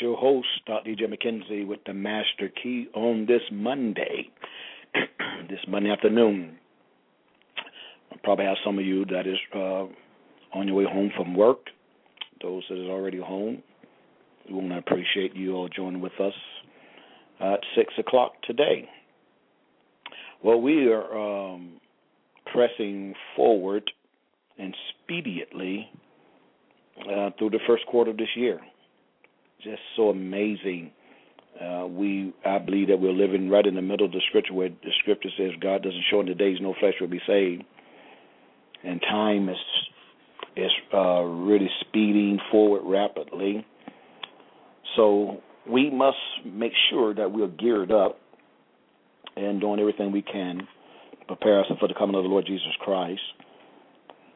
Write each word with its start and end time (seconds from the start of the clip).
Your 0.00 0.16
host, 0.16 0.48
Dr. 0.66 0.90
McKenzie, 0.90 1.66
with 1.66 1.80
the 1.86 1.94
Master 1.94 2.48
Key 2.62 2.88
on 2.94 3.26
this 3.26 3.42
Monday, 3.52 4.30
this 5.48 5.60
Monday 5.68 5.90
afternoon. 5.90 6.56
I 8.12 8.16
probably 8.22 8.44
have 8.46 8.56
some 8.64 8.78
of 8.78 8.84
you 8.84 9.04
that 9.06 9.26
is 9.26 9.38
uh, 9.54 9.86
on 10.56 10.66
your 10.66 10.74
way 10.76 10.84
home 10.84 11.10
from 11.16 11.34
work. 11.34 11.58
Those 12.42 12.62
that 12.68 12.82
is 12.82 12.88
already 12.88 13.18
home, 13.18 13.62
we 14.48 14.54
want 14.54 14.70
to 14.70 14.78
appreciate 14.78 15.36
you 15.36 15.54
all 15.54 15.68
joining 15.68 16.00
with 16.00 16.18
us 16.20 16.34
at 17.40 17.60
six 17.76 17.94
o'clock 17.98 18.32
today. 18.42 18.88
Well, 20.42 20.60
we 20.60 20.88
are 20.88 21.52
um, 21.52 21.80
pressing 22.52 23.14
forward 23.36 23.90
and 24.58 24.74
speedily 24.90 25.88
uh, 27.00 27.30
through 27.38 27.50
the 27.50 27.60
first 27.66 27.86
quarter 27.86 28.10
of 28.10 28.16
this 28.16 28.28
year 28.36 28.60
just 29.62 29.80
so 29.96 30.10
amazing. 30.10 30.90
Uh, 31.60 31.86
we, 31.86 32.32
I 32.44 32.58
believe 32.58 32.88
that 32.88 33.00
we're 33.00 33.12
living 33.12 33.48
right 33.48 33.64
in 33.64 33.74
the 33.74 33.82
middle 33.82 34.06
of 34.06 34.12
the 34.12 34.20
scripture 34.28 34.52
where 34.52 34.68
the 34.68 34.90
scripture 35.00 35.28
says 35.38 35.50
God 35.60 35.82
doesn't 35.82 36.04
show 36.10 36.20
in 36.20 36.26
the 36.26 36.34
days 36.34 36.58
no 36.60 36.74
flesh 36.80 36.94
will 37.00 37.08
be 37.08 37.20
saved, 37.26 37.62
and 38.82 39.00
time 39.02 39.48
is 39.48 39.56
is 40.56 40.70
uh, 40.92 41.22
really 41.22 41.68
speeding 41.80 42.38
forward 42.50 42.82
rapidly. 42.84 43.66
So 44.96 45.40
we 45.68 45.90
must 45.90 46.16
make 46.44 46.72
sure 46.90 47.14
that 47.14 47.32
we're 47.32 47.48
geared 47.48 47.90
up 47.90 48.20
and 49.36 49.60
doing 49.60 49.80
everything 49.80 50.12
we 50.12 50.22
can 50.22 50.58
to 50.58 51.26
prepare 51.26 51.60
us 51.60 51.66
for 51.80 51.88
the 51.88 51.94
coming 51.94 52.14
of 52.14 52.22
the 52.22 52.28
Lord 52.28 52.46
Jesus 52.46 52.68
Christ. 52.80 53.20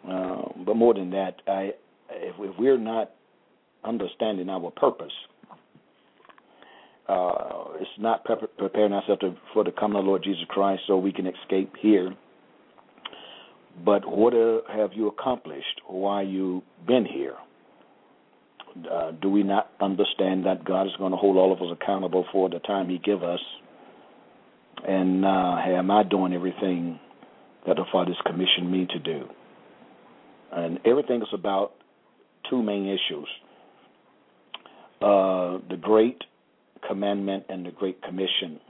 Uh, 0.09 0.43
but 0.65 0.75
more 0.75 0.95
than 0.95 1.11
that, 1.11 1.43
I, 1.47 1.73
if, 2.11 2.35
if 2.39 2.59
we're 2.59 2.79
not 2.79 3.13
understanding 3.89 4.49
our 4.49 4.71
purpose. 4.71 5.13
Uh, 7.09 7.65
it's 7.81 7.91
not 7.99 8.23
pre- 8.25 8.37
preparing 8.59 8.93
ourselves 8.93 9.21
to, 9.23 9.35
for 9.55 9.65
the 9.65 9.73
coming 9.73 9.99
of 9.99 10.05
the 10.05 10.09
Lord 10.09 10.23
Jesus 10.23 10.45
Christ 10.49 10.83
so 10.87 10.99
we 10.99 11.13
can 11.13 11.27
escape 11.27 11.73
here. 11.81 12.15
But 13.85 14.07
what 14.07 14.35
uh, 14.35 14.61
have 14.71 14.91
you 14.93 15.09
accomplished? 15.09 15.81
Why 15.87 16.23
you 16.23 16.63
been 16.87 17.07
here? 17.07 17.37
Uh, 18.91 19.13
do 19.23 19.31
we 19.31 19.43
not 19.43 19.71
understand 19.81 20.45
that 20.45 20.65
God 20.65 20.87
is 20.87 20.93
going 20.99 21.13
to 21.13 21.17
hold 21.17 21.37
all 21.37 21.53
of 21.53 21.63
us 21.63 21.69
accountable 21.81 22.27
for 22.31 22.51
the 22.51 22.59
time 22.59 22.91
He 22.91 22.99
give 22.99 23.23
us? 23.23 23.41
And 24.87 25.25
uh, 25.25 25.57
am 25.65 25.91
I 25.91 26.03
doing 26.03 26.35
everything 26.35 27.01
that 27.67 27.77
the 27.77 27.85
Father 27.91 28.13
has 28.13 28.21
commissioned 28.27 28.71
me 28.71 28.87
to 28.91 28.99
do? 28.99 29.29
And 30.53 30.79
everything 30.85 31.23
is 31.23 31.29
about 31.33 31.73
two 32.51 32.63
main 32.63 32.87
issues 32.87 33.29
uh, 35.01 35.59
the 35.69 35.79
Great 35.81 36.23
Commandment 36.87 37.45
and 37.49 37.65
the 37.65 37.71
Great 37.71 38.03
Commission. 38.03 38.61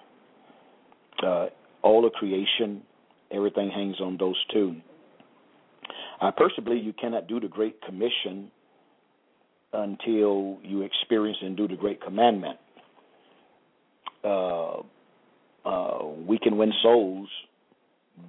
Uh, 1.22 1.46
all 1.82 2.06
of 2.06 2.12
creation, 2.12 2.82
everything 3.30 3.70
hangs 3.70 4.00
on 4.00 4.16
those 4.18 4.36
two. 4.52 4.76
I 6.20 6.30
personally 6.30 6.64
believe 6.64 6.84
you 6.84 6.92
cannot 6.92 7.28
do 7.28 7.41
the 7.41 7.48
Great 7.48 7.80
Commission 7.82 8.50
until 9.72 10.58
you 10.62 10.82
experience 10.82 11.38
and 11.42 11.56
do 11.56 11.69
the 11.69 11.76
Great 11.76 12.03
Commandment. 12.03 12.58
Uh, 14.24 14.78
uh, 15.64 16.06
we 16.26 16.38
can 16.38 16.56
win 16.56 16.72
souls, 16.82 17.28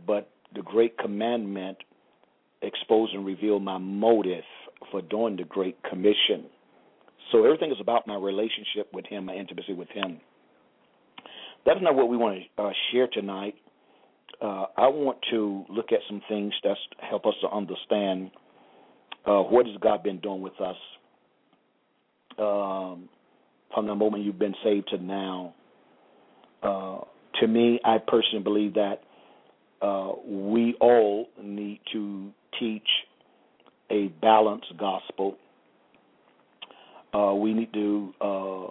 but 0.05 0.29
the 0.55 0.61
Great 0.61 0.97
Commandment 0.97 1.77
expose 2.61 3.09
and 3.13 3.25
reveal 3.25 3.59
my 3.59 3.77
motive 3.77 4.43
for 4.91 5.01
doing 5.01 5.35
the 5.35 5.43
Great 5.43 5.77
Commission. 5.89 6.45
So 7.31 7.45
everything 7.45 7.71
is 7.71 7.77
about 7.79 8.07
my 8.07 8.15
relationship 8.15 8.91
with 8.93 9.05
Him, 9.05 9.25
my 9.25 9.35
intimacy 9.35 9.73
with 9.73 9.89
Him. 9.89 10.19
That's 11.65 11.79
not 11.81 11.95
what 11.95 12.09
we 12.09 12.17
want 12.17 12.41
to 12.57 12.63
uh, 12.63 12.71
share 12.91 13.07
tonight. 13.07 13.55
Uh, 14.41 14.65
I 14.77 14.87
want 14.87 15.17
to 15.31 15.65
look 15.69 15.91
at 15.91 15.99
some 16.07 16.21
things 16.29 16.53
that 16.63 16.77
help 17.01 17.25
us 17.25 17.33
to 17.41 17.49
understand 17.49 18.31
uh, 19.25 19.41
what 19.41 19.65
has 19.65 19.75
God 19.81 20.01
been 20.01 20.19
doing 20.19 20.41
with 20.41 20.59
us 20.61 20.77
um, 22.37 23.09
from 23.73 23.87
the 23.87 23.95
moment 23.95 24.23
you've 24.23 24.39
been 24.39 24.55
saved 24.63 24.89
to 24.89 24.97
now. 24.97 25.53
Uh, 26.63 26.99
to 27.41 27.47
me, 27.47 27.79
I 27.83 27.97
personally 27.97 28.43
believe 28.43 28.73
that 28.75 29.01
uh, 29.81 30.13
we 30.25 30.75
all 30.79 31.27
need 31.41 31.81
to 31.93 32.31
teach 32.59 32.87
a 33.91 34.07
balanced 34.21 34.73
gospel 34.77 35.37
uh, 37.13 37.33
we 37.33 37.53
need 37.53 37.73
to 37.73 38.13
uh, 38.21 38.67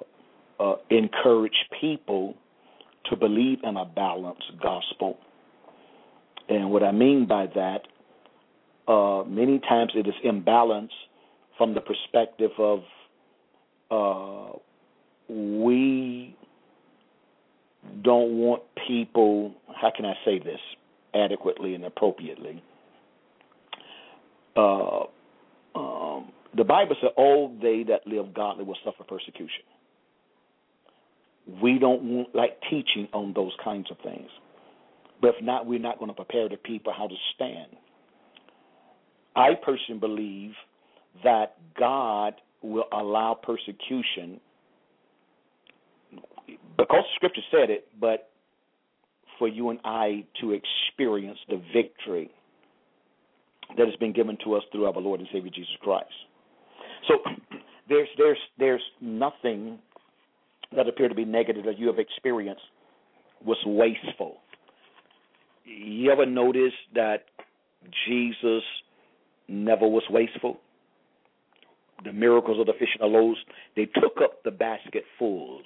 uh, 0.60 0.76
encourage 0.91 1.66
people 1.81 2.34
to 3.06 3.16
believe 3.16 3.59
in 3.65 3.76
a 3.76 3.84
balanced 3.84 4.53
gospel. 4.62 5.19
And 6.48 6.71
what 6.71 6.82
I 6.82 6.93
mean 6.93 7.27
by 7.27 7.47
that, 7.54 7.81
uh, 8.87 9.25
many 9.25 9.59
times 9.60 9.93
it 9.94 10.06
is 10.06 10.15
imbalance 10.25 10.93
from 11.56 11.75
the 11.75 11.81
perspective 11.81 12.50
of 12.59 12.82
uh, 13.91 14.56
we 15.28 16.37
don't 18.03 18.38
want 18.38 18.62
people, 18.87 19.54
how 19.75 19.91
can 19.94 20.04
I 20.04 20.15
say 20.25 20.38
this 20.38 20.60
adequately 21.15 21.75
and 21.75 21.84
appropriately? 21.84 22.62
Uh, 24.56 25.04
um, 25.75 26.07
the 26.58 26.64
Bible 26.64 26.96
says, 27.00 27.10
all 27.16 27.56
they 27.62 27.84
that 27.84 28.06
live 28.06 28.34
godly 28.34 28.64
will 28.64 28.76
suffer 28.84 29.04
persecution. 29.04 29.62
We 31.62 31.78
don't 31.78 32.26
like 32.34 32.60
teaching 32.69 33.08
on 33.14 33.32
those 33.34 33.52
kinds 33.64 33.91
of 33.91 33.96
things. 34.02 34.28
But 35.22 35.36
if 35.36 35.42
not, 35.42 35.66
we're 35.66 35.78
not 35.78 35.98
going 35.98 36.10
to 36.10 36.14
prepare 36.14 36.48
the 36.48 36.56
people 36.56 36.92
how 36.97 37.06
to 37.06 37.14
stand. 37.34 37.68
I 39.34 39.50
personally 39.54 40.00
believe 40.00 40.52
that 41.24 41.56
God 41.78 42.34
will 42.60 42.86
allow 42.92 43.38
persecution 43.41 44.41
because 46.76 47.04
the 47.04 47.14
Scripture 47.16 47.42
said 47.50 47.70
it, 47.70 47.88
but 48.00 48.30
for 49.38 49.47
you 49.48 49.70
and 49.70 49.78
I 49.84 50.24
to 50.41 50.52
experience 50.52 51.38
the 51.48 51.62
victory 51.72 52.30
that 53.76 53.86
has 53.86 53.97
been 53.97 54.12
given 54.12 54.38
to 54.44 54.54
us 54.54 54.62
through 54.72 54.86
our 54.86 54.92
Lord 55.00 55.20
and 55.20 55.28
Savior 55.32 55.50
Jesus 55.54 55.76
Christ. 55.80 56.08
So 57.06 57.14
there's 57.88 58.09
there's 58.16 58.38
there's 58.59 58.82
nothing 59.00 59.78
that 60.75 60.88
appear 60.88 61.09
to 61.09 61.14
be 61.14 61.25
negative 61.25 61.64
that 61.64 61.78
you 61.78 61.86
have 61.86 61.98
experienced 61.98 62.62
was 63.44 63.59
wasteful. 63.64 64.38
You 65.64 66.10
ever 66.10 66.26
notice 66.26 66.72
that 66.94 67.25
Jesus 68.06 68.62
never 69.48 69.86
was 69.86 70.03
wasteful? 70.10 70.59
The 72.04 72.12
miracles 72.12 72.60
of 72.60 72.66
the 72.66 72.72
fish 72.78 72.88
and 72.98 73.12
the 73.12 73.19
loaves, 73.19 73.38
they 73.76 73.86
took 73.86 74.19
up 74.22 74.42
the 74.44 74.50
basketfuls. 74.50 75.65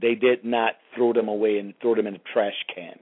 They 0.00 0.14
did 0.14 0.44
not 0.44 0.74
throw 0.94 1.12
them 1.12 1.28
away 1.28 1.58
and 1.58 1.74
throw 1.80 1.94
them 1.94 2.06
in 2.06 2.16
a 2.16 2.20
trash 2.32 2.54
can. 2.74 2.98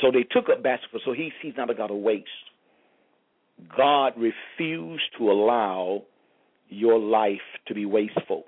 So 0.00 0.10
they 0.12 0.22
took 0.22 0.50
up 0.50 0.62
basketfuls. 0.62 1.02
So 1.04 1.12
he, 1.12 1.30
he's 1.42 1.54
not 1.56 1.70
a 1.70 1.74
God 1.74 1.90
of 1.90 1.98
waste. 1.98 2.28
God 3.76 4.12
refused 4.16 5.04
to 5.18 5.30
allow 5.30 6.02
your 6.68 6.98
life 6.98 7.40
to 7.68 7.74
be 7.74 7.86
wasteful. 7.86 8.44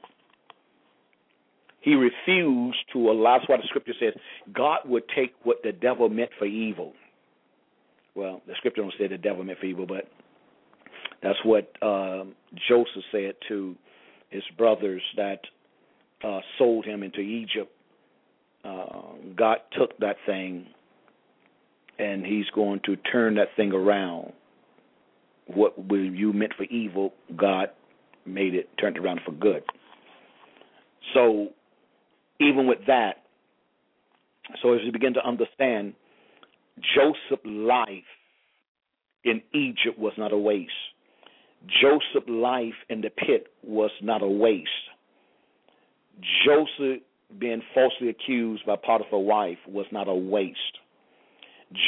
He 1.81 1.95
refused 1.95 2.79
to 2.93 3.11
allow. 3.11 3.39
That's 3.39 3.49
why 3.49 3.57
the 3.57 3.63
scripture 3.69 3.95
says 3.99 4.13
God 4.53 4.81
would 4.85 5.05
take 5.15 5.35
what 5.45 5.59
the 5.63 5.73
devil 5.73 6.09
meant 6.09 6.31
for 6.39 6.45
evil. 6.45 6.93
Well, 8.15 8.43
the 8.47 8.55
scripture 8.57 8.83
don't 8.83 8.95
say 8.99 9.07
the 9.07 9.17
devil 9.17 9.45
meant 9.45 9.61
for 9.61 9.67
evil, 9.67 9.87
but 9.87 10.09
that's 11.23 11.39
what 11.45 11.71
uh, 11.81 12.25
Joseph 12.69 13.05
said 13.13 13.35
to 13.49 13.77
his 14.31 14.43
brothers 14.57 15.03
that 15.17 15.41
uh, 16.23 16.41
sold 16.59 16.85
him 16.85 17.03
into 17.03 17.21
Egypt. 17.21 17.73
Uh, 18.65 19.13
God 19.37 19.59
took 19.79 19.97
that 19.99 20.17
thing, 20.27 20.67
and 21.99 22.27
He's 22.27 22.47
going 22.55 22.81
to 22.87 22.97
turn 22.97 23.37
that 23.37 23.49
thing 23.57 23.73
around 23.73 24.33
what 25.49 25.75
you 25.91 26.33
meant 26.33 26.53
for 26.57 26.65
evil, 26.65 27.13
God 27.37 27.69
made 28.27 28.55
it, 28.55 28.69
turned 28.79 28.99
around 28.99 29.21
for 29.25 29.33
good. 29.33 29.63
So, 31.15 31.49
even 32.41 32.67
with 32.67 32.79
that, 32.87 33.25
so 34.63 34.75
as 34.75 34.81
we 34.85 34.91
begin 34.91 35.15
to 35.15 35.27
understand, 35.27 35.95
Joseph's 36.95 37.45
life 37.45 38.05
in 39.25 39.43
Egypt 39.53 39.99
was 39.99 40.13
not 40.17 40.33
a 40.33 40.39
waste. 40.39 40.71
Joseph's 41.83 42.29
life 42.29 42.75
in 42.89 43.01
the 43.01 43.11
pit 43.11 43.49
was 43.63 43.91
not 44.03 44.23
a 44.23 44.29
waste. 44.29 44.69
Joseph 46.45 47.03
being 47.39 47.63
falsely 47.75 48.09
accused 48.09 48.65
by 48.65 48.77
Potiphar's 48.77 49.25
wife 49.27 49.59
was 49.67 49.87
not 49.93 50.09
a 50.09 50.15
waste. 50.15 50.79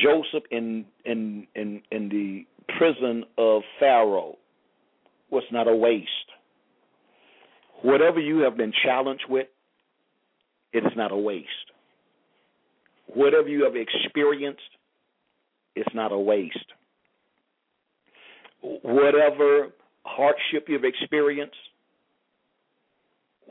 Joseph 0.03 0.45
in 0.51 0.85
in 1.05 1.47
in 1.55 1.83
in 1.91 2.09
the 2.11 2.47
prison 2.79 3.25
of 3.39 3.63
Pharaoh 3.79 4.37
was 5.31 5.45
not 5.53 5.69
a 5.69 5.75
waste. 5.75 6.09
Whatever 7.83 8.21
you 8.21 8.41
have 8.41 8.57
been 8.57 8.73
challenged 8.85 9.25
with, 9.29 9.47
it 10.73 10.85
is 10.85 10.93
not 10.97 11.13
a 11.13 11.17
waste. 11.17 11.47
Whatever 13.07 13.49
you 13.49 13.65
have 13.65 13.75
experienced, 13.75 14.61
it's 15.75 15.95
not 15.95 16.13
a 16.13 16.19
waste. 16.19 16.57
Whatever 18.63 19.69
hardship 20.05 20.67
you've 20.69 20.85
experienced, 20.85 21.57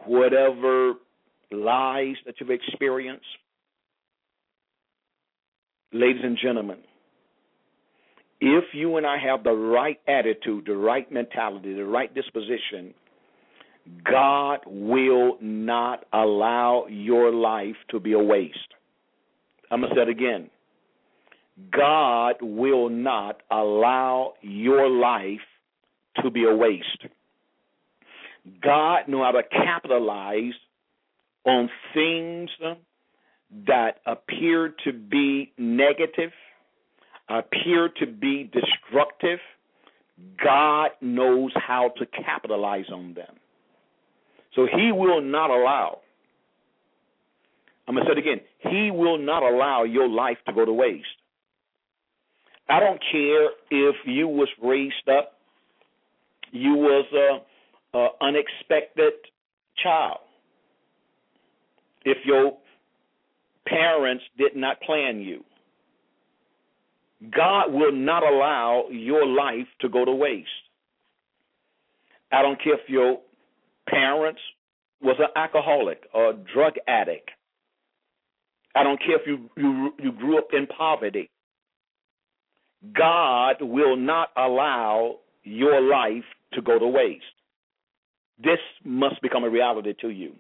whatever 0.06 0.94
lies 1.52 2.16
that 2.26 2.36
you've 2.40 2.52
experienced, 2.52 3.26
ladies 5.92 6.22
and 6.24 6.38
gentlemen, 6.42 6.78
if 8.42 8.64
you 8.74 8.98
and 8.98 9.06
I 9.06 9.18
have 9.18 9.44
the 9.44 9.52
right 9.52 10.00
attitude, 10.08 10.66
the 10.66 10.76
right 10.76 11.12
mentality, 11.12 11.74
the 11.74 11.86
right 11.86 12.14
disposition, 12.14 12.94
God 14.04 14.60
will 14.66 15.38
not 15.42 16.06
allow 16.14 16.86
your 16.90 17.32
life 17.32 17.76
to 17.90 18.00
be 18.00 18.14
a 18.14 18.20
waste. 18.20 18.58
I'm 19.72 19.82
going 19.82 19.94
to 19.94 19.96
say 19.96 20.02
it 20.04 20.10
again. 20.10 20.50
God 21.72 22.36
will 22.42 22.90
not 22.90 23.42
allow 23.52 24.34
your 24.42 24.90
life 24.90 25.40
to 26.24 26.30
be 26.30 26.46
a 26.46 26.56
waste. 26.56 27.06
God 28.62 29.08
knows 29.08 29.24
how 29.26 29.32
to 29.32 29.44
capitalize 29.44 30.54
on 31.46 31.70
things 31.94 32.50
that 33.68 34.00
appear 34.06 34.74
to 34.86 34.94
be 34.94 35.52
negative, 35.58 36.32
appear 37.30 37.90
to 38.00 38.08
be 38.08 38.50
destructive. 38.52 39.40
God 40.44 40.90
knows 41.02 41.52
how 41.56 41.92
to 41.98 42.06
capitalize 42.06 42.90
on 42.94 43.14
them. 43.14 43.36
So 44.56 44.66
he 44.66 44.92
will 44.92 45.22
not 45.22 45.50
allow, 45.50 46.00
I'm 47.88 47.96
going 47.96 48.06
to 48.06 48.14
say 48.14 48.20
it 48.20 48.22
again, 48.22 48.42
he 48.72 48.92
will 48.92 49.18
not 49.18 49.44
allow 49.44 49.84
your 49.84 50.10
life 50.10 50.38
to 50.48 50.54
go 50.54 50.66
to 50.66 50.74
waste. 50.74 51.06
I 52.68 52.80
don't 52.80 53.02
care 53.12 53.50
if 53.72 53.96
you 54.06 54.28
was 54.28 54.50
raised 54.62 55.08
up, 55.10 55.34
you 56.52 56.74
was 56.74 57.06
a, 57.14 57.98
a 57.98 58.08
unexpected 58.22 59.14
child. 59.82 60.20
If 62.06 62.18
your 62.26 62.58
parents 63.66 64.24
did 64.38 64.56
not 64.56 64.82
plan 64.82 65.22
you, 65.22 65.44
God 67.22 67.74
will 67.74 67.92
not 67.92 68.24
allow 68.24 68.86
your 68.90 69.26
life 69.26 69.68
to 69.82 69.90
go 69.90 70.06
to 70.06 70.12
waste. 70.12 70.48
I 72.32 72.42
don't 72.42 72.62
care 72.62 72.76
if 72.76 72.88
your 72.88 73.20
parents 73.90 74.40
was 75.02 75.18
an 75.20 75.28
alcoholic 75.36 76.04
or 76.14 76.30
a 76.30 76.34
drug 76.34 76.74
addict. 76.88 77.30
I 78.76 78.84
don't 78.84 79.00
care 79.00 79.20
if 79.20 79.28
you, 79.28 79.50
you 79.58 79.92
you 80.02 80.12
grew 80.12 80.38
up 80.38 80.50
in 80.54 80.68
poverty. 80.68 81.30
God 82.94 83.56
will 83.62 83.98
not 83.98 84.30
allow 84.38 85.18
your 85.44 85.82
life 85.82 86.24
to 86.54 86.62
go 86.62 86.80
to 86.80 86.88
waste. 86.88 87.24
This 88.42 88.60
must 88.86 89.22
become 89.22 89.44
a 89.44 89.50
reality 89.50 89.94
to 90.02 90.10
you. 90.10 90.34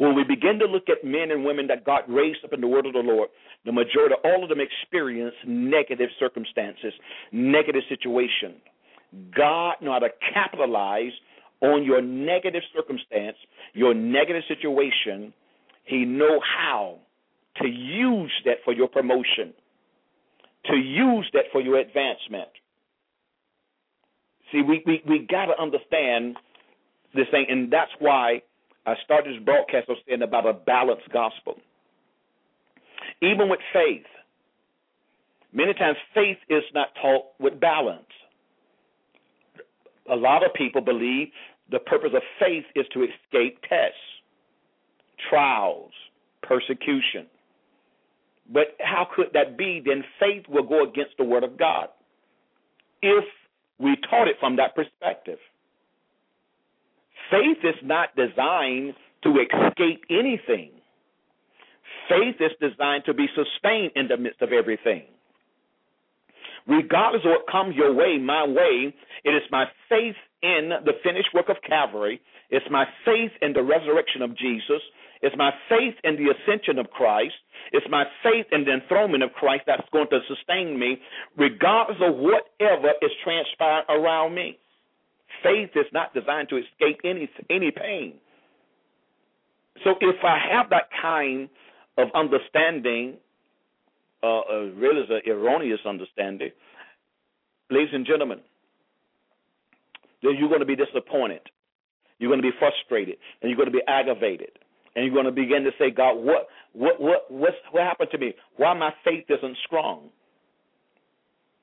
When 0.00 0.14
we 0.14 0.24
begin 0.24 0.58
to 0.60 0.64
look 0.64 0.88
at 0.88 1.04
men 1.04 1.30
and 1.30 1.44
women 1.44 1.66
that 1.66 1.84
God 1.84 2.02
raised 2.08 2.42
up 2.44 2.54
in 2.54 2.60
the 2.60 2.66
word 2.66 2.86
of 2.86 2.94
the 2.94 3.00
Lord, 3.00 3.28
the 3.66 3.72
majority, 3.72 4.14
all 4.24 4.42
of 4.42 4.48
them 4.48 4.58
experience 4.58 5.34
negative 5.46 6.08
circumstances, 6.18 6.94
negative 7.32 7.82
situation. 7.88 8.54
God 9.36 9.74
know 9.82 9.92
how 9.92 9.98
to 9.98 10.08
capitalize 10.32 11.12
on 11.60 11.84
your 11.84 12.00
negative 12.00 12.62
circumstance, 12.74 13.36
your 13.74 13.92
negative 13.92 14.42
situation. 14.48 15.34
He 15.84 16.06
know 16.06 16.40
how 16.40 16.96
to 17.60 17.68
use 17.68 18.32
that 18.46 18.56
for 18.64 18.72
your 18.72 18.88
promotion 18.88 19.52
to 20.66 20.76
use 20.76 21.28
that 21.32 21.44
for 21.52 21.60
your 21.60 21.78
advancement. 21.78 22.48
See, 24.52 24.62
we, 24.62 24.82
we, 24.84 25.02
we 25.08 25.26
got 25.30 25.46
to 25.46 25.60
understand 25.60 26.36
this 27.14 27.26
thing, 27.30 27.46
and 27.48 27.72
that's 27.72 27.90
why 27.98 28.42
I 28.86 28.94
started 29.04 29.34
this 29.34 29.44
broadcast 29.44 29.88
of 29.88 29.96
saying 30.08 30.22
about 30.22 30.46
a 30.46 30.52
balanced 30.52 31.10
gospel. 31.12 31.56
Even 33.22 33.48
with 33.48 33.60
faith, 33.72 34.06
many 35.52 35.74
times 35.74 35.96
faith 36.14 36.38
is 36.48 36.62
not 36.74 36.88
taught 37.00 37.24
with 37.38 37.60
balance. 37.60 38.02
A 40.10 40.16
lot 40.16 40.44
of 40.44 40.54
people 40.54 40.80
believe 40.80 41.28
the 41.70 41.78
purpose 41.78 42.10
of 42.14 42.22
faith 42.38 42.64
is 42.74 42.86
to 42.94 43.04
escape 43.04 43.60
tests, 43.68 43.98
trials, 45.28 45.92
persecution. 46.42 47.26
But 48.52 48.76
how 48.80 49.06
could 49.14 49.28
that 49.34 49.56
be? 49.56 49.80
Then 49.84 50.02
faith 50.18 50.44
will 50.48 50.64
go 50.64 50.82
against 50.82 51.16
the 51.18 51.24
word 51.24 51.44
of 51.44 51.56
God 51.56 51.88
if 53.02 53.24
we 53.78 53.96
taught 54.08 54.28
it 54.28 54.36
from 54.40 54.56
that 54.56 54.74
perspective. 54.74 55.38
Faith 57.30 57.58
is 57.62 57.76
not 57.82 58.14
designed 58.16 58.94
to 59.22 59.30
escape 59.38 60.04
anything. 60.10 60.72
Faith 62.08 62.36
is 62.40 62.50
designed 62.60 63.04
to 63.06 63.14
be 63.14 63.26
sustained 63.34 63.92
in 63.94 64.08
the 64.08 64.16
midst 64.16 64.42
of 64.42 64.52
everything. 64.52 65.04
Regardless 66.66 67.22
of 67.24 67.30
what 67.30 67.50
comes 67.50 67.76
your 67.76 67.94
way, 67.94 68.18
my 68.18 68.46
way, 68.46 68.94
it 69.24 69.30
is 69.30 69.42
my 69.50 69.64
faith 69.88 70.16
in 70.42 70.70
the 70.84 70.92
finished 71.02 71.28
work 71.34 71.48
of 71.48 71.56
Calvary. 71.66 72.20
It's 72.50 72.66
my 72.70 72.84
faith 73.04 73.32
in 73.42 73.52
the 73.52 73.62
resurrection 73.62 74.22
of 74.22 74.36
Jesus. 74.36 74.82
It's 75.22 75.36
my 75.36 75.52
faith 75.68 75.94
in 76.02 76.16
the 76.16 76.32
ascension 76.32 76.78
of 76.78 76.90
Christ. 76.90 77.34
It's 77.72 77.86
my 77.90 78.04
faith 78.22 78.46
in 78.52 78.64
the 78.64 78.72
enthronement 78.72 79.22
of 79.22 79.32
Christ 79.32 79.64
that's 79.66 79.88
going 79.92 80.08
to 80.10 80.20
sustain 80.26 80.78
me, 80.78 80.98
regardless 81.36 81.98
of 82.00 82.16
whatever 82.16 82.92
is 83.02 83.10
transpiring 83.22 83.84
around 83.88 84.34
me. 84.34 84.58
Faith 85.42 85.70
is 85.74 85.86
not 85.92 86.12
designed 86.14 86.48
to 86.50 86.56
escape 86.56 87.00
any 87.04 87.28
any 87.48 87.70
pain. 87.70 88.14
So 89.84 89.94
if 90.00 90.24
I 90.24 90.38
have 90.52 90.70
that 90.70 90.88
kind 91.00 91.48
of 91.96 92.08
understanding, 92.14 93.16
uh, 94.22 94.40
uh, 94.40 94.58
really 94.76 95.00
is 95.00 95.10
an 95.10 95.22
erroneous 95.30 95.80
understanding, 95.86 96.50
ladies 97.70 97.94
and 97.94 98.06
gentlemen, 98.06 98.40
then 100.22 100.32
you're 100.38 100.48
going 100.48 100.60
to 100.60 100.66
be 100.66 100.76
disappointed. 100.76 101.40
You're 102.18 102.30
going 102.30 102.42
to 102.42 102.50
be 102.50 102.56
frustrated, 102.58 103.16
and 103.40 103.48
you're 103.48 103.56
going 103.56 103.72
to 103.72 103.72
be 103.72 103.82
aggravated 103.88 104.50
and 104.94 105.04
you're 105.04 105.14
going 105.14 105.26
to 105.26 105.32
begin 105.32 105.64
to 105.64 105.70
say, 105.78 105.90
God, 105.90 106.14
what 106.14 106.48
what 106.72 107.00
what 107.00 107.30
what's, 107.30 107.56
what 107.70 107.82
happened 107.84 108.10
to 108.12 108.18
me? 108.18 108.34
Why 108.56 108.74
my 108.74 108.92
faith 109.04 109.24
isn't 109.28 109.56
strong? 109.66 110.08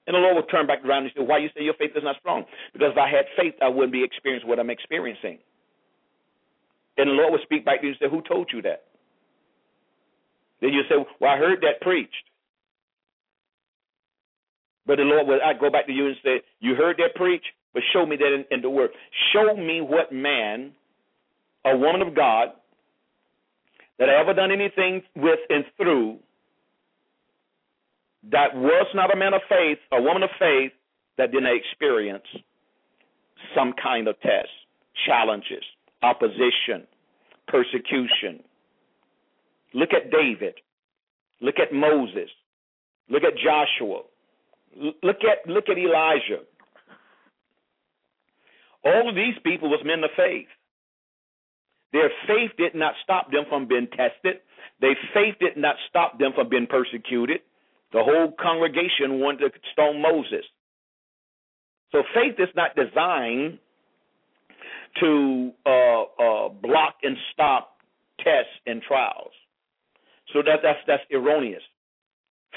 And 0.08 0.16
the 0.16 0.20
Lord 0.20 0.36
will 0.36 0.44
turn 0.44 0.66
back 0.66 0.84
around 0.86 1.04
and 1.04 1.12
say, 1.16 1.22
Why 1.22 1.38
you 1.38 1.50
say 1.56 1.64
your 1.64 1.74
faith 1.76 1.92
is 1.96 2.04
not 2.04 2.16
strong? 2.20 2.46
Because 2.72 2.92
if 2.94 2.98
I 2.98 3.10
had 3.10 3.26
faith, 3.36 3.56
I 3.62 3.68
wouldn't 3.68 3.92
be 3.92 4.04
experiencing 4.04 4.50
what 4.50 4.60
I'm 4.60 4.70
experiencing. 4.70 5.38
And 6.98 7.10
the 7.10 7.14
Lord 7.14 7.34
will 7.34 7.44
speak 7.44 7.66
back 7.66 7.82
to 7.82 7.88
you 7.88 7.92
and 7.92 8.00
say, 8.00 8.10
Who 8.10 8.22
told 8.22 8.50
you 8.54 8.62
that? 8.64 8.86
Then 10.62 10.72
you 10.72 10.82
say, 10.90 10.96
Well, 11.20 11.32
I 11.32 11.38
heard 11.38 11.60
that 11.62 11.82
preached. 11.82 12.24
But 14.86 14.96
the 14.96 15.04
Lord 15.04 15.28
will 15.28 15.40
I 15.44 15.54
go 15.60 15.70
back 15.70 15.86
to 15.88 15.92
you 15.92 16.08
and 16.08 16.16
say, 16.24 16.42
You 16.62 16.76
heard 16.76 16.96
that 16.98 17.16
preach, 17.16 17.44
but 17.74 17.84
show 17.92 18.06
me 18.06 18.16
that 18.16 18.34
in, 18.34 18.46
in 18.50 18.62
the 18.62 18.70
word. 18.70 18.92
Show 19.34 19.58
me 19.58 19.82
what 19.82 20.14
man, 20.14 20.72
a 21.66 21.78
woman 21.78 22.02
of 22.02 22.16
God, 22.16 22.50
that 24.00 24.10
I 24.10 24.22
ever 24.22 24.34
done 24.34 24.52
anything 24.52 25.02
with 25.18 25.40
and 25.50 25.66
through 25.76 26.20
that 28.32 28.56
was 28.56 28.88
not 28.94 29.14
a 29.14 29.18
man 29.18 29.34
of 29.34 29.42
faith, 29.50 29.80
a 29.92 30.02
woman 30.02 30.24
of 30.24 30.30
faith, 30.40 30.72
that 31.18 31.32
didn't 31.32 31.56
experience 31.56 32.26
some 33.56 33.74
kind 33.82 34.08
of 34.08 34.20
test, 34.22 34.50
challenges, 35.06 35.64
opposition, 36.04 36.86
persecution. 37.48 38.44
Look 39.74 39.90
at 39.94 40.12
David. 40.12 40.56
Look 41.42 41.56
at 41.60 41.74
Moses. 41.74 42.30
Look 43.10 43.24
at 43.24 43.34
Joshua. 43.38 44.02
Look 44.76 45.18
at 45.24 45.50
look 45.50 45.70
at 45.70 45.78
Elijah. 45.78 46.44
All 48.86 49.10
of 49.10 49.16
these 49.16 49.36
people 49.44 49.70
was 49.70 49.82
men 49.84 50.04
of 50.04 50.12
faith. 50.16 50.48
Their 51.94 52.12
faith 52.28 52.52
did 52.58 52.76
not 52.76 52.94
stop 53.04 53.32
them 53.32 53.46
from 53.50 53.68
being 53.68 53.88
tested. 53.88 54.42
Their 54.82 54.96
faith 55.14 55.36
did 55.40 55.58
not 55.58 55.76
stop 55.90 56.20
them 56.20 56.32
from 56.36 56.50
being 56.50 56.68
persecuted. 56.68 57.40
The 57.94 58.04
whole 58.04 58.34
congregation 58.40 59.20
wanted 59.20 59.54
to 59.54 59.60
stone 59.72 60.02
Moses. 60.02 60.46
So 61.92 62.04
faith 62.14 62.36
is 62.38 62.50
not 62.56 62.76
designed 62.76 63.60
to 65.00 65.52
uh, 65.66 66.02
uh, 66.02 66.50
block 66.50 66.96
and 67.04 67.16
stop 67.34 67.78
tests 68.20 68.52
and 68.66 68.82
trials. 68.82 69.32
So 70.34 70.42
that, 70.44 70.60
that's 70.64 70.80
that's 70.86 71.04
erroneous. 71.14 71.62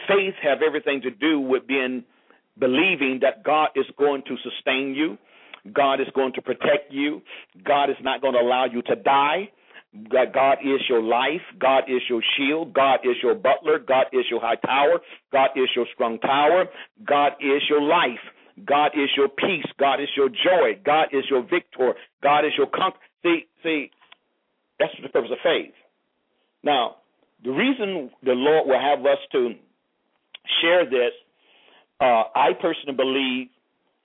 Faith 0.09 0.35
have 0.43 0.59
everything 0.67 1.03
to 1.03 1.11
do 1.11 1.39
with 1.39 1.67
being 1.67 2.05
believing 2.59 3.21
that 3.23 3.45
God 3.45 3.69
is 3.77 3.87
going 3.99 4.23
to 4.27 4.37
sustain 4.43 4.95
you, 4.95 5.17
God 5.73 6.01
is 6.01 6.09
going 6.15 6.33
to 6.35 6.43
protect 6.43 6.91
you, 6.91 7.23
God 7.65 7.91
is 7.91 7.97
not 8.03 8.21
going 8.21 8.35
to 8.35 8.41
allow 8.41 8.65
you 8.65 8.83
to 8.83 8.97
die. 8.97 9.51
That 9.93 10.33
God 10.33 10.59
is 10.63 10.81
your 10.89 11.03
life, 11.03 11.43
God 11.59 11.85
is 11.89 12.01
your 12.09 12.23
shield, 12.37 12.73
God 12.73 13.01
is 13.03 13.17
your 13.23 13.35
butler, 13.35 13.81
God 13.81 14.07
is 14.13 14.25
your 14.31 14.41
high 14.41 14.55
tower, 14.55 15.01
God 15.33 15.51
is 15.57 15.69
your 15.75 15.87
strong 15.95 16.19
tower, 16.21 16.67
God 17.07 17.33
is 17.41 17.63
your 17.69 17.83
life. 17.83 18.21
God 18.67 18.93
is 18.95 19.09
your 19.17 19.29
peace. 19.29 19.65
God 19.79 20.01
is 20.01 20.09
your 20.17 20.29
joy. 20.29 20.79
God 20.85 21.09
is 21.13 21.25
your 21.31 21.43
victor. 21.43 21.95
God 22.23 22.45
is 22.45 22.53
your 22.57 22.67
conquer. 22.67 22.99
See, 23.23 23.47
see, 23.63 23.91
that's 24.79 24.93
the 25.03 25.09
purpose 25.09 25.31
of 25.33 25.39
faith. 25.43 25.73
Now, 26.63 26.97
the 27.45 27.51
reason 27.51 28.11
the 28.23 28.33
Lord 28.33 28.67
will 28.69 28.81
have 28.81 29.01
us 29.07 29.19
to 29.33 29.55
share 30.61 30.85
this, 30.85 31.13
uh, 32.01 32.25
I 32.35 32.53
personally 32.61 32.97
believe, 32.97 33.49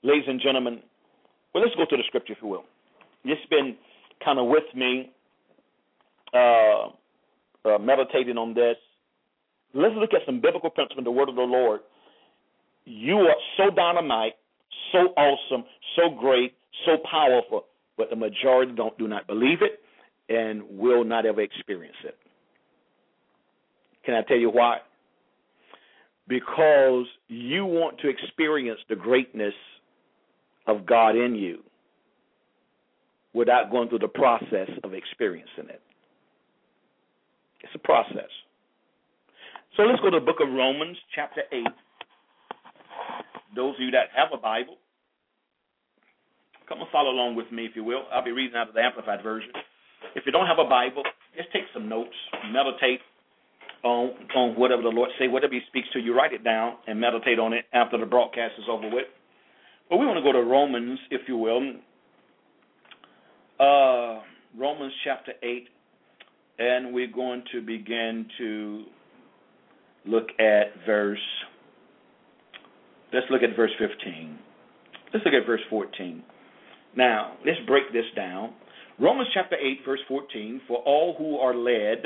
ladies 0.04 0.26
and 0.28 0.40
gentlemen, 0.42 0.80
well, 1.54 1.64
let's 1.64 1.76
go 1.76 1.86
to 1.86 1.98
the 1.98 2.04
scripture, 2.08 2.34
if 2.34 2.40
you 2.42 2.48
will. 2.50 2.66
It's 3.24 3.46
been 3.50 3.76
kind 4.24 4.40
of 4.40 4.48
with 4.48 4.64
me, 4.76 5.12
uh, 6.36 6.90
uh, 7.66 7.78
meditating 7.80 8.38
on 8.38 8.54
this. 8.54 8.76
Let's 9.74 9.96
look 9.96 10.14
at 10.14 10.22
some 10.26 10.42
biblical 10.42 10.70
principles 10.70 11.00
in 11.00 11.04
the 11.04 11.12
word 11.12 11.30
of 11.30 11.36
the 11.36 11.42
Lord. 11.42 11.82
You 12.86 13.18
are 13.18 13.36
so 13.58 13.74
dynamite, 13.76 14.34
so 14.92 15.14
awesome, 15.18 15.66
so 15.96 16.10
great, 16.10 16.54
so 16.86 16.98
powerful, 17.10 17.66
but 17.98 18.10
the 18.10 18.16
majority 18.16 18.74
don't 18.74 18.98
do 18.98 19.08
not 19.08 19.28
believe 19.28 19.60
it 19.62 19.80
and 20.30 20.64
will 20.70 21.04
not 21.04 21.26
ever 21.26 21.42
experience 21.42 21.96
it. 22.04 22.18
Can 24.06 24.14
I 24.14 24.22
tell 24.22 24.38
you 24.38 24.50
why? 24.50 24.78
Because 26.28 27.06
you 27.28 27.66
want 27.66 28.00
to 28.00 28.08
experience 28.10 28.80
the 28.90 28.96
greatness 28.96 29.54
of 30.68 30.86
God 30.86 31.16
in 31.16 31.36
you 31.36 31.60
without 33.34 33.70
going 33.70 33.90
through 33.90 34.00
the 34.00 34.08
process 34.08 34.70
of 34.84 34.94
experiencing 34.94 35.70
it. 35.70 35.82
It's 37.66 37.74
a 37.74 37.80
process. 37.80 38.30
So 39.76 39.84
let's 39.84 40.00
go 40.00 40.12
to 40.12 40.20
the 40.20 40.26
book 40.26 40.38
of 40.40 40.54
Romans, 40.54 40.98
chapter 41.16 41.42
8. 41.52 41.66
Those 43.56 43.74
of 43.76 43.82
you 43.82 43.92
that 43.92 44.14
have 44.16 44.30
a 44.34 44.38
Bible, 44.38 44.78
come 46.70 46.80
and 46.80 46.88
follow 46.92 47.10
along 47.10 47.36
with 47.36 47.52
me, 47.52 47.66
if 47.66 47.76
you 47.76 47.84
will. 47.84 48.04
I'll 48.14 48.24
be 48.24 48.32
reading 48.32 48.56
out 48.56 48.70
of 48.70 48.76
the 48.76 48.82
Amplified 48.82 49.24
Version. 49.24 49.50
If 50.16 50.24
you 50.28 50.32
don't 50.32 50.46
have 50.46 50.60
a 50.60 50.70
Bible, 50.70 51.02
just 51.36 51.52
take 51.52 51.64
some 51.74 51.90
notes, 51.90 52.14
meditate 52.54 53.02
on 53.84 54.14
on 54.36 54.60
whatever 54.60 54.82
the 54.82 54.90
Lord 54.90 55.10
say, 55.18 55.28
whatever 55.28 55.54
He 55.54 55.62
speaks 55.68 55.88
to 55.94 56.00
you, 56.00 56.16
write 56.16 56.34
it 56.34 56.44
down 56.44 56.76
and 56.88 57.00
meditate 57.00 57.40
on 57.40 57.54
it 57.54 57.66
after 57.74 57.98
the 57.98 58.06
broadcast 58.06 58.54
is 58.60 58.66
over 58.70 58.90
with. 58.90 59.06
But 59.90 59.98
we 59.98 60.06
want 60.06 60.18
to 60.18 60.24
go 60.24 60.32
to 60.32 60.44
Romans, 60.44 61.00
if 61.10 61.22
you 61.28 61.38
will. 61.38 61.74
Uh, 63.60 64.22
Romans 64.58 64.94
chapter 65.04 65.34
eight, 65.44 65.70
and 66.58 66.94
we're 66.94 67.12
going 67.12 67.44
to 67.52 67.62
begin 67.62 68.26
to 68.38 68.84
look 70.06 70.28
at 70.40 70.86
verse. 70.86 71.20
Let's 73.14 73.26
look 73.30 73.44
at 73.44 73.56
verse 73.56 73.72
15. 73.80 74.38
Let's 75.14 75.26
look 75.26 75.34
at 75.34 75.46
verse 75.46 75.62
14. 75.70 76.24
Now, 76.96 77.34
let's 77.46 77.60
break 77.68 77.92
this 77.92 78.06
down. 78.16 78.54
Romans 79.00 79.30
chapter 79.34 79.58
8, 79.58 79.80
verse 79.86 80.00
14 80.08 80.62
For 80.68 80.78
all 80.80 81.16
who 81.18 81.38
are 81.38 81.56
led 81.56 82.04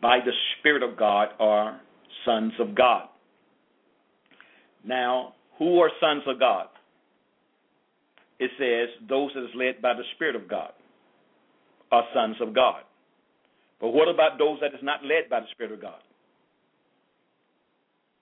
by 0.00 0.18
the 0.24 0.32
Spirit 0.58 0.82
of 0.82 0.98
God 0.98 1.28
are 1.38 1.80
sons 2.24 2.52
of 2.58 2.74
God. 2.74 3.08
Now, 4.84 5.34
who 5.58 5.78
are 5.80 5.90
sons 6.00 6.22
of 6.26 6.38
God? 6.38 6.66
It 8.38 8.50
says 8.58 9.08
those 9.08 9.30
that 9.34 9.44
is 9.44 9.50
led 9.54 9.82
by 9.82 9.92
the 9.92 10.04
Spirit 10.14 10.34
of 10.34 10.48
God 10.48 10.72
are 11.92 12.04
sons 12.14 12.36
of 12.40 12.54
God. 12.54 12.82
But 13.80 13.90
what 13.90 14.08
about 14.08 14.38
those 14.38 14.58
that 14.60 14.74
is 14.74 14.82
not 14.82 15.04
led 15.04 15.28
by 15.30 15.40
the 15.40 15.46
Spirit 15.52 15.72
of 15.72 15.80
God? 15.80 16.00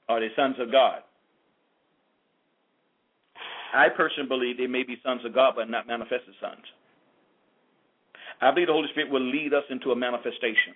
Are 0.09 0.21
they 0.21 0.29
sons 0.37 0.57
of 0.59 0.73
God? 0.73 1.01
I 3.75 3.89
personally 3.95 4.29
believe 4.29 4.57
they 4.57 4.67
may 4.67 4.83
be 4.83 4.97
sons 5.05 5.21
of 5.25 5.35
God, 5.35 5.55
but 5.57 5.69
not 5.69 5.87
manifested 5.87 6.35
sons. 6.41 6.65
I 8.41 8.53
believe 8.53 8.69
the 8.69 8.73
Holy 8.73 8.89
Spirit 8.93 9.11
will 9.11 9.25
lead 9.25 9.53
us 9.53 9.65
into 9.69 9.91
a 9.91 9.97
manifestation. 9.97 10.75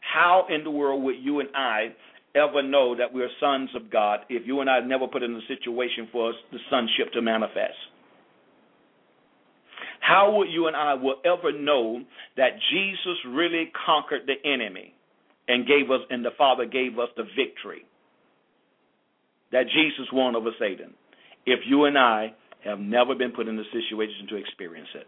How 0.00 0.46
in 0.48 0.62
the 0.62 0.70
world 0.70 1.02
would 1.02 1.16
you 1.18 1.40
and 1.40 1.48
I 1.54 1.94
ever 2.34 2.62
know 2.62 2.94
that 2.94 3.12
we're 3.12 3.30
sons 3.40 3.70
of 3.74 3.90
God 3.90 4.20
if 4.28 4.46
you 4.46 4.60
and 4.60 4.70
I 4.70 4.80
never 4.80 5.08
put 5.08 5.22
in 5.22 5.34
a 5.34 5.40
situation 5.48 6.08
for 6.12 6.30
us 6.30 6.36
the 6.52 6.58
sonship 6.70 7.12
to 7.14 7.22
manifest? 7.22 7.76
How 10.08 10.36
would 10.36 10.48
you 10.48 10.68
and 10.68 10.76
I 10.76 10.94
will 10.94 11.16
ever 11.22 11.52
know 11.52 12.02
that 12.38 12.52
Jesus 12.72 13.18
really 13.26 13.70
conquered 13.84 14.22
the 14.26 14.50
enemy 14.50 14.94
and 15.46 15.66
gave 15.66 15.90
us 15.90 16.00
and 16.08 16.24
the 16.24 16.30
Father 16.38 16.64
gave 16.64 16.98
us 16.98 17.10
the 17.14 17.24
victory? 17.24 17.84
That 19.52 19.64
Jesus 19.64 20.06
won 20.10 20.34
over 20.34 20.50
Satan. 20.58 20.94
If 21.44 21.60
you 21.66 21.84
and 21.84 21.98
I 21.98 22.32
have 22.64 22.78
never 22.78 23.14
been 23.14 23.32
put 23.32 23.48
in 23.48 23.58
a 23.58 23.64
situation 23.64 24.26
to 24.30 24.36
experience 24.36 24.88
it. 24.94 25.06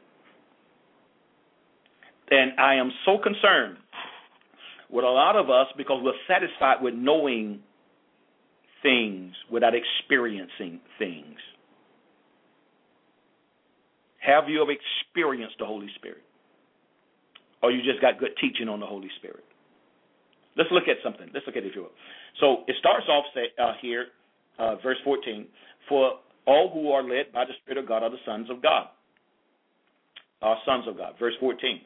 And 2.30 2.60
I 2.60 2.74
am 2.74 2.92
so 3.06 3.16
concerned 3.16 3.78
with 4.90 5.04
a 5.04 5.08
lot 5.08 5.34
of 5.34 5.48
us 5.48 5.68
because 5.78 6.02
we're 6.02 6.12
satisfied 6.28 6.82
with 6.82 6.92
knowing 6.92 7.60
things 8.82 9.32
without 9.50 9.72
experiencing 9.74 10.80
things. 10.98 11.36
Have 14.20 14.48
you 14.48 14.64
experienced 14.68 15.56
the 15.58 15.66
Holy 15.66 15.88
Spirit? 15.96 16.22
Or 17.62 17.70
you 17.70 17.82
just 17.82 18.00
got 18.00 18.18
good 18.18 18.32
teaching 18.40 18.68
on 18.68 18.80
the 18.80 18.86
Holy 18.86 19.08
Spirit? 19.18 19.44
Let's 20.56 20.70
look 20.72 20.88
at 20.88 20.96
something. 21.02 21.28
Let's 21.32 21.46
look 21.46 21.56
at 21.56 21.64
it, 21.64 21.68
if 21.68 21.74
you 21.74 21.82
will. 21.82 21.96
So 22.40 22.64
it 22.66 22.76
starts 22.78 23.06
off 23.08 23.24
say, 23.34 23.52
uh, 23.60 23.72
here, 23.80 24.06
uh, 24.58 24.76
verse 24.82 24.98
14. 25.04 25.46
For 25.88 26.12
all 26.46 26.70
who 26.72 26.90
are 26.90 27.02
led 27.02 27.32
by 27.32 27.44
the 27.44 27.52
Spirit 27.62 27.82
of 27.82 27.88
God 27.88 28.02
are 28.02 28.10
the 28.10 28.22
sons 28.26 28.48
of 28.50 28.62
God. 28.62 28.86
Are 30.42 30.56
sons 30.66 30.84
of 30.88 30.96
God. 30.96 31.14
Verse 31.18 31.34
14. 31.40 31.80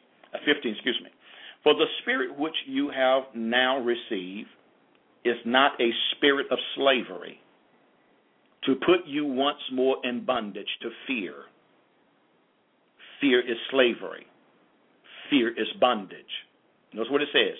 15, 0.45 0.71
excuse 0.73 0.99
me. 1.03 1.09
For 1.63 1.73
the 1.73 1.85
spirit 2.01 2.37
which 2.37 2.55
you 2.67 2.89
have 2.89 3.23
now 3.33 3.79
received 3.79 4.49
is 5.23 5.35
not 5.45 5.73
a 5.81 5.89
spirit 6.15 6.47
of 6.51 6.59
slavery 6.75 7.39
to 8.65 8.75
put 8.75 9.05
you 9.05 9.25
once 9.25 9.59
more 9.71 9.97
in 10.03 10.25
bondage 10.25 10.67
to 10.81 10.89
fear. 11.07 11.33
Fear 13.21 13.41
is 13.41 13.57
slavery. 13.71 14.25
Fear 15.29 15.49
is 15.49 15.67
bondage. 15.79 16.19
Notice 16.93 17.11
what 17.11 17.21
it 17.21 17.29
says. 17.33 17.57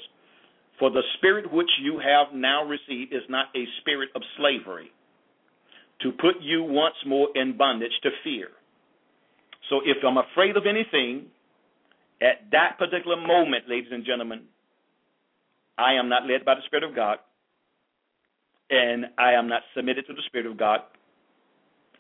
For 0.80 0.90
the 0.90 1.04
spirit 1.18 1.52
which 1.52 1.70
you 1.82 2.00
have 2.00 2.34
now 2.34 2.64
received 2.66 3.14
is 3.14 3.24
not 3.30 3.48
a 3.56 3.66
spirit 3.82 4.10
of 4.16 4.22
slavery 4.38 4.92
to 6.02 6.12
put 6.12 6.42
you 6.42 6.64
once 6.64 6.96
more 7.06 7.30
in 7.36 7.58
bondage 7.58 7.94
to 8.04 8.10
fear. 8.24 8.50
So 9.70 9.80
if 9.86 9.98
I'm 10.06 10.18
afraid 10.18 10.58
of 10.58 10.64
anything, 10.68 11.28
at 12.22 12.52
that 12.52 12.78
particular 12.78 13.16
moment, 13.16 13.66
ladies 13.68 13.92
and 13.92 14.06
gentlemen, 14.06 14.44
I 15.78 15.94
am 15.94 16.10
not 16.10 16.24
led 16.28 16.46
by 16.46 16.56
the 16.56 16.62
Spirit 16.68 16.84
of 16.84 16.96
God, 16.96 17.18
and 18.70 19.06
I 19.18 19.34
am 19.34 19.48
not 19.48 19.62
submitted 19.76 20.08
to 20.08 20.14
the 20.14 20.22
Spirit 20.28 20.46
of 20.46 20.58
God. 20.58 20.80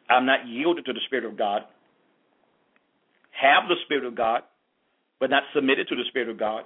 I'm 0.09 0.25
not 0.25 0.47
yielded 0.47 0.85
to 0.85 0.93
the 0.93 1.01
Spirit 1.07 1.25
of 1.25 1.37
God. 1.37 1.63
Have 3.41 3.67
the 3.67 3.75
Spirit 3.85 4.05
of 4.05 4.15
God, 4.15 4.41
but 5.19 5.29
not 5.29 5.43
submitted 5.53 5.87
to 5.89 5.95
the 5.95 6.03
Spirit 6.09 6.29
of 6.29 6.39
God, 6.39 6.63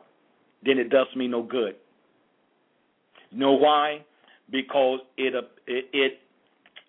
then 0.63 0.77
it 0.77 0.89
does 0.89 1.07
me 1.15 1.27
no 1.27 1.43
good. 1.43 1.75
You 3.31 3.39
know 3.39 3.53
why? 3.53 4.05
Because 4.51 4.99
it 5.17 5.35
uh, 5.35 5.47
it, 5.67 5.85
it 5.93 6.13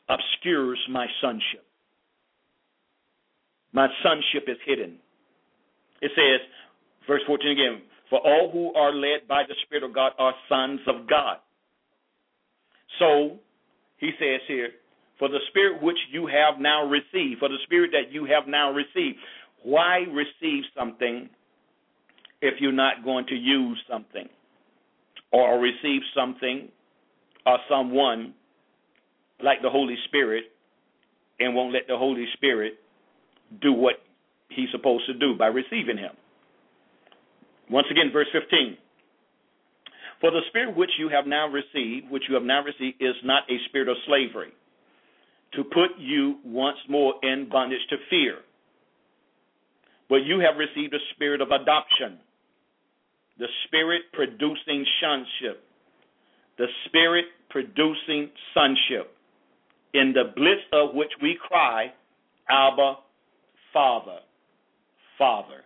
obscures 0.09 0.79
my 0.91 1.07
sonship. 1.21 1.65
My 3.73 3.87
sonship 4.03 4.49
is 4.49 4.57
hidden. 4.67 4.97
It 6.03 6.11
says, 6.17 6.41
verse 7.07 7.21
14 7.27 7.51
again, 7.51 7.83
for 8.09 8.19
all 8.19 8.51
who 8.53 8.75
are 8.75 8.93
led 8.93 9.29
by 9.29 9.45
the 9.47 9.55
Spirit 9.65 9.85
of 9.85 9.95
God 9.95 10.13
are 10.19 10.35
sons 10.49 10.81
of 10.89 11.09
God. 11.09 11.37
So, 12.99 13.39
he 13.99 14.11
says 14.19 14.41
here, 14.49 14.71
For 15.19 15.29
the 15.29 15.39
Spirit 15.51 15.83
which 15.83 15.99
you 16.11 16.27
have 16.27 16.61
now 16.61 16.85
received, 16.87 17.39
for 17.39 17.49
the 17.49 17.63
Spirit 17.65 17.93
that 17.93 18.13
you 18.13 18.25
have 18.25 18.49
now 18.49 18.73
received. 18.73 19.19
Why 19.63 20.05
receive 20.11 20.65
something 20.77 21.29
if 22.41 22.55
you're 22.61 22.73
not 22.73 23.05
going 23.05 23.27
to 23.27 23.35
use 23.35 23.79
something 23.91 24.29
or 25.33 25.59
receive 25.59 26.01
something 26.15 26.69
or 27.47 27.59
someone 27.69 28.35
like 29.43 29.63
the 29.63 29.71
Holy 29.71 29.97
Spirit 30.09 30.45
and 31.39 31.55
won't 31.55 31.73
let 31.73 31.87
the 31.89 31.97
Holy 31.97 32.27
Spirit 32.35 32.75
do 33.61 33.73
what 33.73 33.95
he's 34.49 34.69
supposed 34.73 35.07
to 35.07 35.15
do 35.15 35.37
by 35.39 35.47
receiving 35.47 35.97
him. 35.99 36.13
Once 37.71 37.87
again, 37.91 38.11
verse 38.13 38.27
15. 38.33 38.77
For 40.21 40.31
the 40.31 40.41
spirit 40.49 40.77
which 40.77 40.91
you 40.99 41.09
have 41.09 41.27
now 41.27 41.47
received, 41.49 42.11
which 42.11 42.25
you 42.29 42.35
have 42.35 42.45
now 42.45 42.63
received, 42.63 43.01
is 43.01 43.15
not 43.25 43.45
a 43.49 43.57
spirit 43.69 43.89
of 43.89 43.97
slavery, 44.07 44.53
to 45.55 45.65
put 45.65 45.99
you 45.99 46.37
once 46.45 46.77
more 46.89 47.15
in 47.23 47.49
bondage 47.51 47.81
to 47.89 47.97
fear. 48.11 48.39
But 50.11 50.27
you 50.27 50.41
have 50.41 50.57
received 50.59 50.93
a 50.93 50.99
spirit 51.15 51.41
of 51.41 51.53
adoption, 51.53 52.19
the 53.39 53.47
spirit 53.67 54.03
producing 54.13 54.85
sonship, 55.01 55.63
the 56.59 56.67
spirit 56.87 57.27
producing 57.49 58.29
sonship, 58.53 59.17
in 59.95 60.13
the 60.13 60.33
bliss 60.37 60.59
of 60.73 60.95
which 60.95 61.11
we 61.23 61.39
cry, 61.41 61.93
Abba, 62.51 62.97
Father, 63.73 64.19
Father. 65.17 65.63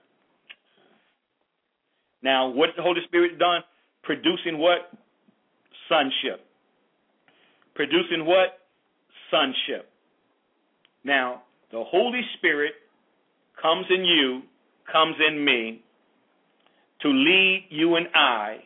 Now, 2.23 2.49
what 2.49 2.71
the 2.77 2.83
Holy 2.83 3.01
Spirit 3.07 3.39
done? 3.39 3.63
Producing 4.03 4.59
what? 4.59 4.91
Sonship. 5.89 6.45
Producing 7.75 8.27
what? 8.27 8.61
Sonship. 9.31 9.91
Now, 11.03 11.43
the 11.71 11.83
Holy 11.83 12.21
Spirit 12.39 12.73
comes 13.61 13.87
in 13.91 14.05
you, 14.05 14.43
comes 14.91 15.17
in 15.27 15.45
me, 15.45 15.83
to 17.03 17.09
lead 17.09 17.67
you 17.71 17.97
and 17.97 18.07
I 18.15 18.59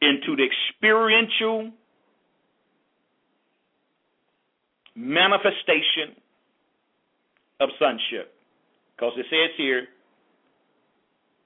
into 0.00 0.36
the 0.36 0.44
experiential 0.44 1.70
manifestation 4.94 6.16
of 7.60 7.68
sonship. 7.78 8.32
Because 8.96 9.12
it 9.16 9.26
says 9.30 9.50
here, 9.56 9.86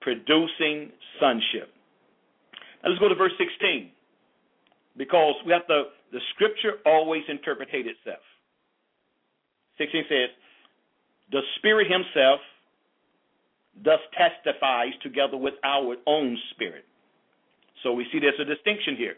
producing 0.00 0.92
sonship. 1.20 1.70
Now 2.82 2.90
let's 2.90 3.00
go 3.00 3.08
to 3.08 3.14
verse 3.14 3.32
16. 3.38 3.90
Because 4.96 5.34
we 5.44 5.52
have 5.52 5.66
to, 5.66 5.84
the 6.12 6.20
scripture 6.34 6.74
always 6.86 7.22
interprets 7.28 7.72
itself. 7.74 8.22
16 9.78 10.04
says, 10.08 10.30
The 11.32 11.40
Spirit 11.56 11.90
Himself 11.90 12.40
thus 13.82 14.00
testifies 14.16 14.92
together 15.02 15.36
with 15.36 15.54
our 15.64 15.96
own 16.06 16.38
spirit. 16.50 16.84
So 17.82 17.92
we 17.92 18.06
see 18.12 18.20
there's 18.20 18.38
a 18.40 18.44
distinction 18.44 18.96
here. 18.96 19.16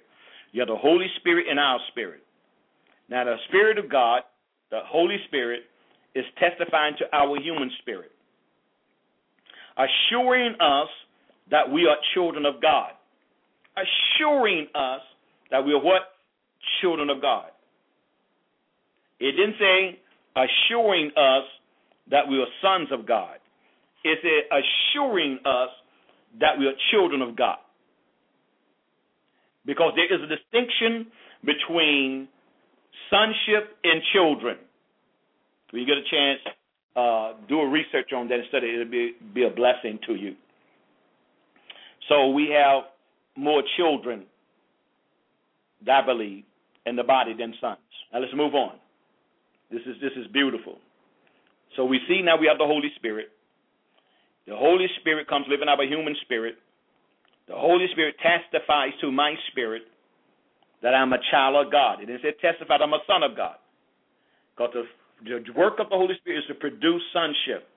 You 0.52 0.60
have 0.60 0.68
the 0.68 0.76
Holy 0.76 1.06
Spirit 1.20 1.46
and 1.50 1.58
our 1.58 1.78
spirit. 1.88 2.22
Now, 3.08 3.24
the 3.24 3.36
Spirit 3.48 3.78
of 3.78 3.90
God, 3.90 4.22
the 4.70 4.80
Holy 4.84 5.18
Spirit, 5.28 5.64
is 6.14 6.24
testifying 6.38 6.94
to 6.98 7.04
our 7.12 7.38
human 7.38 7.70
spirit, 7.82 8.10
assuring 9.76 10.54
us 10.60 10.88
that 11.50 11.70
we 11.70 11.86
are 11.86 11.96
children 12.14 12.46
of 12.46 12.60
God. 12.60 12.92
Assuring 13.76 14.66
us 14.74 15.02
that 15.50 15.64
we 15.64 15.72
are 15.74 15.82
what? 15.82 16.02
Children 16.80 17.10
of 17.10 17.20
God. 17.20 17.50
It 19.20 19.32
didn't 19.32 19.56
say 19.58 19.98
assuring 20.34 21.10
us 21.16 21.44
that 22.10 22.28
we 22.28 22.38
are 22.38 22.46
sons 22.62 22.88
of 22.92 23.06
God. 23.06 23.36
Is 24.04 24.18
it 24.22 24.46
assuring 24.52 25.38
us 25.44 25.70
that 26.40 26.58
we 26.58 26.66
are 26.66 26.72
children 26.90 27.22
of 27.22 27.36
God. 27.36 27.58
Because 29.64 29.92
there 29.96 30.06
is 30.06 30.22
a 30.22 30.28
distinction 30.28 31.10
between 31.44 32.28
sonship 33.10 33.76
and 33.84 34.02
children. 34.12 34.58
When 35.70 35.82
you 35.82 35.86
get 35.86 35.96
a 35.96 36.08
chance, 36.10 36.40
uh, 36.94 37.32
do 37.48 37.60
a 37.60 37.68
research 37.68 38.12
on 38.14 38.28
that 38.28 38.36
and 38.36 38.44
study. 38.48 38.72
It'll 38.72 38.90
be 38.90 39.12
be 39.34 39.44
a 39.44 39.50
blessing 39.50 39.98
to 40.06 40.14
you. 40.14 40.34
So 42.08 42.30
we 42.30 42.50
have 42.50 42.84
more 43.36 43.62
children, 43.76 44.24
I 45.90 46.06
believe, 46.06 46.44
in 46.86 46.96
the 46.96 47.02
body 47.02 47.34
than 47.36 47.52
sons. 47.60 47.78
Now 48.12 48.20
let's 48.20 48.32
move 48.34 48.54
on. 48.54 48.76
This 49.70 49.80
is 49.80 49.96
this 50.00 50.12
is 50.16 50.26
beautiful. 50.32 50.78
So 51.76 51.84
we 51.84 52.00
see 52.08 52.22
now 52.22 52.40
we 52.40 52.46
have 52.48 52.58
the 52.58 52.66
Holy 52.66 52.90
Spirit. 52.96 53.28
The 54.46 54.56
Holy 54.56 54.86
Spirit 55.00 55.28
comes 55.28 55.46
living 55.48 55.68
out 55.68 55.80
of 55.80 55.86
a 55.86 55.88
human 55.88 56.16
spirit. 56.22 56.56
The 57.48 57.54
Holy 57.54 57.86
Spirit 57.92 58.16
testifies 58.18 58.92
to 59.00 59.12
my 59.12 59.34
spirit 59.50 59.82
that 60.82 60.94
I'm 60.94 61.12
a 61.12 61.18
child 61.30 61.66
of 61.66 61.72
God. 61.72 62.00
It 62.02 62.06
didn't 62.06 62.22
say 62.22 62.32
testify 62.40 62.78
that 62.78 62.84
I'm 62.84 62.92
a 62.92 63.02
son 63.06 63.22
of 63.22 63.36
God. 63.36 63.56
Because 64.56 64.86
the, 65.22 65.42
the 65.44 65.52
work 65.52 65.78
of 65.78 65.90
the 65.90 65.96
Holy 65.96 66.14
Spirit 66.20 66.38
is 66.38 66.44
to 66.48 66.54
produce 66.54 67.02
sonship. 67.12 67.68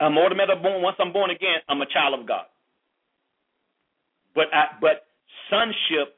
I'm 0.00 0.16
automatically 0.16 0.62
born. 0.62 0.82
Once 0.82 0.96
I'm 0.98 1.12
born 1.12 1.30
again, 1.30 1.60
I'm 1.68 1.80
a 1.82 1.86
child 1.86 2.18
of 2.18 2.26
God. 2.26 2.46
But 4.34 4.46
I, 4.54 4.78
but 4.80 5.04
sonship 5.50 6.16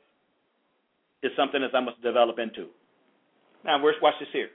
is 1.22 1.33
something 1.37 1.61
that 1.61 1.74
I 1.76 1.81
must 1.81 2.00
develop 2.02 2.38
into. 2.38 2.68
Now, 3.64 3.83
watch 3.83 4.14
this 4.20 4.28
here. 4.33 4.50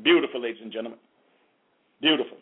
Beautiful, 0.00 0.40
ladies 0.40 0.62
and 0.62 0.72
gentlemen. 0.72 0.98
Beautiful. 2.00 2.38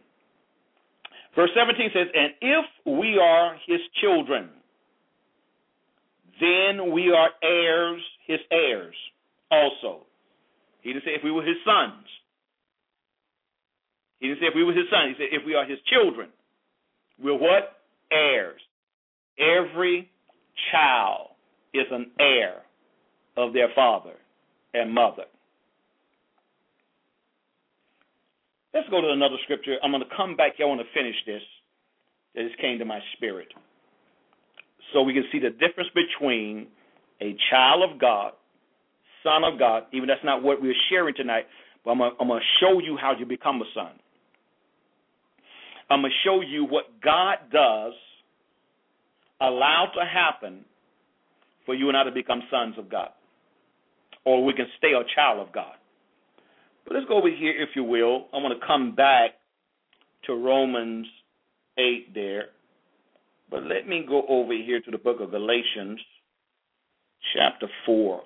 Verse 1.35 1.51
17 1.55 1.91
says, 1.95 2.07
And 2.15 2.33
if 2.41 2.65
we 2.99 3.19
are 3.19 3.55
his 3.67 3.81
children, 4.01 4.49
then 6.41 6.93
we 6.93 7.13
are 7.13 7.31
heirs, 7.43 8.01
his 8.27 8.41
heirs 8.51 8.95
also. 9.51 10.07
He 10.83 10.93
didn't 10.93 11.05
say 11.05 11.13
if 11.13 11.23
we 11.23 11.31
were 11.31 11.43
his 11.43 11.57
sons. 11.65 12.07
He 14.19 14.29
didn't 14.29 14.41
say 14.41 14.47
if 14.47 14.55
we 14.55 14.65
were 14.65 14.73
his 14.73 14.89
sons. 14.91 15.17
He 15.17 15.25
said 15.25 15.41
if 15.41 15.47
we 15.47 15.55
are 15.55 15.67
his 15.67 15.79
children. 15.87 16.29
We're 17.23 17.37
what? 17.37 17.77
Heirs. 18.11 18.61
Every 19.39 20.11
child 20.73 21.29
is 21.73 21.87
an 21.91 22.11
heir 22.19 22.63
of 23.37 23.53
their 23.53 23.69
father 23.75 24.15
and 24.75 24.93
mother. 24.93 25.25
Let's 28.73 28.89
go 28.89 29.01
to 29.01 29.11
another 29.11 29.37
scripture. 29.45 29.77
I'm 29.83 29.91
going 29.91 30.03
to 30.03 30.17
come 30.17 30.37
back. 30.37 30.53
I 30.61 30.65
want 30.65 30.81
to 30.81 30.87
finish 30.95 31.17
this. 31.27 31.43
Just 32.37 32.59
came 32.61 32.79
to 32.79 32.85
my 32.85 33.01
spirit 33.17 33.49
so 34.93 35.03
we 35.03 35.13
can 35.13 35.25
see 35.33 35.39
the 35.39 35.51
difference 35.51 35.91
between 35.95 36.67
a 37.21 37.37
child 37.51 37.89
of 37.89 38.01
God, 38.01 38.33
son 39.23 39.45
of 39.45 39.59
God, 39.59 39.85
even 39.93 40.09
that's 40.09 40.25
not 40.25 40.43
what 40.43 40.61
we're 40.61 40.75
sharing 40.89 41.15
tonight, 41.15 41.47
but 41.85 41.93
I'm 41.93 41.99
going 41.99 42.41
to 42.41 42.47
show 42.61 42.81
you 42.81 42.97
how 43.01 43.15
you 43.19 43.27
become 43.27 43.61
a 43.61 43.65
son. 43.75 43.93
I'm 45.89 46.03
going 46.03 46.13
to 46.13 46.29
show 46.29 46.41
you 46.41 46.65
what 46.65 46.85
God 47.03 47.37
does 47.53 47.93
allow 49.41 49.87
to 49.95 50.05
happen 50.05 50.65
for 51.67 51.75
you 51.75 51.89
and 51.89 51.97
I 51.97 52.05
to 52.05 52.13
become 52.13 52.43
sons 52.51 52.75
of 52.79 52.91
God. 52.91 53.11
Or 54.25 54.45
we 54.45 54.53
can 54.53 54.67
stay 54.79 54.93
a 54.93 55.03
child 55.15 55.47
of 55.47 55.53
God. 55.53 55.75
But 56.85 56.95
let's 56.95 57.07
go 57.07 57.19
over 57.19 57.29
here, 57.29 57.53
if 57.61 57.71
you 57.77 57.85
will. 57.85 58.27
I 58.33 58.39
want 58.39 58.59
to 58.59 58.67
come 58.67 58.95
back 58.95 59.33
to 60.27 60.35
Romans 60.35 61.07
8 61.79 62.15
there. 62.15 62.45
But 63.51 63.65
let 63.65 63.89
me 63.89 64.05
go 64.09 64.23
over 64.29 64.53
here 64.53 64.81
to 64.81 64.91
the 64.91 64.99
book 64.99 65.19
of 65.21 65.31
Galatians, 65.31 66.01
chapter 67.35 67.67
4. 67.87 68.23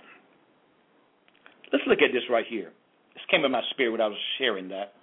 Let's 1.72 1.84
look 1.86 1.98
at 2.02 2.12
this 2.12 2.22
right 2.30 2.44
here. 2.48 2.72
This 3.14 3.22
came 3.30 3.44
in 3.44 3.50
my 3.50 3.62
spirit 3.70 3.92
when 3.92 4.00
I 4.00 4.06
was 4.06 4.18
sharing 4.38 4.68
that. 4.68 4.94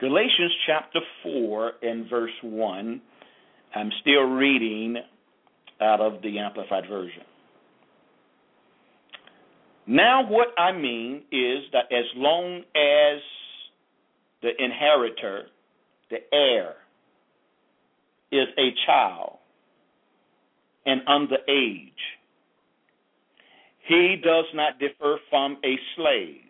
Galatians 0.00 0.52
chapter 0.66 1.00
4 1.22 1.72
and 1.82 2.10
verse 2.10 2.32
1. 2.42 3.00
I'm 3.74 3.90
still 4.00 4.22
reading 4.22 4.96
out 5.80 6.00
of 6.00 6.22
the 6.22 6.38
Amplified 6.38 6.84
Version. 6.88 7.22
Now, 9.86 10.26
what 10.26 10.48
I 10.58 10.72
mean 10.72 11.22
is 11.30 11.64
that 11.72 11.92
as 11.92 12.04
long 12.16 12.62
as 12.74 13.20
the 14.42 14.50
inheritor, 14.58 15.44
the 16.10 16.18
heir, 16.32 16.74
is 18.32 18.48
a 18.58 18.70
child 18.86 19.38
and 20.86 21.02
under 21.06 21.36
age. 21.48 21.90
He 23.86 24.16
does 24.22 24.46
not 24.54 24.78
differ 24.78 25.18
from 25.28 25.58
a 25.64 25.76
slave, 25.96 26.40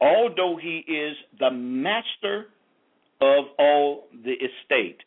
although 0.00 0.58
he 0.60 0.84
is 0.86 1.16
the 1.38 1.50
master 1.50 2.46
of 3.20 3.44
all 3.58 4.04
the 4.24 4.32
estate. 4.32 4.98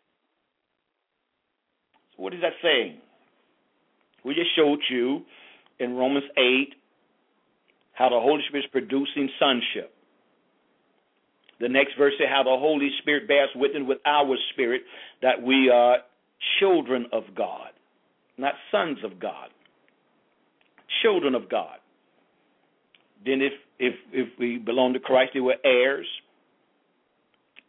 So 2.16 2.24
what 2.24 2.34
is 2.34 2.42
that 2.42 2.54
saying? 2.62 2.98
We 4.24 4.34
just 4.36 4.56
showed 4.56 4.80
you 4.90 5.24
in 5.80 5.96
Romans 5.96 6.26
8 6.38 6.76
how 7.94 8.10
the 8.10 8.20
Holy 8.20 8.42
Spirit 8.48 8.66
is 8.66 8.72
producing 8.72 9.30
sonship. 9.40 9.94
The 11.60 11.70
next 11.70 11.94
verse 11.98 12.14
says 12.18 12.28
how 12.30 12.44
the 12.44 12.58
Holy 12.58 12.90
Spirit 13.02 13.28
bears 13.28 13.50
witness 13.56 13.84
with 13.88 14.00
our 14.06 14.36
spirit 14.52 14.82
that 15.22 15.42
we 15.42 15.70
are 15.70 16.00
children 16.60 17.06
of 17.14 17.24
God, 17.36 17.70
not 18.38 18.54
sons 18.72 18.98
of 19.04 19.20
God, 19.20 19.50
children 21.02 21.36
of 21.36 21.50
God. 21.50 21.78
Then, 23.24 23.42
if 23.42 23.54
if 23.80 23.94
if 24.12 24.28
we 24.38 24.58
belong 24.58 24.94
to 24.94 25.00
Christ, 25.00 25.32
then 25.36 25.46
we're 25.46 25.56
heirs. 25.64 26.08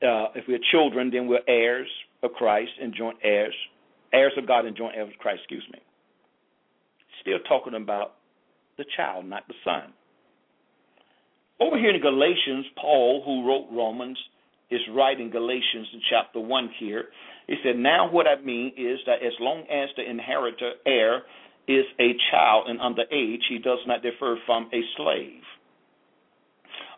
Uh, 0.02 0.32
if 0.34 0.44
we're 0.48 0.58
children, 0.72 1.10
then 1.12 1.28
we're 1.28 1.46
heirs 1.46 1.88
of 2.22 2.32
Christ 2.32 2.72
and 2.82 2.92
joint 2.94 3.18
heirs, 3.22 3.54
heirs 4.12 4.32
of 4.36 4.48
God 4.48 4.66
and 4.66 4.76
joint 4.76 4.94
heirs 4.96 5.10
of 5.12 5.18
Christ. 5.18 5.42
Excuse 5.44 5.64
me. 5.72 5.78
Still 7.24 7.40
talking 7.48 7.74
about 7.74 8.14
the 8.76 8.84
child, 8.96 9.24
not 9.24 9.48
the 9.48 9.54
son. 9.64 9.94
Over 11.58 11.78
here 11.78 11.90
in 11.94 12.00
Galatians, 12.02 12.66
Paul, 12.76 13.22
who 13.24 13.48
wrote 13.48 13.66
Romans, 13.72 14.18
is 14.70 14.80
writing 14.94 15.30
Galatians 15.30 15.88
in 15.94 16.00
chapter 16.10 16.38
1 16.38 16.70
here. 16.78 17.06
He 17.46 17.56
said, 17.64 17.76
Now 17.76 18.10
what 18.10 18.26
I 18.26 18.40
mean 18.42 18.72
is 18.76 18.98
that 19.06 19.24
as 19.24 19.32
long 19.40 19.60
as 19.70 19.88
the 19.96 20.08
inheritor, 20.08 20.72
heir, 20.84 21.22
is 21.66 21.86
a 21.98 22.12
child 22.30 22.68
and 22.68 22.78
under 22.78 23.04
age, 23.10 23.40
he 23.48 23.58
does 23.58 23.78
not 23.86 24.02
differ 24.02 24.36
from 24.44 24.68
a 24.74 24.80
slave. 24.96 25.40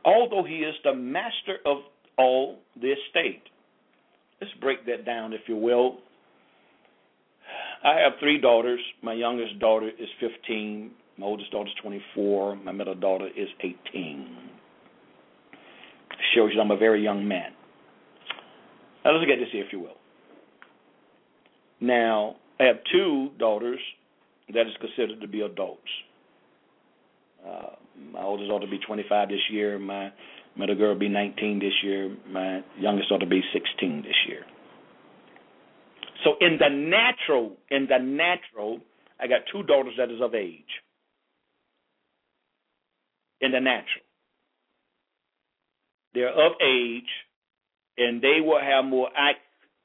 Although 0.04 0.42
he 0.42 0.56
is 0.56 0.74
the 0.82 0.94
master 0.94 1.58
of 1.64 1.78
all 2.18 2.58
the 2.80 2.88
estate. 2.88 3.42
Let's 4.40 4.52
break 4.60 4.86
that 4.86 5.04
down, 5.06 5.32
if 5.32 5.42
you 5.46 5.56
will. 5.56 5.98
I 7.84 8.00
have 8.00 8.12
three 8.20 8.40
daughters. 8.40 8.80
My 9.02 9.12
youngest 9.12 9.58
daughter 9.58 9.88
is 9.88 10.08
15. 10.20 10.90
My 11.18 11.26
oldest 11.26 11.50
daughter 11.50 11.68
is 11.68 11.74
24. 11.82 12.56
My 12.56 12.72
middle 12.72 12.94
daughter 12.94 13.28
is 13.28 13.48
18. 13.60 14.26
Shows 16.34 16.50
you 16.54 16.60
I'm 16.60 16.70
a 16.70 16.76
very 16.76 17.02
young 17.02 17.26
man. 17.26 17.52
Now 19.04 19.12
let's 19.12 19.26
get 19.26 19.38
this 19.38 19.48
here, 19.52 19.64
if 19.64 19.72
you 19.72 19.80
will. 19.80 19.96
Now, 21.80 22.36
I 22.58 22.64
have 22.64 22.76
two 22.90 23.30
daughters 23.38 23.78
that 24.52 24.62
is 24.62 24.74
considered 24.80 25.20
to 25.20 25.28
be 25.28 25.42
adults. 25.42 25.82
Uh, 27.46 27.76
my 28.12 28.22
oldest 28.22 28.48
daughter 28.48 28.64
will 28.64 28.78
be 28.78 28.84
25 28.84 29.28
this 29.28 29.38
year. 29.50 29.78
My 29.78 30.10
middle 30.58 30.74
girl 30.74 30.92
will 30.92 30.98
be 30.98 31.08
19 31.08 31.58
this 31.58 31.72
year. 31.82 32.16
My 32.28 32.62
youngest 32.78 33.08
daughter 33.08 33.26
will 33.26 33.30
be 33.30 33.42
16 33.52 34.02
this 34.02 34.14
year. 34.28 34.44
So 36.26 36.34
in 36.40 36.58
the 36.58 36.68
natural, 36.68 37.56
in 37.70 37.86
the 37.88 37.98
natural, 37.98 38.80
I 39.20 39.28
got 39.28 39.42
two 39.52 39.62
daughters 39.62 39.92
that 39.96 40.10
is 40.10 40.20
of 40.20 40.34
age. 40.34 40.64
In 43.40 43.52
the 43.52 43.60
natural, 43.60 44.02
they're 46.14 46.30
of 46.30 46.52
age, 46.60 47.04
and 47.96 48.20
they 48.20 48.40
will 48.40 48.58
have 48.60 48.84
more 48.86 49.08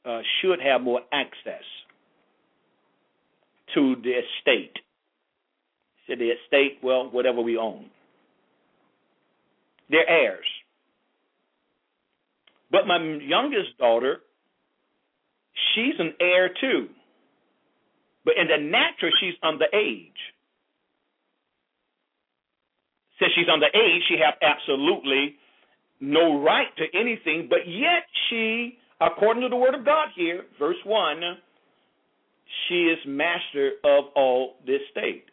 uh, 0.04 0.22
should 0.42 0.60
have 0.62 0.82
more 0.82 1.02
access 1.14 1.64
to 3.76 3.96
the 4.02 4.10
estate. 4.10 4.74
So 6.08 6.16
the 6.16 6.30
estate, 6.32 6.80
well, 6.82 7.10
whatever 7.12 7.42
we 7.42 7.56
own. 7.56 7.86
They're 9.92 10.10
heirs. 10.10 10.46
But 12.72 12.88
my 12.88 12.98
youngest 13.22 13.78
daughter, 13.78 14.22
she's 15.74 15.96
an 16.00 16.14
heir 16.20 16.50
too. 16.50 16.88
But 18.24 18.36
in 18.38 18.48
the 18.48 18.58
natural, 18.58 19.12
she's 19.20 19.34
underage. 19.44 20.20
Since 23.20 23.32
she's 23.36 23.48
underage, 23.48 24.00
she 24.08 24.18
have 24.24 24.36
absolutely 24.42 25.36
no 26.00 26.42
right 26.42 26.68
to 26.78 27.00
anything, 27.00 27.48
but 27.50 27.68
yet 27.68 28.04
she, 28.30 28.78
according 29.00 29.44
to 29.44 29.50
the 29.50 29.56
word 29.56 29.76
of 29.76 29.86
God 29.86 30.10
here, 30.16 30.44
verse 30.58 30.78
1, 30.84 31.22
she 32.68 32.86
is 32.86 32.98
master 33.06 33.72
of 33.84 34.06
all 34.16 34.56
this 34.66 34.82
state. 34.92 35.26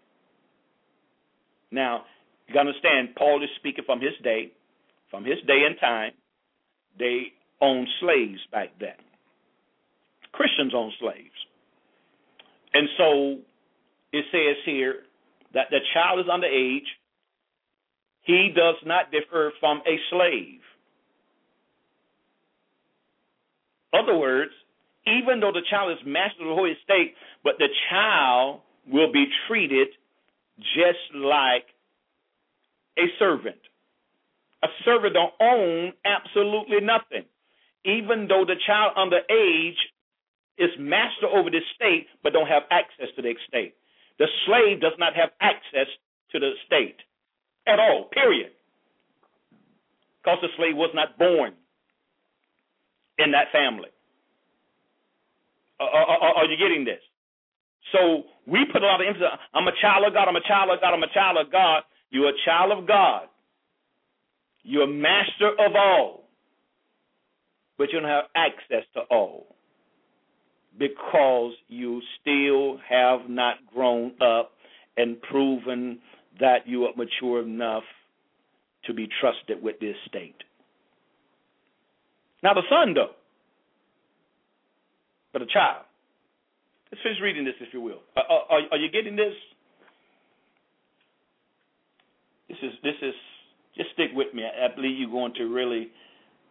Now, 1.70 2.04
you 2.46 2.54
got 2.54 2.62
to 2.62 2.68
understand, 2.68 3.14
Paul 3.16 3.42
is 3.42 3.50
speaking 3.56 3.84
from 3.84 4.00
his 4.00 4.12
day, 4.22 4.52
from 5.10 5.24
his 5.24 5.38
day 5.46 5.64
and 5.66 5.76
time. 5.80 6.12
They 6.98 7.32
owned 7.60 7.88
slaves 8.00 8.40
back 8.52 8.70
then. 8.80 8.96
Christians 10.32 10.72
owned 10.74 10.92
slaves. 11.00 11.38
And 12.74 12.88
so 12.96 13.38
it 14.12 14.24
says 14.30 14.56
here 14.64 14.96
that 15.54 15.66
the 15.70 15.80
child 15.94 16.20
is 16.20 16.26
underage. 16.26 16.86
He 18.22 18.52
does 18.54 18.76
not 18.84 19.10
differ 19.10 19.52
from 19.58 19.78
a 19.86 19.96
slave. 20.10 20.60
Other 23.92 24.16
words, 24.16 24.52
even 25.06 25.40
though 25.40 25.52
the 25.52 25.64
child 25.70 25.92
is 25.92 26.06
master 26.06 26.42
of 26.42 26.48
the 26.48 26.54
whole 26.54 26.70
estate, 26.70 27.14
but 27.42 27.54
the 27.58 27.68
child 27.90 28.60
will 28.86 29.10
be 29.10 29.26
treated 29.48 29.88
just 30.58 31.14
like 31.14 31.64
a 32.98 33.06
servant. 33.18 33.56
A 34.62 34.68
servant 34.84 35.14
don't 35.14 35.32
own 35.40 35.92
absolutely 36.04 36.80
nothing. 36.82 37.24
Even 37.84 38.26
though 38.28 38.44
the 38.44 38.56
child 38.66 38.92
under 38.96 39.20
age 39.30 39.78
is 40.58 40.70
master 40.78 41.26
over 41.26 41.50
the 41.50 41.60
state 41.74 42.06
but 42.22 42.32
don't 42.32 42.48
have 42.48 42.64
access 42.70 43.08
to 43.16 43.22
the 43.22 43.34
state. 43.46 43.74
The 44.18 44.26
slave 44.46 44.80
does 44.80 44.98
not 44.98 45.14
have 45.14 45.30
access 45.40 45.86
to 46.32 46.38
the 46.38 46.52
state 46.66 46.98
at 47.66 47.78
all, 47.78 48.10
period. 48.12 48.50
Because 50.22 50.38
the 50.42 50.48
slave 50.56 50.76
was 50.76 50.90
not 50.94 51.18
born 51.18 51.54
in 53.18 53.30
that 53.32 53.52
family. 53.52 53.88
Are, 55.80 55.88
are, 55.88 56.34
are, 56.42 56.44
you 56.46 56.58
getting 56.58 56.84
this? 56.84 57.00
So 57.92 58.24
we 58.46 58.66
put 58.72 58.82
a 58.82 58.86
lot 58.86 59.00
of 59.00 59.06
emphasis. 59.06 59.28
I'm 59.54 59.68
a 59.68 59.76
child 59.80 60.04
of 60.06 60.12
God. 60.12 60.26
I'm 60.26 60.36
a 60.36 60.46
child 60.46 60.70
of 60.74 60.80
God. 60.80 60.92
I'm 60.92 61.02
a 61.02 61.14
child 61.14 61.38
of 61.38 61.52
God. 61.52 61.82
You're 62.10 62.30
a 62.30 62.38
child 62.44 62.76
of 62.76 62.86
God. 62.86 63.28
You're 64.64 64.88
master 64.88 65.50
of 65.50 65.76
all, 65.76 66.28
but 67.78 67.92
you 67.92 68.00
don't 68.00 68.08
have 68.08 68.24
access 68.34 68.84
to 68.94 69.00
all 69.08 69.57
because 70.78 71.52
you 71.68 72.00
still 72.20 72.78
have 72.88 73.28
not 73.28 73.56
grown 73.72 74.12
up 74.20 74.52
and 74.96 75.20
proven 75.22 75.98
that 76.40 76.66
you 76.66 76.84
are 76.84 76.92
mature 76.96 77.42
enough 77.42 77.84
to 78.86 78.94
be 78.94 79.08
trusted 79.20 79.62
with 79.62 79.78
this 79.80 79.96
state. 80.06 80.36
Now, 82.42 82.54
the 82.54 82.62
son, 82.70 82.94
though, 82.94 83.12
but 85.32 85.42
a 85.42 85.46
child. 85.46 85.84
Let's 86.90 87.02
finish 87.02 87.18
reading 87.22 87.44
this, 87.44 87.54
if 87.60 87.74
you 87.74 87.80
will. 87.80 88.00
Are, 88.16 88.24
are, 88.24 88.60
are 88.72 88.78
you 88.78 88.90
getting 88.90 89.16
this? 89.16 89.34
This 92.48 92.58
is 92.62 92.72
this 92.82 92.94
is 93.02 93.14
just 93.76 93.90
stick 93.92 94.08
with 94.14 94.32
me. 94.32 94.42
I 94.42 94.74
believe 94.74 94.98
you're 94.98 95.10
going 95.10 95.34
to 95.34 95.44
really 95.44 95.88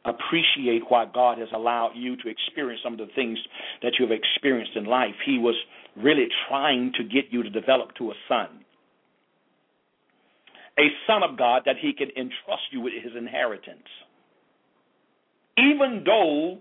appreciate 0.07 0.83
why 0.87 1.05
God 1.13 1.37
has 1.37 1.49
allowed 1.53 1.91
you 1.95 2.15
to 2.17 2.29
experience 2.29 2.81
some 2.83 2.93
of 2.93 2.99
the 2.99 3.13
things 3.15 3.37
that 3.81 3.93
you 3.99 4.05
have 4.07 4.17
experienced 4.17 4.75
in 4.75 4.85
life. 4.85 5.15
He 5.25 5.37
was 5.37 5.55
really 5.95 6.27
trying 6.47 6.93
to 6.97 7.03
get 7.03 7.25
you 7.31 7.43
to 7.43 7.49
develop 7.49 7.95
to 7.97 8.11
a 8.11 8.13
son. 8.27 8.47
A 10.79 10.87
son 11.07 11.23
of 11.23 11.37
God 11.37 11.63
that 11.65 11.75
he 11.81 11.93
can 11.93 12.09
entrust 12.09 12.71
you 12.71 12.81
with 12.81 12.93
his 13.01 13.13
inheritance. 13.17 13.87
Even 15.57 16.03
though 16.05 16.59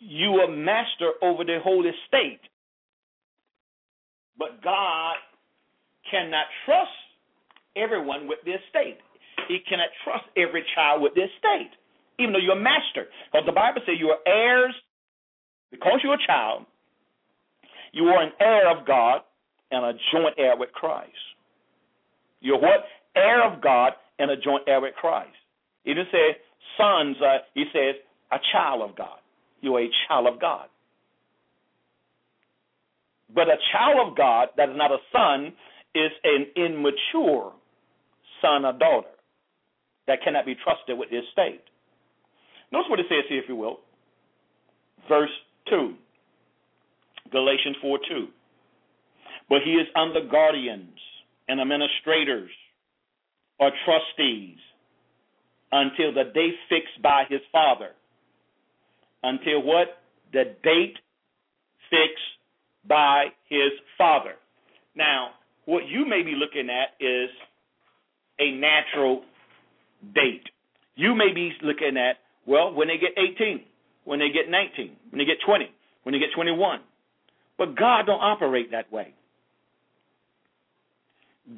you 0.00 0.30
are 0.40 0.50
master 0.50 1.12
over 1.22 1.44
the 1.44 1.58
whole 1.62 1.84
estate. 1.86 2.40
But 4.38 4.62
God 4.62 5.16
cannot 6.10 6.46
trust 6.64 6.90
everyone 7.76 8.28
with 8.28 8.38
the 8.44 8.52
estate. 8.52 8.98
He 9.48 9.58
cannot 9.68 9.88
trust 10.04 10.24
every 10.36 10.64
child 10.74 11.02
with 11.02 11.14
the 11.14 11.22
estate, 11.22 11.70
even 12.18 12.32
though 12.32 12.38
you're 12.38 12.58
a 12.58 12.60
master. 12.60 13.06
Because 13.30 13.46
the 13.46 13.52
Bible 13.52 13.80
says 13.86 13.96
you 13.98 14.08
are 14.08 14.18
heirs 14.26 14.74
because 15.70 16.00
you're 16.02 16.14
a 16.14 16.26
child. 16.26 16.64
You 17.92 18.04
are 18.06 18.22
an 18.22 18.32
heir 18.40 18.70
of 18.70 18.86
God 18.86 19.20
and 19.70 19.84
a 19.84 19.92
joint 20.12 20.34
heir 20.38 20.56
with 20.56 20.72
Christ. 20.72 21.12
You're 22.40 22.60
what? 22.60 22.84
Heir 23.14 23.44
of 23.44 23.60
God 23.62 23.92
and 24.18 24.30
a 24.30 24.36
joint 24.36 24.64
heir 24.66 24.80
with 24.80 24.94
Christ. 24.94 25.34
He 25.84 25.94
didn't 25.94 26.08
say 26.12 26.36
sons, 26.76 27.16
uh, 27.20 27.38
he 27.54 27.64
says 27.72 27.96
a 28.30 28.38
child 28.52 28.88
of 28.88 28.96
God. 28.96 29.18
You're 29.60 29.80
a 29.80 29.88
child 30.06 30.26
of 30.32 30.40
God. 30.40 30.66
But 33.34 33.48
a 33.48 33.56
child 33.72 34.08
of 34.08 34.16
God 34.16 34.48
that 34.56 34.70
is 34.70 34.76
not 34.76 34.90
a 34.90 34.98
son 35.12 35.52
is 35.94 36.10
an 36.24 36.46
immature 36.56 37.52
son 38.40 38.64
or 38.64 38.72
daughter 38.72 39.08
that 40.06 40.22
cannot 40.24 40.46
be 40.46 40.54
trusted 40.54 40.98
with 40.98 41.10
this 41.10 41.24
state. 41.32 41.62
Notice 42.72 42.90
what 42.90 43.00
it 43.00 43.06
says 43.08 43.24
here, 43.28 43.42
if 43.42 43.48
you 43.48 43.56
will. 43.56 43.80
Verse 45.08 45.30
2. 45.70 45.94
Galatians 47.30 47.76
4 47.80 47.98
2. 48.08 48.26
But 49.48 49.58
he 49.64 49.72
is 49.72 49.86
under 49.96 50.20
guardians 50.28 50.98
and 51.48 51.60
administrators 51.60 52.50
or 53.58 53.70
trustees 53.84 54.58
until 55.72 56.12
the 56.12 56.30
day 56.32 56.50
fixed 56.68 57.02
by 57.02 57.24
his 57.28 57.40
father. 57.52 57.90
Until 59.22 59.62
what? 59.62 60.02
The 60.32 60.54
date 60.62 60.96
fixed 61.90 62.38
by 62.86 63.26
his 63.48 63.72
father. 63.96 64.34
Now, 64.94 65.30
what 65.64 65.86
you 65.86 66.06
may 66.06 66.22
be 66.22 66.34
looking 66.34 66.68
at 66.70 66.94
is 67.04 67.30
a 68.38 68.52
natural 68.52 69.22
date. 70.14 70.44
You 70.96 71.14
may 71.14 71.32
be 71.32 71.52
looking 71.62 71.96
at, 71.96 72.16
well, 72.48 72.72
when 72.72 72.88
they 72.88 72.96
get 72.96 73.10
18, 73.16 73.60
when 74.04 74.18
they 74.18 74.30
get 74.30 74.48
19, 74.50 74.96
when 75.10 75.18
they 75.18 75.26
get 75.26 75.36
20, 75.44 75.70
when 76.04 76.14
they 76.14 76.18
get 76.18 76.30
21. 76.34 76.80
But 77.58 77.76
God 77.76 78.06
don't 78.06 78.20
operate 78.20 78.70
that 78.70 78.90
way. 78.90 79.12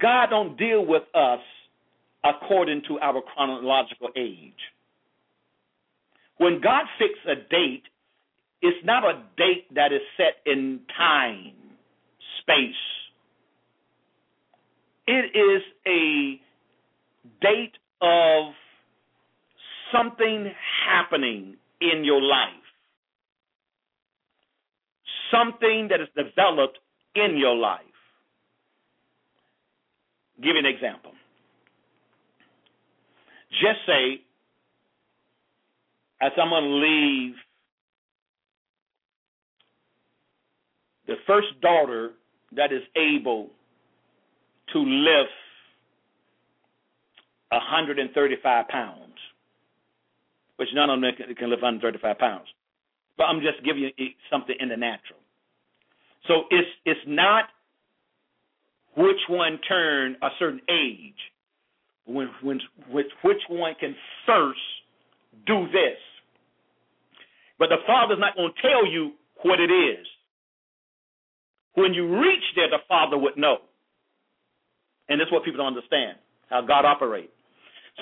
God 0.00 0.26
don't 0.30 0.58
deal 0.58 0.84
with 0.84 1.04
us 1.14 1.40
according 2.24 2.82
to 2.88 2.98
our 2.98 3.22
chronological 3.22 4.08
age. 4.16 4.52
When 6.38 6.60
God 6.60 6.86
fixes 6.98 7.24
a 7.26 7.36
date, 7.36 7.84
it's 8.60 8.84
not 8.84 9.04
a 9.04 9.22
date 9.36 9.72
that 9.74 9.92
is 9.92 10.00
set 10.16 10.42
in 10.44 10.80
time, 10.96 11.52
space. 12.40 12.74
It 15.06 15.36
is 15.36 15.62
a 15.86 16.40
date 17.40 17.74
of 18.02 18.54
something 19.92 20.52
happening 20.86 21.56
in 21.80 22.04
your 22.04 22.20
life, 22.20 22.48
something 25.30 25.88
that 25.90 26.00
is 26.00 26.08
developed 26.16 26.78
in 27.14 27.36
your 27.36 27.56
life. 27.56 27.80
Give 30.42 30.54
you 30.54 30.58
an 30.58 30.66
example. 30.66 31.12
Just 33.50 33.80
say, 33.86 34.22
as 36.20 36.32
I'm 36.40 36.50
going 36.50 36.64
to 36.64 36.70
leave 36.70 37.34
the 41.06 41.16
first 41.26 41.48
daughter 41.60 42.12
that 42.52 42.72
is 42.72 42.82
able 42.96 43.50
to 44.72 44.78
lift 44.78 45.30
135 47.50 48.68
pounds, 48.68 49.09
which 50.60 50.68
none 50.74 50.90
of 50.90 51.00
them 51.00 51.10
can, 51.16 51.34
can 51.34 51.48
lift 51.48 51.62
135 51.62 52.18
pounds. 52.18 52.44
But 53.16 53.24
I'm 53.24 53.40
just 53.40 53.64
giving 53.64 53.88
you 53.96 54.08
something 54.30 54.54
in 54.60 54.68
the 54.68 54.76
natural. 54.76 55.18
So 56.28 56.44
it's 56.50 56.68
it's 56.84 57.00
not 57.06 57.44
which 58.94 59.24
one 59.30 59.58
turn 59.66 60.16
a 60.20 60.28
certain 60.38 60.60
age, 60.68 61.16
when 62.04 62.28
when 62.42 62.60
which 62.90 63.06
which 63.24 63.40
one 63.48 63.72
can 63.80 63.96
first 64.26 64.60
do 65.46 65.64
this. 65.72 65.96
But 67.58 67.70
the 67.70 67.80
Father's 67.86 68.18
not 68.20 68.36
going 68.36 68.52
to 68.52 68.60
tell 68.60 68.86
you 68.86 69.12
what 69.42 69.60
it 69.60 69.72
is. 69.72 70.06
When 71.72 71.94
you 71.94 72.20
reach 72.20 72.44
there, 72.54 72.68
the 72.68 72.84
Father 72.86 73.16
would 73.16 73.38
know. 73.38 73.58
And 75.08 75.18
that's 75.18 75.32
what 75.32 75.42
people 75.42 75.58
don't 75.58 75.74
understand, 75.74 76.18
how 76.50 76.60
God 76.60 76.84
operates. 76.84 77.32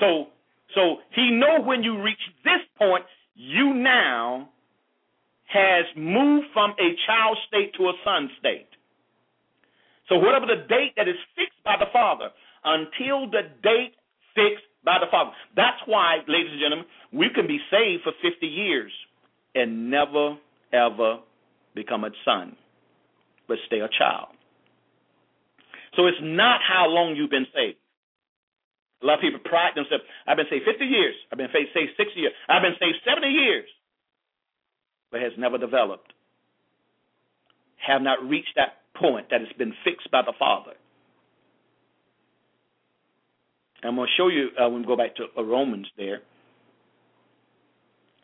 So 0.00 0.26
so 0.74 0.98
he 1.14 1.30
know 1.30 1.62
when 1.62 1.82
you 1.82 2.02
reach 2.02 2.20
this 2.44 2.60
point, 2.76 3.04
you 3.34 3.74
now 3.74 4.48
has 5.46 5.84
moved 5.96 6.46
from 6.52 6.72
a 6.72 6.94
child 7.06 7.38
state 7.48 7.72
to 7.78 7.84
a 7.84 7.92
son 8.04 8.28
state. 8.38 8.68
So 10.08 10.16
whatever 10.16 10.46
the 10.46 10.66
date 10.68 10.92
that 10.96 11.08
is 11.08 11.16
fixed 11.36 11.62
by 11.64 11.76
the 11.78 11.86
Father, 11.92 12.28
until 12.64 13.30
the 13.30 13.48
date 13.62 13.94
fixed 14.34 14.64
by 14.84 14.98
the 15.00 15.06
Father. 15.10 15.30
That's 15.56 15.80
why, 15.86 16.18
ladies 16.28 16.52
and 16.52 16.60
gentlemen, 16.60 16.86
we 17.12 17.28
can 17.34 17.46
be 17.46 17.58
saved 17.70 18.02
for 18.04 18.12
50 18.22 18.46
years 18.46 18.92
and 19.54 19.90
never, 19.90 20.36
ever 20.72 21.18
become 21.74 22.04
a 22.04 22.10
son, 22.24 22.56
but 23.46 23.58
stay 23.66 23.80
a 23.80 23.88
child. 23.98 24.28
So 25.96 26.06
it's 26.06 26.18
not 26.22 26.60
how 26.66 26.86
long 26.88 27.16
you've 27.16 27.30
been 27.30 27.46
saved. 27.54 27.78
A 29.02 29.06
lot 29.06 29.14
of 29.14 29.20
people 29.20 29.40
pride 29.44 29.72
themselves. 29.76 30.02
I've 30.26 30.36
been 30.36 30.50
saved 30.50 30.64
50 30.64 30.84
years. 30.84 31.14
I've 31.30 31.38
been 31.38 31.52
saved 31.52 31.94
60 31.96 32.18
years. 32.18 32.32
I've 32.48 32.62
been 32.62 32.78
saved 32.80 32.98
70 33.06 33.28
years. 33.28 33.68
But 35.10 35.22
has 35.22 35.32
never 35.38 35.56
developed. 35.56 36.12
Have 37.86 38.02
not 38.02 38.18
reached 38.26 38.56
that 38.56 38.82
point 38.98 39.30
that 39.30 39.40
has 39.40 39.52
been 39.56 39.72
fixed 39.84 40.10
by 40.10 40.22
the 40.22 40.34
Father. 40.38 40.72
I'm 43.84 43.94
going 43.94 44.08
to 44.08 44.16
show 44.20 44.28
you 44.28 44.48
uh, 44.58 44.68
when 44.68 44.82
we 44.82 44.86
go 44.86 44.96
back 44.96 45.14
to 45.16 45.26
uh, 45.36 45.42
Romans 45.42 45.86
there 45.96 46.20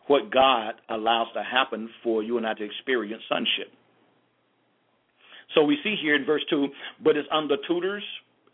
what 0.07 0.31
God 0.31 0.75
allows 0.91 1.29
to 1.35 1.43
happen 1.43 1.89
for 2.03 2.23
you 2.23 2.37
and 2.37 2.47
I 2.47 2.55
to 2.55 2.65
experience 2.65 3.23
sonship. 3.29 3.73
So 5.55 5.63
we 5.65 5.79
see 5.83 5.97
here 6.03 6.15
in 6.15 6.27
verse 6.27 6.43
2, 6.51 6.67
but 7.03 7.17
it's 7.17 7.29
under 7.33 7.57
tutors, 7.69 8.03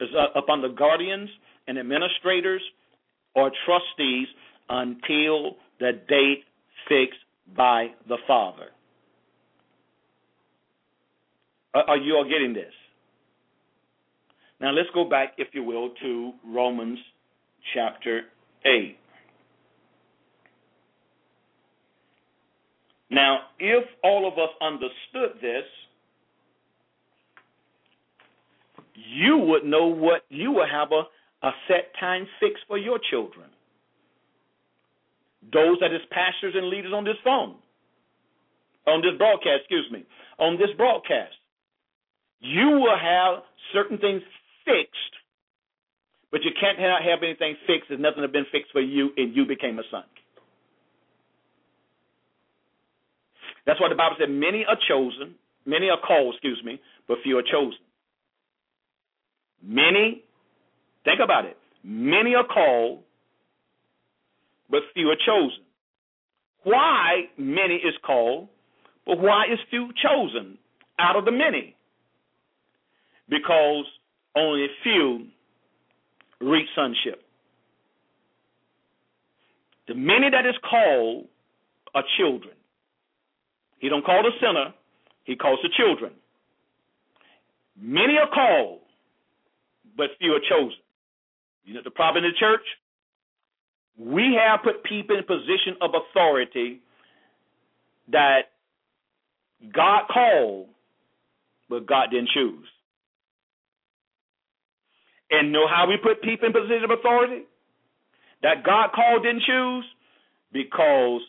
is 0.01 0.09
uh, 0.17 0.39
upon 0.39 0.63
the 0.63 0.69
guardians 0.69 1.29
and 1.71 1.79
administrators 1.79 2.61
or 3.37 3.53
trustees 3.65 4.27
until 4.69 5.57
the 5.79 5.93
date 6.09 6.43
fixed 6.89 7.21
by 7.57 7.87
the 8.09 8.17
Father. 8.27 8.67
Are 11.73 11.97
you 11.97 12.17
all 12.17 12.25
getting 12.25 12.53
this? 12.53 12.73
Now 14.61 14.73
let's 14.73 14.89
go 14.93 15.09
back, 15.09 15.35
if 15.39 15.49
you 15.53 15.63
will, 15.63 15.91
to 16.03 16.33
Romans 16.45 16.99
chapter 17.73 18.23
8. 18.65 18.97
Now, 23.13 23.39
if 23.61 23.85
all 24.03 24.27
of 24.27 24.35
us 24.35 24.51
understood 24.61 25.41
this, 25.41 25.65
you 28.95 29.39
would 29.39 29.65
know 29.65 29.87
what 29.87 30.23
you 30.29 30.51
would 30.53 30.69
have 30.69 30.89
a, 30.91 31.03
a 31.43 31.51
set 31.69 31.93
time 31.99 32.27
fixed 32.39 32.65
for 32.69 32.79
your 32.79 32.99
children. 33.11 33.49
Those 35.53 35.79
that 35.81 35.93
is 35.93 36.01
pastors 36.11 36.55
and 36.55 36.69
leaders 36.69 36.93
on 36.95 37.05
this 37.05 37.17
phone, 37.25 37.57
on 38.87 39.01
this 39.01 39.17
broadcast, 39.17 39.63
excuse 39.63 39.89
me, 39.91 40.05
on 40.39 40.59
this 40.59 40.71
broadcast, 40.77 41.35
you 42.41 42.69
will 42.69 42.99
have 42.99 43.43
certain 43.73 43.99
things 43.99 44.23
fixed, 44.65 45.15
but 46.31 46.43
you 46.43 46.51
can't 46.61 46.79
have 46.79 47.23
anything 47.23 47.57
fixed 47.67 47.91
if 47.91 47.99
nothing 47.99 48.23
has 48.23 48.31
been 48.31 48.47
fixed 48.53 48.73
for 48.73 48.81
you 48.81 49.11
and 49.17 49.35
you 49.35 49.47
became 49.47 49.79
a 49.79 49.83
son. 49.91 50.05
That's 53.67 53.81
why 53.81 53.89
the 53.89 53.95
Bible 53.95 54.17
said 54.19 54.31
many 54.31 54.65
are 54.67 54.79
chosen, 54.89 55.35
many 55.67 55.89
are 55.89 56.01
called, 56.01 56.35
excuse 56.35 56.61
me, 56.65 56.81
but 57.07 57.19
few 57.23 57.39
are 57.39 57.43
chosen. 57.43 57.79
Many, 59.63 60.25
think 61.05 61.21
about 61.23 61.45
it, 61.45 61.57
many 61.83 62.35
are 62.35 62.47
called, 62.47 63.01
but 64.71 64.81
few 64.95 65.09
are 65.09 65.17
chosen. 65.17 65.65
Why 66.63 67.25
many 67.39 67.75
is 67.75 67.95
called, 68.05 68.49
but 69.07 69.19
why 69.19 69.45
is 69.53 69.59
few 69.71 69.91
chosen 70.03 70.59
out 70.99 71.17
of 71.17 71.25
the 71.25 71.33
many? 71.33 71.75
Because 73.29 73.85
only 74.37 74.65
a 74.65 74.69
few 74.83 75.27
reach 76.41 76.69
sonship. 76.75 77.23
The 79.89 79.95
many 79.95 80.31
that 80.31 80.47
is 80.47 80.55
called 80.69 81.27
are 81.95 82.05
children. 82.17 82.55
He 83.79 83.89
don't 83.89 84.05
call 84.05 84.23
the 84.23 84.31
sinner, 84.41 84.75
he 85.25 85.37
calls 85.37 85.59
the 85.63 85.71
children. 85.77 86.13
Many 87.81 88.15
are 88.19 88.29
called, 88.29 88.81
but 89.97 90.11
few 90.19 90.33
are 90.33 90.41
chosen. 90.41 90.79
You 91.65 91.75
know 91.75 91.81
the 91.85 91.91
problem 91.91 92.25
in 92.25 92.31
the 92.31 92.39
church? 92.39 92.65
We 93.99 94.39
have 94.41 94.61
put 94.63 94.83
people 94.85 95.17
in 95.17 95.25
position 95.25 95.77
of 95.81 95.91
authority 95.95 96.81
that 98.11 98.51
God 99.75 100.05
called, 100.13 100.69
but 101.69 101.87
God 101.87 102.09
didn't 102.11 102.31
choose. 102.35 102.67
And 105.31 105.53
know 105.53 105.69
how 105.69 105.87
we 105.87 105.97
put 105.97 106.23
people 106.23 106.47
in 106.47 106.53
position 106.53 106.85
of 106.85 106.91
authority? 106.91 107.45
That 108.43 108.65
God 108.65 108.91
called 108.95 109.23
didn't 109.23 109.43
choose? 109.47 109.85
Because 110.53 111.21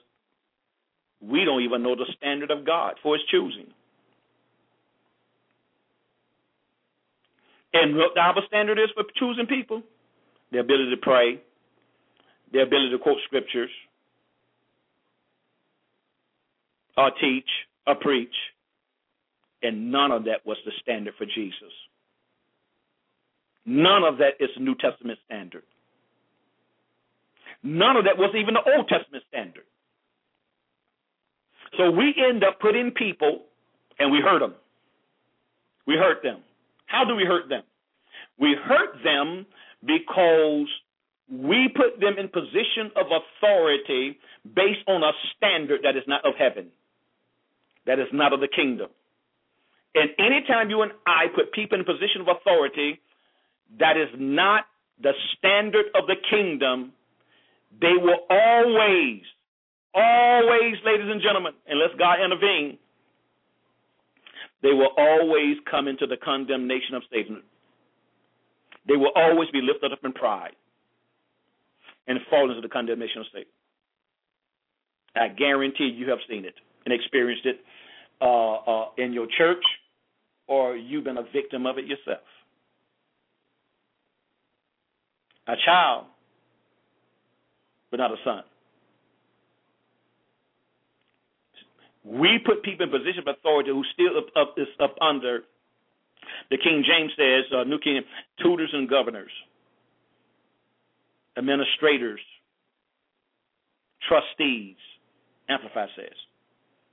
we 1.21 1.45
don't 1.45 1.61
even 1.61 1.83
know 1.83 1.95
the 1.95 2.07
standard 2.17 2.49
of 2.49 2.65
God 2.65 2.95
for 3.03 3.15
his 3.15 3.23
choosing. 3.29 3.67
And 7.73 7.95
what 7.95 8.17
our 8.17 8.35
standard 8.47 8.79
is 8.79 8.89
for 8.95 9.03
choosing 9.15 9.45
people? 9.45 9.83
Their 10.51 10.61
ability 10.61 10.89
to 10.91 10.97
pray, 10.97 11.41
their 12.51 12.63
ability 12.63 12.91
to 12.91 12.99
quote 12.99 13.17
scriptures, 13.25 13.69
or 16.97 17.11
teach, 17.21 17.49
or 17.87 17.95
preach. 17.95 18.33
And 19.63 19.91
none 19.91 20.11
of 20.11 20.25
that 20.25 20.45
was 20.45 20.57
the 20.65 20.71
standard 20.81 21.13
for 21.17 21.25
Jesus. 21.25 21.71
None 23.65 24.03
of 24.03 24.17
that 24.17 24.33
is 24.39 24.49
the 24.57 24.63
New 24.63 24.75
Testament 24.75 25.19
standard. 25.25 25.63
None 27.63 27.95
of 27.95 28.05
that 28.05 28.17
was 28.17 28.33
even 28.35 28.55
the 28.55 28.75
Old 28.75 28.87
Testament 28.87 29.23
standard. 29.29 29.63
So 31.77 31.91
we 31.91 32.13
end 32.17 32.43
up 32.43 32.59
putting 32.59 32.91
people, 32.91 33.43
and 33.99 34.11
we 34.11 34.19
hurt 34.19 34.39
them. 34.39 34.55
We 35.85 35.95
hurt 35.95 36.23
them. 36.23 36.39
How 36.87 37.05
do 37.05 37.15
we 37.15 37.23
hurt 37.23 37.49
them? 37.49 37.63
We 38.39 38.55
hurt 38.55 39.03
them 39.03 39.45
because 39.85 40.67
we 41.31 41.69
put 41.73 41.99
them 41.99 42.15
in 42.19 42.27
position 42.27 42.91
of 42.95 43.07
authority 43.07 44.19
based 44.43 44.83
on 44.87 45.03
a 45.03 45.11
standard 45.35 45.81
that 45.83 45.95
is 45.95 46.03
not 46.07 46.25
of 46.25 46.33
heaven, 46.37 46.67
that 47.85 47.99
is 47.99 48.07
not 48.11 48.33
of 48.33 48.39
the 48.39 48.47
kingdom. 48.47 48.89
And 49.95 50.09
anytime 50.19 50.69
you 50.69 50.81
and 50.81 50.91
I 51.05 51.25
put 51.35 51.51
people 51.51 51.79
in 51.79 51.85
position 51.85 52.21
of 52.21 52.27
authority 52.27 52.99
that 53.79 53.97
is 53.97 54.09
not 54.17 54.65
the 55.01 55.13
standard 55.37 55.85
of 55.95 56.07
the 56.07 56.15
kingdom, 56.29 56.93
they 57.79 57.93
will 57.95 58.19
always, 58.29 59.21
always, 59.93 60.75
ladies 60.85 61.07
and 61.09 61.21
gentlemen, 61.21 61.53
unless 61.67 61.89
God 61.97 62.19
intervene, 62.23 62.77
they 64.61 64.73
will 64.73 64.91
always 64.97 65.57
come 65.69 65.87
into 65.87 66.05
the 66.05 66.17
condemnation 66.17 66.95
of 66.95 67.03
Satan. 67.11 67.41
They 68.87 68.95
will 68.95 69.11
always 69.15 69.49
be 69.51 69.61
lifted 69.61 69.91
up 69.91 69.99
in 70.03 70.13
pride 70.13 70.55
and 72.07 72.19
fall 72.29 72.49
into 72.49 72.61
the 72.61 72.69
condemnation 72.69 73.21
of 73.21 73.27
Satan. 73.31 73.51
I 75.15 75.27
guarantee 75.27 75.93
you 75.95 76.09
have 76.09 76.19
seen 76.29 76.45
it 76.45 76.55
and 76.85 76.93
experienced 76.93 77.45
it 77.45 77.59
uh, 78.21 78.53
uh, 78.55 78.85
in 78.97 79.13
your 79.13 79.27
church, 79.37 79.63
or 80.47 80.75
you've 80.75 81.03
been 81.03 81.17
a 81.17 81.25
victim 81.33 81.65
of 81.65 81.77
it 81.77 81.85
yourself. 81.85 82.23
A 85.47 85.55
child, 85.65 86.05
but 87.89 87.97
not 87.97 88.11
a 88.11 88.15
son. 88.23 88.43
We 92.03 92.39
put 92.43 92.63
people 92.63 92.85
in 92.85 92.91
position 92.91 93.19
of 93.27 93.35
authority 93.37 93.69
who 93.69 93.83
still 93.93 94.17
up, 94.17 94.25
up, 94.35 94.55
is 94.57 94.67
up 94.79 94.95
under 95.01 95.41
the 96.51 96.57
King 96.57 96.83
James 96.85 97.11
says, 97.15 97.45
uh, 97.55 97.63
New 97.63 97.79
King, 97.79 98.01
tutors 98.43 98.69
and 98.73 98.87
governors, 98.89 99.31
administrators, 101.37 102.19
trustees, 104.07 104.75
Amplify 105.47 105.87
says. 105.95 106.15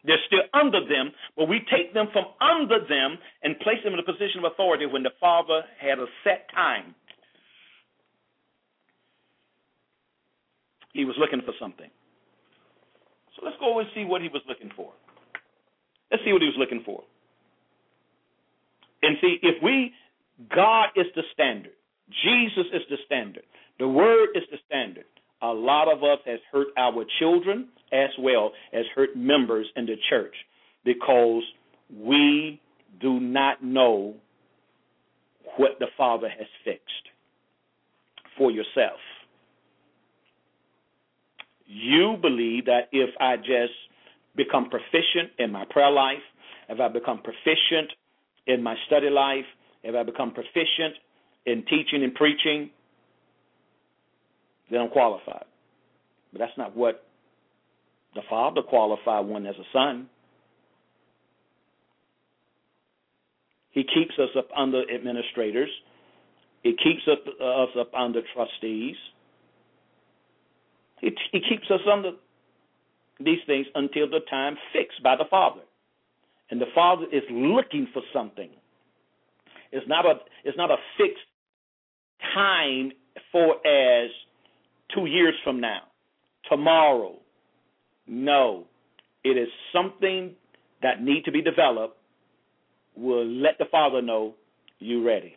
They're 0.05 0.23
still 0.27 0.47
under 0.55 0.81
them, 0.81 1.11
but 1.37 1.49
we 1.49 1.61
take 1.71 1.92
them 1.92 2.07
from 2.12 2.27
under 2.40 2.79
them 2.87 3.18
and 3.42 3.59
place 3.59 3.79
them 3.83 3.94
in 3.94 3.99
a 3.99 4.05
position 4.05 4.38
of 4.44 4.53
authority 4.53 4.87
when 4.87 5.03
the 5.03 5.11
Father 5.21 5.62
had 5.81 5.99
a 5.99 6.07
set 6.23 6.47
time. 6.55 6.94
He 10.92 11.05
was 11.05 11.16
looking 11.18 11.42
for 11.44 11.53
something. 11.61 11.90
So 13.37 13.42
let's 13.44 13.59
go 13.59 13.79
and 13.81 13.88
see 13.94 14.05
what 14.05 14.23
he 14.23 14.29
was 14.29 14.42
looking 14.49 14.71
for. 14.77 14.92
Let's 16.11 16.23
see 16.25 16.33
what 16.33 16.42
he 16.42 16.49
was 16.49 16.57
looking 16.59 16.83
for. 16.87 17.03
And 19.03 19.17
see, 19.21 19.37
if 19.43 19.63
we, 19.63 19.93
God 20.55 20.89
is 20.97 21.07
the 21.15 21.23
standard, 21.33 21.73
Jesus 22.25 22.67
is 22.73 22.83
the 22.91 22.97
standard, 23.07 23.45
the 23.79 23.89
Word 23.89 24.31
is 24.35 24.43
the 24.51 24.59
standard. 24.67 25.05
A 25.41 25.49
lot 25.49 25.93
of 25.93 26.03
us 26.03 26.19
has 26.27 26.41
hurt 26.51 26.69
our 26.77 27.05
children 27.21 27.69
as 27.93 28.11
well 28.19 28.53
as 28.73 28.85
hurt 28.95 29.17
members 29.17 29.67
in 29.77 29.87
the 29.87 29.95
church 30.11 30.35
because 30.85 31.43
we 31.95 32.61
do 33.01 33.21
not 33.21 33.63
know 33.63 34.15
what 35.57 35.73
the 35.79 35.87
Father 35.97 36.29
has 36.29 36.47
fixed 36.65 36.83
for 38.37 38.51
yourself. 38.51 38.99
You 41.67 42.17
believe 42.21 42.65
that 42.67 42.89
if 42.93 43.11
I 43.21 43.37
just 43.37 43.75
become 44.37 44.71
proficient 44.71 45.33
in 45.39 45.53
my 45.53 45.65
prayer 45.69 45.91
life, 45.91 46.23
if 46.69 46.81
I 46.81 46.89
become 46.89 47.21
proficient 47.23 47.93
in 48.49 48.63
my 48.63 48.75
study 48.87 49.11
life, 49.11 49.45
if 49.85 49.95
I 49.95 50.03
become 50.03 50.33
proficient 50.33 50.95
in 51.47 51.65
teaching 51.65 52.03
and 52.03 52.15
preaching, 52.15 52.71
then 54.71 54.81
I'm 54.81 54.89
qualified. 54.89 55.45
But 56.33 56.41
that's 56.41 56.59
not 56.59 56.77
what 56.77 57.05
the 58.15 58.23
Father 58.29 58.63
qualified 58.63 59.27
one 59.27 59.47
as 59.47 59.55
a 59.55 59.65
son. 59.73 60.09
He 63.71 63.85
keeps 63.85 64.19
us 64.19 64.31
up 64.37 64.49
under 64.57 64.83
administrators. 64.93 65.71
He 66.63 66.71
keeps 66.73 67.07
us, 67.07 67.19
us 67.41 67.69
up 67.79 67.93
under 67.95 68.21
trustees. 68.35 68.97
He, 71.01 71.11
he 71.31 71.41
keeps 71.49 71.71
us 71.71 71.81
under 71.91 72.13
these 73.21 73.39
things 73.47 73.67
until 73.75 74.09
the 74.09 74.21
time 74.29 74.57
fixed 74.73 75.03
by 75.03 75.17
the 75.17 75.25
Father. 75.31 75.61
And 76.51 76.61
the 76.61 76.67
Father 76.75 77.05
is 77.13 77.23
looking 77.31 77.89
for 77.93 78.03
something. 78.13 78.51
It's 79.71 79.87
not 79.87 80.07
a 80.07 80.15
it's 80.45 80.57
not 80.57 80.71
a 80.71 80.77
fixed 80.97 81.19
time 82.35 82.93
for 83.33 83.57
as 83.67 84.11
two 84.95 85.07
years 85.07 85.35
from 85.45 85.61
now, 85.61 85.81
tomorrow. 86.49 87.17
No. 88.07 88.65
It 89.25 89.37
is 89.37 89.49
something 89.73 90.35
that 90.83 91.03
need 91.03 91.25
to 91.25 91.33
be 91.33 91.43
developed. 91.43 91.97
Will 92.97 93.27
let 93.27 93.59
the 93.59 93.67
Father 93.71 94.01
know 94.01 94.35
you're 94.79 95.05
ready. 95.05 95.37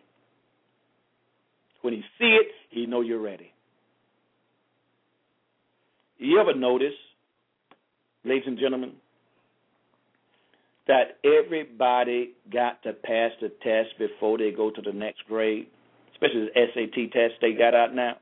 When 1.82 1.94
he 1.94 2.02
see 2.18 2.38
it, 2.40 2.48
he 2.70 2.86
know 2.86 3.02
you're 3.02 3.22
ready. 3.22 3.52
You 6.18 6.40
ever 6.40 6.56
notice, 6.56 6.94
ladies 8.24 8.44
and 8.46 8.58
gentlemen, 8.60 8.94
that 10.92 11.20
everybody 11.24 12.34
got 12.52 12.84
to 12.84 12.92
pass 12.92 13.32
the 13.40 13.48
test 13.64 13.98
before 13.98 14.38
they 14.38 14.52
go 14.52 14.70
to 14.70 14.82
the 14.82 14.92
next 14.92 15.22
grade, 15.26 15.68
especially 16.12 16.50
the 16.54 16.68
SAT 16.74 17.14
test 17.14 17.36
they 17.40 17.54
got 17.54 17.74
out 17.74 17.96
now. 17.96 18.18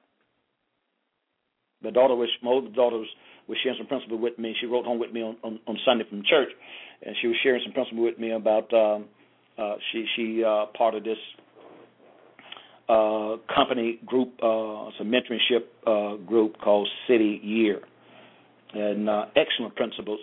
The 1.82 1.90
daughter 1.90 2.14
was, 2.14 2.30
my 2.44 2.52
older 2.52 2.70
daughter 2.70 2.98
was, 2.98 3.08
was 3.48 3.58
sharing 3.64 3.80
some 3.80 3.88
principle 3.88 4.20
with 4.20 4.38
me. 4.38 4.54
She 4.62 4.68
wrote 4.68 4.86
home 4.86 5.00
with 5.00 5.12
me 5.12 5.24
on, 5.24 5.38
on, 5.44 5.60
on 5.66 5.80
Sunday 5.84 6.04
from 6.08 6.22
church, 6.30 6.50
and 7.04 7.16
she 7.20 7.28
was 7.28 7.38
sharing 7.42 7.62
some 7.66 7.74
principle 7.74 8.04
with 8.04 8.20
me 8.20 8.34
about 8.34 8.72
um, 8.72 9.06
uh, 9.58 9.74
she 9.92 10.06
she 10.16 10.44
uh, 10.44 10.68
part 10.78 10.94
of 10.94 11.04
this 11.04 11.18
uh, 12.88 13.38
company 13.54 14.00
group, 14.06 14.30
uh, 14.44 14.90
it's 14.90 14.98
mentorship 15.02 15.66
uh, 15.88 16.18
group 16.24 16.56
called 16.62 16.88
City 17.08 17.40
Year, 17.42 17.82
and 18.74 19.10
uh, 19.10 19.26
excellent 19.36 19.76
principles. 19.76 20.20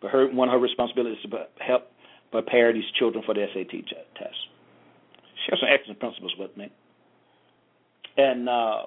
But 0.00 0.10
her 0.10 0.28
one 0.30 0.48
of 0.48 0.52
her 0.52 0.58
responsibilities 0.58 1.18
is 1.24 1.30
to 1.30 1.46
help 1.64 1.90
prepare 2.30 2.72
these 2.72 2.88
children 2.98 3.24
for 3.24 3.34
the 3.34 3.46
SAT 3.52 3.70
test. 4.16 4.36
She 5.44 5.50
has 5.50 5.60
some 5.60 5.68
excellent 5.72 6.00
principles 6.00 6.34
with 6.38 6.56
me, 6.56 6.70
and 8.16 8.48
uh, 8.48 8.82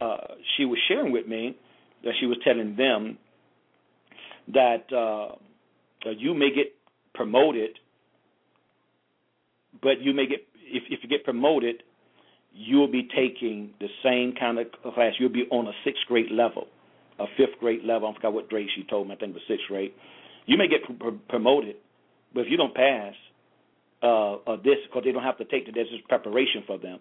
uh, 0.00 0.16
she 0.56 0.64
was 0.64 0.78
sharing 0.88 1.12
with 1.12 1.26
me 1.26 1.56
that 2.02 2.12
she 2.20 2.26
was 2.26 2.36
telling 2.44 2.76
them 2.76 3.18
that 4.52 4.92
uh, 4.92 5.34
you 6.18 6.34
may 6.34 6.50
get 6.54 6.74
promoted, 7.14 7.78
but 9.82 10.00
you 10.00 10.12
may 10.12 10.26
get 10.26 10.46
if 10.58 10.82
if 10.90 11.00
you 11.02 11.08
get 11.08 11.24
promoted, 11.24 11.82
you'll 12.52 12.90
be 12.90 13.08
taking 13.16 13.70
the 13.80 13.88
same 14.02 14.34
kind 14.38 14.58
of 14.58 14.66
class. 14.94 15.14
You'll 15.18 15.32
be 15.32 15.46
on 15.50 15.66
a 15.66 15.72
sixth 15.84 16.02
grade 16.08 16.30
level, 16.30 16.66
a 17.18 17.26
fifth 17.36 17.58
grade 17.60 17.84
level. 17.84 18.08
I 18.08 18.14
forgot 18.14 18.32
what 18.32 18.48
grade 18.48 18.68
she 18.74 18.84
told 18.84 19.08
me. 19.08 19.14
I 19.14 19.16
think 19.18 19.30
it 19.30 19.34
was 19.34 19.42
sixth 19.48 19.66
grade. 19.68 19.92
You 20.46 20.58
may 20.58 20.68
get 20.68 20.98
pr- 20.98 21.08
promoted, 21.28 21.76
but 22.34 22.42
if 22.42 22.46
you 22.50 22.56
don't 22.56 22.74
pass 22.74 23.14
uh, 24.02 24.34
uh, 24.34 24.56
this, 24.56 24.76
because 24.86 25.02
they 25.04 25.12
don't 25.12 25.22
have 25.22 25.38
to 25.38 25.44
take 25.44 25.66
the 25.66 25.72
this 25.72 25.86
is 25.92 26.00
preparation 26.08 26.62
for 26.66 26.78
them. 26.78 26.98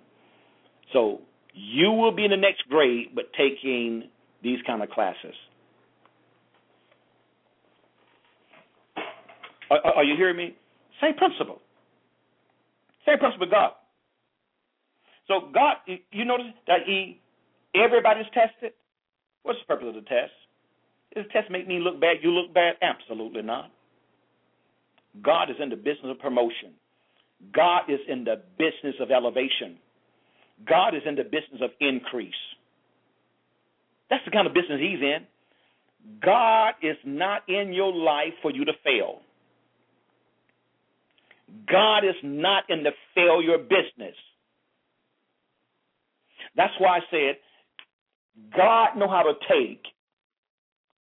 So 0.93 1.21
you 1.53 1.91
will 1.91 2.11
be 2.11 2.25
in 2.25 2.31
the 2.31 2.37
next 2.37 2.63
grade, 2.69 3.09
but 3.13 3.25
taking 3.37 4.09
these 4.41 4.59
kind 4.65 4.81
of 4.81 4.89
classes. 4.89 5.35
Are, 9.69 9.97
are 9.97 10.03
you 10.03 10.15
hearing 10.15 10.37
me? 10.37 10.55
Same 11.01 11.15
principle. 11.15 11.59
Same 13.05 13.19
principle, 13.19 13.47
God. 13.49 13.71
So 15.27 15.49
God, 15.53 15.75
you 16.11 16.25
notice 16.25 16.47
that 16.67 16.79
He, 16.85 17.19
everybody's 17.75 18.25
tested. 18.33 18.73
What's 19.43 19.59
the 19.59 19.65
purpose 19.73 19.87
of 19.89 19.95
the 19.95 20.01
test? 20.01 20.31
Does 21.15 21.25
the 21.25 21.33
test 21.33 21.51
make 21.51 21.67
me 21.67 21.79
look 21.79 21.99
bad? 21.99 22.17
You 22.21 22.31
look 22.31 22.53
bad? 22.53 22.75
Absolutely 22.81 23.41
not. 23.41 23.71
God 25.21 25.49
is 25.49 25.57
in 25.61 25.69
the 25.69 25.75
business 25.75 26.09
of 26.09 26.19
promotion. 26.19 26.73
God 27.53 27.83
is 27.89 27.99
in 28.07 28.23
the 28.23 28.41
business 28.57 28.95
of 28.99 29.11
elevation. 29.11 29.77
God 30.67 30.95
is 30.95 31.01
in 31.05 31.15
the 31.15 31.23
business 31.23 31.61
of 31.61 31.71
increase. 31.79 32.33
That's 34.09 34.23
the 34.25 34.31
kind 34.31 34.47
of 34.47 34.53
business 34.53 34.79
He's 34.79 35.01
in. 35.01 35.27
God 36.23 36.73
is 36.81 36.97
not 37.05 37.47
in 37.47 37.73
your 37.73 37.93
life 37.93 38.33
for 38.41 38.51
you 38.51 38.65
to 38.65 38.73
fail. 38.83 39.21
God 41.71 41.99
is 41.99 42.15
not 42.23 42.63
in 42.69 42.83
the 42.83 42.91
failure 43.13 43.57
business. 43.57 44.15
That's 46.55 46.73
why 46.79 46.97
I 46.97 46.99
said 47.11 47.35
God 48.55 48.97
know 48.97 49.07
how 49.07 49.23
to 49.23 49.33
take 49.49 49.83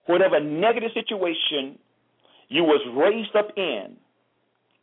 whatever 0.07 0.41
negative 0.41 0.91
situation 0.95 1.79
you 2.49 2.65
was 2.65 2.81
raised 2.97 3.35
up 3.37 3.51
in 3.57 3.97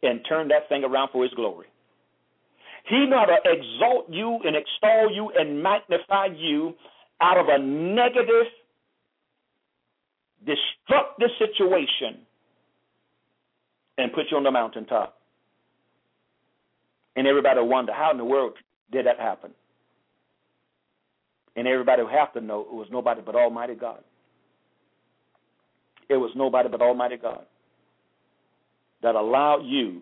and 0.03 0.19
turn 0.27 0.49
that 0.49 0.67
thing 0.69 0.83
around 0.83 1.09
for 1.11 1.23
his 1.23 1.33
glory. 1.33 1.67
He 2.89 3.05
know 3.05 3.25
to 3.25 3.37
exalt 3.49 4.09
you 4.09 4.39
and 4.43 4.55
extol 4.55 5.13
you 5.13 5.31
and 5.37 5.63
magnify 5.63 6.27
you 6.37 6.73
out 7.21 7.37
of 7.37 7.47
a 7.47 7.57
negative, 7.57 8.47
destructive 10.45 11.29
situation 11.39 12.19
and 13.97 14.11
put 14.11 14.25
you 14.29 14.37
on 14.37 14.43
the 14.43 14.51
mountaintop. 14.51 15.17
And 17.15 17.27
everybody 17.27 17.61
wonder, 17.61 17.93
how 17.93 18.11
in 18.11 18.17
the 18.17 18.25
world 18.25 18.53
did 18.91 19.05
that 19.05 19.19
happen? 19.19 19.51
And 21.55 21.67
everybody 21.67 22.01
will 22.01 22.09
have 22.09 22.33
to 22.33 22.41
know 22.41 22.61
it 22.61 22.73
was 22.73 22.87
nobody 22.91 23.21
but 23.23 23.35
Almighty 23.35 23.75
God. 23.75 24.03
It 26.13 26.17
was 26.19 26.31
nobody 26.35 26.69
but 26.69 26.81
Almighty 26.81 27.17
God 27.17 27.45
that 29.01 29.15
allowed 29.15 29.63
you 29.65 30.01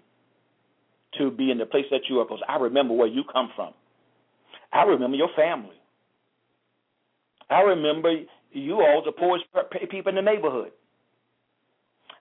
to 1.18 1.32
be 1.32 1.52
in 1.52 1.58
the 1.58 1.66
place 1.66 1.86
that 1.92 2.02
you 2.10 2.20
are. 2.20 2.26
Because 2.26 2.42
I 2.48 2.58
remember 2.58 2.94
where 2.94 3.08
you 3.08 3.24
come 3.32 3.50
from. 3.56 3.74
I 4.72 4.84
remember 4.84 5.18
your 5.18 5.30
family. 5.36 5.76
I 7.50 7.62
remember 7.62 8.14
you 8.52 8.76
all 8.76 9.04
the 9.04 9.12
poorest 9.12 9.46
people 9.90 10.10
in 10.10 10.16
the 10.16 10.22
neighborhood. 10.22 10.72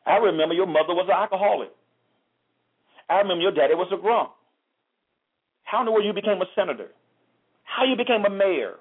I 0.07 0.17
remember 0.17 0.55
your 0.55 0.67
mother 0.67 0.95
was 0.95 1.07
an 1.09 1.15
alcoholic. 1.17 1.71
I 3.09 3.19
remember 3.19 3.43
your 3.43 3.53
daddy 3.53 3.75
was 3.75 3.89
a 3.93 4.01
grump. 4.01 4.33
How 5.65 5.81
in 5.81 5.87
the 5.87 5.93
world 5.93 6.05
you 6.05 6.13
became 6.13 6.41
a 6.43 6.47
senator? 6.57 6.89
How 7.65 7.85
you 7.85 7.97
became 7.97 8.25
a 8.25 8.31
mayor? 8.31 8.75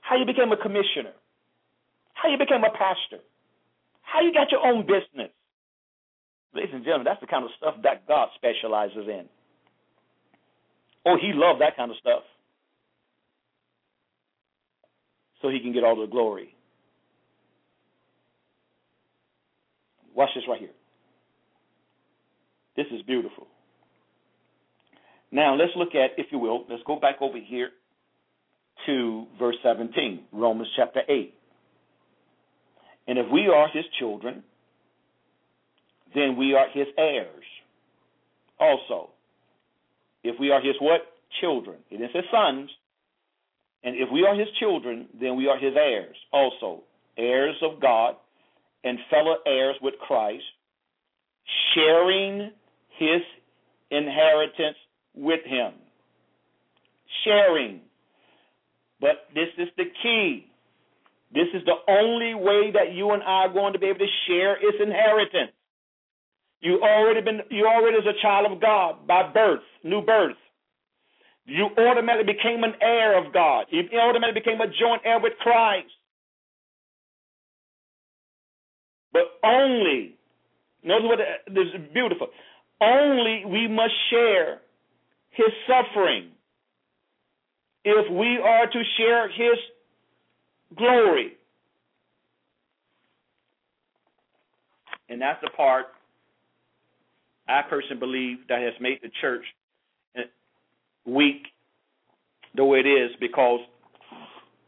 How 0.00 0.16
you 0.16 0.26
became 0.26 0.52
a 0.52 0.56
commissioner? 0.56 1.12
How 2.12 2.28
you 2.28 2.36
became 2.36 2.62
a 2.64 2.70
pastor? 2.70 3.24
How 4.04 4.20
you 4.20 4.32
got 4.32 4.50
your 4.52 4.64
own 4.64 4.82
business? 4.82 5.32
Ladies 6.54 6.70
and 6.72 6.84
gentlemen, 6.84 7.04
that's 7.04 7.20
the 7.20 7.26
kind 7.26 7.44
of 7.44 7.50
stuff 7.58 7.74
that 7.82 8.06
God 8.06 8.28
specializes 8.36 9.08
in. 9.08 9.24
Oh, 11.04 11.16
he 11.20 11.32
loved 11.34 11.60
that 11.60 11.76
kind 11.76 11.90
of 11.90 11.96
stuff. 11.98 12.22
So 15.42 15.48
he 15.50 15.60
can 15.60 15.72
get 15.72 15.84
all 15.84 16.00
the 16.00 16.06
glory. 16.06 16.54
Watch 20.14 20.30
this 20.34 20.44
right 20.48 20.60
here. 20.60 20.70
This 22.76 22.86
is 22.92 23.02
beautiful. 23.02 23.46
Now, 25.30 25.56
let's 25.56 25.72
look 25.76 25.94
at, 25.94 26.12
if 26.16 26.26
you 26.30 26.38
will, 26.38 26.64
let's 26.70 26.82
go 26.86 26.96
back 26.96 27.16
over 27.20 27.38
here 27.38 27.70
to 28.86 29.26
verse 29.38 29.56
17, 29.62 30.24
Romans 30.32 30.68
chapter 30.76 31.00
8. 31.08 31.34
And 33.06 33.18
if 33.18 33.26
we 33.30 33.48
are 33.48 33.68
his 33.68 33.84
children, 33.98 34.42
then 36.14 36.36
we 36.36 36.54
are 36.54 36.68
his 36.72 36.86
heirs. 36.96 37.44
Also, 38.58 39.10
if 40.22 40.38
we 40.40 40.50
are 40.50 40.60
his 40.60 40.76
what? 40.80 41.00
Children. 41.40 41.76
It 41.90 42.00
is 42.00 42.10
his 42.14 42.24
sons. 42.30 42.70
And 43.82 43.96
if 43.96 44.08
we 44.12 44.24
are 44.24 44.34
his 44.34 44.48
children, 44.58 45.08
then 45.20 45.36
we 45.36 45.48
are 45.48 45.58
his 45.58 45.74
heirs. 45.76 46.16
Also, 46.32 46.82
heirs 47.18 47.56
of 47.62 47.80
God 47.80 48.14
and 48.84 48.98
fellow 49.10 49.36
heirs 49.46 49.76
with 49.82 49.94
Christ, 49.98 50.44
sharing 51.74 52.50
his 52.98 53.20
inheritance 53.90 54.76
with 55.14 55.44
him. 55.44 55.72
Sharing. 57.24 57.80
But 59.00 59.26
this 59.34 59.48
is 59.58 59.68
the 59.76 59.84
key. 60.02 60.46
This 61.34 61.48
is 61.52 61.62
the 61.66 61.74
only 61.90 62.34
way 62.34 62.70
that 62.70 62.94
you 62.94 63.10
and 63.10 63.22
I 63.22 63.46
are 63.46 63.52
going 63.52 63.72
to 63.72 63.78
be 63.78 63.86
able 63.86 63.98
to 63.98 64.12
share 64.28 64.56
his 64.56 64.80
inheritance. 64.80 65.50
You 66.60 66.80
already 66.80 67.20
been 67.20 67.40
you 67.50 67.66
already 67.66 67.98
as 67.98 68.06
a 68.06 68.22
child 68.22 68.50
of 68.50 68.60
God 68.60 69.06
by 69.06 69.30
birth, 69.32 69.66
new 69.82 70.00
birth. 70.00 70.36
You 71.44 71.68
automatically 71.76 72.32
became 72.32 72.62
an 72.62 72.74
heir 72.80 73.18
of 73.18 73.32
God. 73.34 73.66
You 73.70 73.82
automatically 73.98 74.40
became 74.40 74.60
a 74.60 74.68
joint 74.68 75.02
heir 75.04 75.20
with 75.20 75.34
Christ. 75.40 75.90
But 79.12 79.22
only, 79.44 80.16
notice 80.82 81.06
what 81.06 81.18
this 81.48 81.66
is 81.74 81.92
beautiful. 81.92 82.28
Only 82.80 83.44
we 83.44 83.68
must 83.68 83.92
share 84.10 84.60
his 85.30 85.50
suffering 85.66 86.30
if 87.84 88.10
we 88.10 88.38
are 88.38 88.66
to 88.66 88.82
share 88.96 89.28
his 89.28 89.58
glory. 90.76 91.36
And 95.08 95.20
that's 95.20 95.40
the 95.42 95.50
part 95.50 95.86
I 97.48 97.62
personally 97.68 98.00
believe 98.00 98.38
that 98.48 98.62
has 98.62 98.72
made 98.80 99.00
the 99.02 99.10
church 99.20 99.44
weak 101.06 101.46
the 102.54 102.64
way 102.64 102.78
it 102.78 102.86
is 102.86 103.10
because 103.20 103.60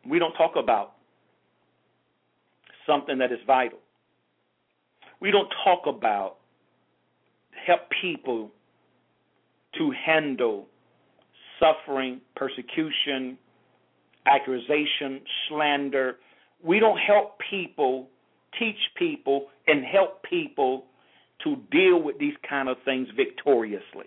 we 0.09 0.19
don't 0.19 0.35
talk 0.35 0.53
about 0.57 0.93
something 2.87 3.19
that 3.19 3.33
is 3.33 3.39
vital. 3.47 3.79
We 5.21 5.31
don't 5.31 5.49
talk 5.65 5.87
about 5.87 6.37
help 7.67 7.81
people 8.03 8.51
to 9.79 9.93
handle 10.05 10.67
suffering, 11.59 12.21
persecution, 12.35 13.39
accusation, 14.27 15.21
slander. 15.49 16.17
We 16.65 16.81
don't 16.81 16.99
help 16.99 17.39
people, 17.51 18.09
teach 18.59 18.77
people, 18.97 19.47
and 19.67 19.85
help 19.85 20.23
people 20.23 20.85
to 21.45 21.57
deal 21.71 22.03
with 22.03 22.19
these 22.19 22.35
kind 22.49 22.69
of 22.69 22.77
things 22.85 23.09
victoriously. 23.17 24.07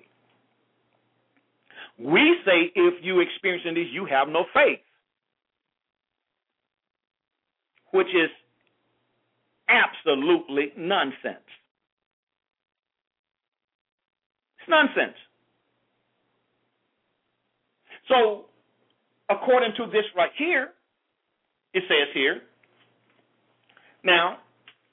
We 1.98 2.38
say 2.46 2.72
if 2.76 3.04
you 3.04 3.20
experiencing 3.20 3.76
these, 3.76 3.92
you 3.92 4.06
have 4.06 4.28
no 4.30 4.46
faith, 4.54 4.80
which 7.92 8.08
is 8.08 8.30
absolutely 9.68 10.72
nonsense. 10.78 11.46
It's 14.60 14.70
nonsense. 14.70 15.18
So, 18.08 18.46
according 19.30 19.74
to 19.78 19.86
this 19.88 20.06
right 20.16 20.32
here, 20.38 20.70
it 21.74 21.84
says 21.88 22.08
here, 22.14 22.42
now, 24.04 24.38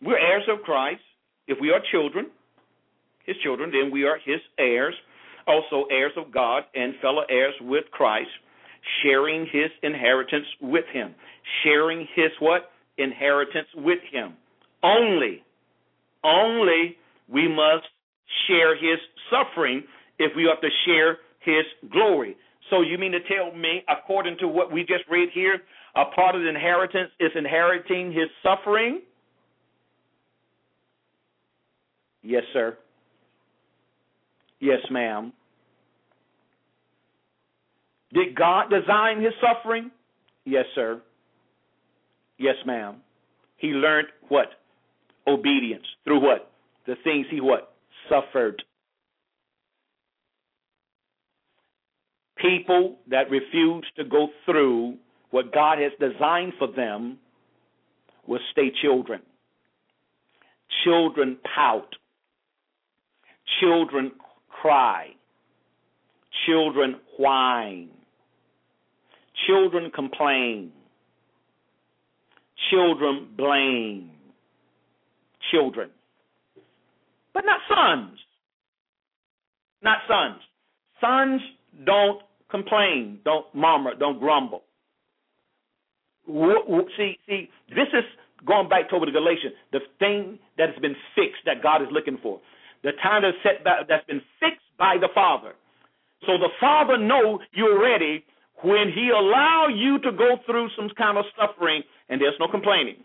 we're 0.03 0.19
heirs 0.19 0.43
of 0.49 0.63
Christ. 0.63 1.01
If 1.47 1.59
we 1.61 1.71
are 1.71 1.81
children, 1.93 2.27
his 3.25 3.37
children, 3.43 3.71
then 3.71 3.93
we 3.93 4.05
are 4.05 4.19
his 4.25 4.41
heirs, 4.59 4.95
also 5.47 5.87
heirs 5.91 6.13
of 6.17 6.33
God 6.33 6.65
and 6.75 6.95
fellow 7.01 7.23
heirs 7.31 7.55
with 7.61 7.85
Christ, 7.93 8.29
sharing 9.03 9.47
his 9.53 9.71
inheritance 9.83 10.47
with 10.61 10.85
him. 10.93 11.15
Sharing 11.63 12.01
his 12.15 12.31
what? 12.41 12.71
Inheritance 12.99 13.69
with 13.77 14.01
him. 14.11 14.35
Only, 14.83 15.43
only 16.25 16.97
we 17.29 17.49
must 17.49 17.87
share 18.49 18.75
his 18.75 18.99
suffering 19.31 19.85
if 20.19 20.33
we 20.37 20.47
are 20.47 20.61
to 20.61 20.69
share 20.85 21.19
his 21.41 21.65
glory. 21.93 22.37
So 22.71 22.83
you 22.83 22.99
mean 22.99 23.13
to 23.13 23.21
tell 23.21 23.57
me, 23.57 23.83
according 23.89 24.39
to 24.39 24.49
what 24.49 24.73
we 24.73 24.81
just 24.81 25.05
read 25.11 25.29
here, 25.33 25.61
a 25.95 26.05
part 26.15 26.35
of 26.35 26.43
the 26.43 26.49
inheritance 26.49 27.11
is 27.21 27.31
inheriting 27.35 28.13
his 28.13 28.29
suffering? 28.43 29.03
Yes, 32.23 32.43
sir. 32.53 32.77
Yes, 34.59 34.81
ma'am. 34.91 35.33
Did 38.13 38.35
God 38.35 38.71
design 38.71 39.23
his 39.23 39.33
suffering? 39.41 39.91
Yes, 40.45 40.65
sir. 40.75 41.01
Yes, 42.39 42.57
ma'am. 42.67 42.97
He 43.59 43.69
learned 43.69 44.09
what? 44.29 44.49
Obedience. 45.27 45.85
Through 46.05 46.21
what? 46.21 46.51
The 46.87 46.95
things 47.05 47.27
he 47.31 47.41
what? 47.41 47.73
Suffered. 48.09 48.63
People 52.41 52.97
that 53.11 53.31
refuse 53.31 53.87
to 53.97 54.05
go 54.05 54.29
through 54.45 54.97
what 55.31 55.53
God 55.53 55.79
has 55.79 55.93
designed 55.99 56.53
for 56.59 56.69
them 56.71 57.19
will 58.27 58.41
stay 58.53 58.71
children. 58.83 59.23
Children 60.85 61.39
pout. 61.55 61.95
Children 63.61 64.13
cry. 64.49 65.09
Children 66.47 66.97
whine. 67.19 67.91
Children 69.47 69.91
complain. 69.95 70.73
Children 72.71 73.29
blame. 73.37 74.11
Children. 75.51 75.91
But 77.33 77.45
not 77.45 77.61
sons. 77.69 78.19
Not 79.83 79.99
sons. 80.09 80.41
Sons 81.01 81.41
don't 81.85 82.21
complain, 82.51 83.21
don't 83.25 83.47
murmur, 83.55 83.95
don't 83.99 84.19
grumble. 84.19 84.63
See, 86.27 87.19
see, 87.27 87.49
this 87.69 87.89
is 87.93 88.05
going 88.47 88.69
back 88.69 88.91
to 88.91 88.97
over 88.97 89.07
the 89.07 89.13
Galatians. 89.13 89.55
The 89.73 89.81
thing 89.99 90.39
that 90.59 90.71
has 90.71 90.79
been 90.81 90.97
fixed 91.15 91.43
that 91.47 91.63
God 91.63 91.83
is 91.83 91.89
looking 91.91 92.19
for, 92.23 92.41
the 92.83 92.93
time 93.03 93.23
that's 93.23 93.37
set 93.43 93.65
back, 93.65 93.87
that's 93.89 94.07
been 94.07 94.23
fixed 94.41 94.67
by 94.79 94.97
the 95.01 95.09
Father. 95.15 95.53
So 96.27 96.39
the 96.39 96.51
Father 96.61 96.99
know 96.99 97.41
you're 97.53 97.81
ready 97.81 98.25
when 98.63 98.91
He 98.95 99.11
allow 99.11 99.69
you 99.73 99.99
to 100.01 100.13
go 100.13 100.37
through 100.47 100.69
some 100.77 100.89
kind 100.97 101.19
of 101.19 101.25
suffering, 101.39 101.83
and 102.09 102.21
there's 102.21 102.35
no 102.41 102.49
complaining. 102.49 102.97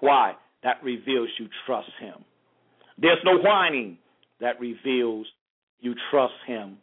Why? 0.00 0.34
That 0.62 0.82
reveals 0.82 1.28
you 1.38 1.48
trust 1.66 1.90
Him. 2.00 2.24
There's 2.98 3.18
no 3.24 3.38
whining. 3.38 3.98
That 4.40 4.60
reveals 4.60 5.26
you 5.80 5.94
trust 6.10 6.34
Him. 6.46 6.78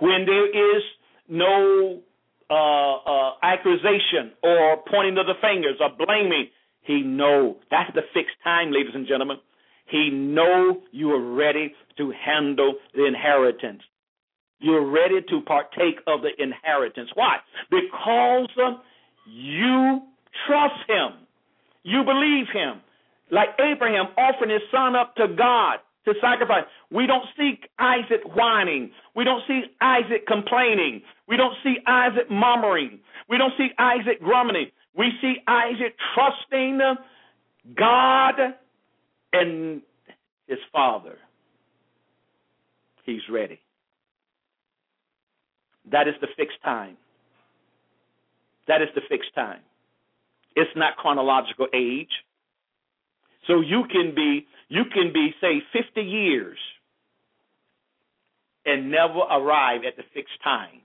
When 0.00 0.26
there 0.26 0.48
is 0.48 0.82
no 1.28 2.00
uh, 2.50 2.54
uh, 2.54 3.32
accusation 3.42 4.32
or 4.42 4.78
pointing 4.90 5.14
to 5.14 5.22
the 5.22 5.34
fingers 5.40 5.76
or 5.80 5.90
blaming, 5.96 6.48
He 6.82 7.02
know 7.02 7.56
that's 7.70 7.94
the 7.94 8.02
fixed 8.12 8.36
time, 8.42 8.72
ladies 8.72 8.94
and 8.94 9.06
gentlemen. 9.06 9.36
He 9.86 10.10
know 10.10 10.82
you 10.92 11.10
are 11.10 11.34
ready 11.34 11.74
to 11.98 12.12
handle 12.24 12.74
the 12.94 13.06
inheritance. 13.06 13.82
You're 14.58 14.88
ready 14.90 15.20
to 15.28 15.40
partake 15.42 16.00
of 16.06 16.20
the 16.22 16.30
inheritance. 16.42 17.10
Why? 17.14 17.36
Because 17.70 18.48
you 19.26 20.00
trust 20.46 20.74
him. 20.88 21.26
You 21.82 22.04
believe 22.04 22.46
him. 22.52 22.82
Like 23.30 23.50
Abraham 23.58 24.06
offering 24.18 24.50
his 24.50 24.62
son 24.70 24.94
up 24.94 25.16
to 25.16 25.28
God 25.28 25.78
to 26.12 26.20
sacrifice. 26.20 26.64
We 26.90 27.06
don't 27.06 27.24
see 27.36 27.60
Isaac 27.78 28.22
whining. 28.34 28.90
We 29.14 29.24
don't 29.24 29.42
see 29.46 29.62
Isaac 29.80 30.26
complaining. 30.26 31.02
We 31.28 31.36
don't 31.36 31.54
see 31.62 31.76
Isaac 31.86 32.30
murmuring. 32.30 33.00
We 33.28 33.38
don't 33.38 33.52
see 33.56 33.68
Isaac 33.78 34.20
grumbling. 34.22 34.66
We 34.96 35.12
see 35.20 35.36
Isaac 35.46 35.96
trusting 36.14 36.80
God 37.76 38.34
and 39.32 39.82
his 40.46 40.58
father. 40.72 41.18
He's 43.04 43.22
ready. 43.30 43.60
That 45.90 46.08
is 46.08 46.14
the 46.20 46.28
fixed 46.36 46.62
time. 46.64 46.96
That 48.68 48.82
is 48.82 48.88
the 48.94 49.00
fixed 49.08 49.34
time. 49.34 49.60
It's 50.54 50.70
not 50.76 50.96
chronological 50.96 51.66
age. 51.74 52.10
So 53.46 53.60
you 53.60 53.84
can 53.90 54.14
be 54.14 54.46
you 54.70 54.84
can 54.94 55.12
be 55.12 55.34
say 55.42 55.60
50 55.74 56.00
years 56.00 56.56
and 58.64 58.90
never 58.90 59.18
arrive 59.18 59.82
at 59.82 59.96
the 59.98 60.04
fixed 60.14 60.38
time. 60.44 60.78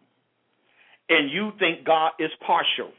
And 1.07 1.29
you 1.29 1.53
think 1.59 1.85
God 1.85 2.17
is 2.17 2.31
partial. 2.41 2.89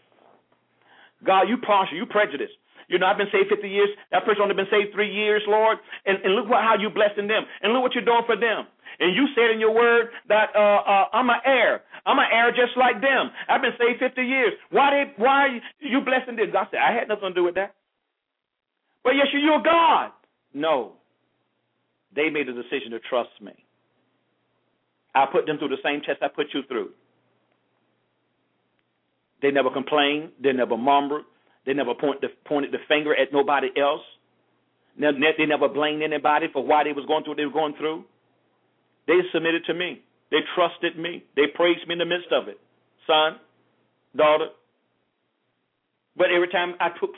God, 1.26 1.50
you 1.50 1.58
partial, 1.58 1.98
you 1.98 2.06
prejudiced. 2.06 2.54
You 2.86 3.02
know, 3.02 3.06
I've 3.06 3.18
been 3.18 3.32
saved 3.34 3.50
50 3.50 3.66
years. 3.66 3.88
That 4.12 4.22
person 4.24 4.42
only 4.42 4.54
been 4.54 4.70
saved 4.70 4.94
three 4.94 5.10
years, 5.10 5.42
Lord. 5.48 5.78
And, 6.06 6.22
and 6.22 6.38
look 6.38 6.46
what, 6.48 6.62
how 6.62 6.78
you 6.78 6.88
blessing 6.88 7.26
them. 7.26 7.42
And 7.62 7.72
look 7.74 7.82
what 7.82 7.94
you're 7.98 8.06
doing 8.06 8.22
for 8.26 8.38
them. 8.38 8.70
And 9.02 9.10
you 9.10 9.26
said 9.34 9.50
in 9.50 9.58
your 9.58 9.74
word 9.74 10.14
that 10.28 10.54
uh, 10.54 10.86
uh, 10.86 11.04
I'm 11.12 11.28
an 11.28 11.42
heir. 11.44 11.82
I'm 12.06 12.18
an 12.22 12.30
heir 12.30 12.54
just 12.54 12.78
like 12.78 13.02
them. 13.02 13.34
I've 13.50 13.60
been 13.60 13.74
saved 13.74 13.98
50 13.98 14.22
years. 14.22 14.52
Why 14.70 14.94
they, 14.94 15.04
why 15.18 15.50
are 15.50 15.60
you 15.82 16.00
blessing 16.06 16.38
them? 16.38 16.54
God 16.54 16.70
said, 16.70 16.78
I 16.78 16.94
had 16.94 17.08
nothing 17.10 17.34
to 17.34 17.34
do 17.34 17.42
with 17.42 17.56
that. 17.56 17.74
But 19.02 19.18
yes, 19.18 19.26
you're 19.34 19.62
God. 19.62 20.14
No. 20.56 20.92
They 22.14 22.30
made 22.30 22.48
a 22.48 22.54
decision 22.54 22.90
to 22.92 22.98
trust 23.10 23.30
me. 23.42 23.52
I 25.14 25.26
put 25.30 25.44
them 25.46 25.58
through 25.58 25.68
the 25.68 25.84
same 25.84 26.00
test 26.00 26.22
I 26.22 26.28
put 26.28 26.46
you 26.54 26.62
through. 26.66 26.90
They 29.42 29.50
never 29.50 29.70
complained. 29.70 30.30
They 30.42 30.52
never 30.52 30.78
murmured. 30.78 31.24
They 31.66 31.74
never 31.74 31.94
point 31.94 32.22
the, 32.22 32.28
pointed 32.46 32.72
the 32.72 32.78
finger 32.88 33.14
at 33.14 33.34
nobody 33.34 33.68
else. 33.78 34.00
They 34.98 35.46
never 35.46 35.68
blamed 35.68 36.02
anybody 36.02 36.46
for 36.50 36.64
why 36.64 36.84
they 36.84 36.92
was 36.92 37.04
going 37.06 37.24
through 37.24 37.32
what 37.32 37.36
they 37.36 37.44
were 37.44 37.52
going 37.52 37.74
through. 37.76 38.04
They 39.06 39.18
submitted 39.34 39.66
to 39.66 39.74
me. 39.74 40.00
They 40.30 40.38
trusted 40.54 40.98
me. 40.98 41.22
They 41.36 41.48
praised 41.54 41.86
me 41.86 41.92
in 41.92 41.98
the 41.98 42.06
midst 42.06 42.32
of 42.32 42.48
it. 42.48 42.58
Son, 43.06 43.36
daughter. 44.16 44.46
But 46.16 46.28
every 46.34 46.48
time 46.48 46.74
I 46.80 46.88
took, 46.98 47.10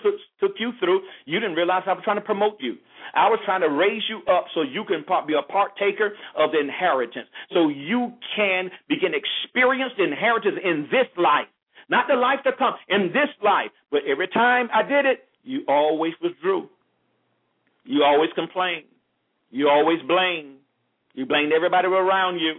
you 0.58 0.72
through, 0.80 1.00
you 1.24 1.38
didn't 1.38 1.54
realize 1.54 1.84
I 1.86 1.92
was 1.92 2.02
trying 2.02 2.16
to 2.16 2.26
promote 2.26 2.58
you. 2.60 2.74
I 3.14 3.28
was 3.28 3.38
trying 3.44 3.60
to 3.60 3.70
raise 3.70 4.02
you 4.08 4.20
up 4.30 4.46
so 4.54 4.62
you 4.62 4.84
can 4.84 5.04
be 5.26 5.34
a 5.34 5.42
partaker 5.42 6.12
of 6.36 6.50
the 6.50 6.58
inheritance. 6.58 7.28
So 7.54 7.68
you 7.68 8.12
can 8.36 8.70
begin 8.88 9.12
experience 9.14 9.92
the 9.96 10.04
inheritance 10.04 10.56
in 10.62 10.88
this 10.90 11.06
life. 11.16 11.46
Not 11.88 12.06
the 12.08 12.16
life 12.16 12.40
to 12.44 12.52
come, 12.58 12.74
in 12.88 13.08
this 13.14 13.30
life. 13.42 13.70
But 13.90 14.00
every 14.06 14.28
time 14.28 14.68
I 14.74 14.82
did 14.82 15.06
it, 15.06 15.24
you 15.42 15.62
always 15.68 16.12
withdrew. 16.20 16.68
You 17.84 18.02
always 18.04 18.30
complained. 18.34 18.84
You 19.50 19.68
always 19.68 20.00
blamed. 20.06 20.56
You 21.14 21.24
blamed 21.24 21.52
everybody 21.52 21.88
around 21.88 22.38
you. 22.38 22.54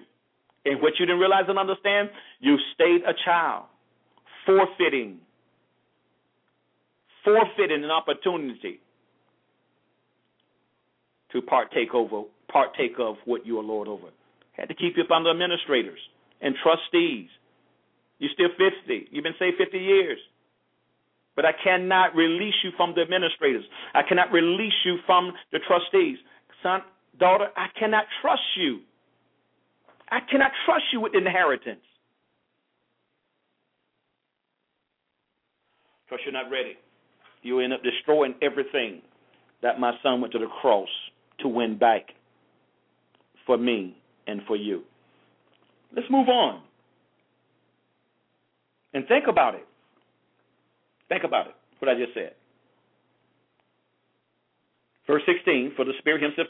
And 0.66 0.82
what 0.82 0.94
you 1.00 1.06
didn't 1.06 1.20
realize 1.20 1.46
and 1.48 1.60
understand, 1.60 2.10
you 2.40 2.58
stayed 2.74 3.02
a 3.08 3.14
child, 3.24 3.66
forfeiting, 4.46 5.20
forfeiting 7.24 7.84
an 7.84 7.92
opportunity 7.92 8.80
to 11.32 11.42
partake 11.42 11.94
over, 11.94 12.24
partake 12.52 12.96
of 13.00 13.16
what 13.26 13.46
you 13.46 13.60
are 13.60 13.64
Lord 13.64 13.88
over. 13.88 14.08
Had 14.54 14.70
to 14.70 14.76
keep 14.76 14.98
you 14.98 15.04
up 15.04 15.12
under 15.12 15.30
administrators 15.30 16.00
and 16.42 16.56
trustees 16.64 17.30
you're 18.20 18.32
still 18.34 18.50
50. 18.50 19.08
You've 19.12 19.24
been 19.24 19.40
saved 19.40 19.58
50 19.58 19.78
years. 19.78 20.20
But 21.36 21.46
I 21.46 21.54
cannot 21.64 22.16
release 22.16 22.56
you 22.64 22.72
from 22.76 22.94
the 22.96 23.02
administrators. 23.02 23.64
I 23.94 24.02
cannot 24.08 24.32
release 24.32 24.74
you 24.86 24.98
from 25.06 25.32
the 25.54 25.60
trustees. 25.66 26.18
Son, 26.62 26.82
daughter, 27.18 27.48
I 27.56 27.68
cannot 27.80 28.04
trust 28.22 28.42
you. 28.58 28.80
I 30.12 30.20
cannot 30.30 30.52
trust 30.66 30.84
you 30.92 31.00
with 31.00 31.16
inheritance. 31.16 31.80
Because 36.06 36.20
you're 36.26 36.34
not 36.34 36.52
ready. 36.52 36.76
You 37.42 37.60
end 37.60 37.74
up 37.74 37.82
destroying 37.84 38.36
everything 38.42 39.02
that 39.62 39.80
my 39.80 39.94
son 40.04 40.22
went 40.22 40.34
to 40.34 40.40
the 40.40 40.48
cross 40.62 40.90
to 41.40 41.48
win 41.48 41.78
back 41.78 42.08
for 43.46 43.58
me 43.58 43.98
and 44.28 44.42
for 44.48 44.56
you. 44.56 44.84
Let's 45.96 46.10
move 46.10 46.30
on. 46.30 46.62
And 48.94 49.08
think 49.08 49.26
about 49.28 49.56
it. 49.56 49.66
Think 51.08 51.24
about 51.24 51.48
it, 51.48 51.56
what 51.80 51.90
I 51.90 51.96
just 51.96 52.14
said. 52.14 52.34
Verse 55.08 55.24
16 55.26 55.74
For 55.76 55.86
the 55.86 55.94
Spirit 56.00 56.22
Himself 56.22 56.48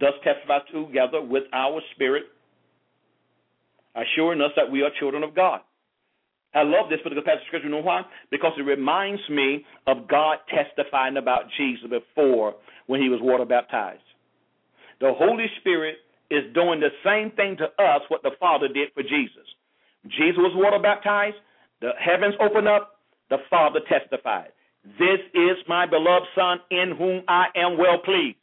does 0.00 0.14
testify 0.24 0.58
together 0.72 1.20
with 1.20 1.44
our 1.52 1.80
spirit, 1.94 2.24
assuring 3.94 4.40
us 4.40 4.52
that 4.56 4.70
we 4.70 4.82
are 4.82 4.90
children 4.98 5.22
of 5.22 5.34
God. 5.34 5.60
I 6.58 6.62
love 6.64 6.90
this 6.90 6.98
particular 7.02 7.22
passage 7.22 7.42
of 7.42 7.46
scripture. 7.46 7.68
You 7.68 7.74
know 7.74 7.82
why? 7.82 8.02
Because 8.30 8.52
it 8.58 8.62
reminds 8.62 9.22
me 9.30 9.64
of 9.86 10.08
God 10.08 10.38
testifying 10.50 11.16
about 11.16 11.44
Jesus 11.56 11.86
before 11.88 12.54
when 12.86 13.00
he 13.00 13.08
was 13.08 13.20
water 13.22 13.44
baptized. 13.44 14.02
The 15.00 15.12
Holy 15.16 15.46
Spirit 15.60 15.96
is 16.30 16.42
doing 16.54 16.80
the 16.80 16.90
same 17.04 17.30
thing 17.36 17.56
to 17.58 17.66
us 17.82 18.02
what 18.08 18.22
the 18.22 18.32
Father 18.40 18.66
did 18.66 18.88
for 18.94 19.02
Jesus. 19.02 19.46
Jesus 20.08 20.38
was 20.38 20.52
water 20.54 20.82
baptized. 20.82 21.36
The 21.80 21.90
heavens 21.98 22.34
opened 22.40 22.66
up, 22.66 22.98
the 23.30 23.38
Father 23.48 23.80
testified. 23.88 24.50
This 24.98 25.20
is 25.34 25.56
my 25.68 25.86
beloved 25.86 26.26
Son 26.34 26.58
in 26.70 26.96
whom 26.96 27.22
I 27.28 27.46
am 27.54 27.78
well 27.78 27.98
pleased. 28.04 28.37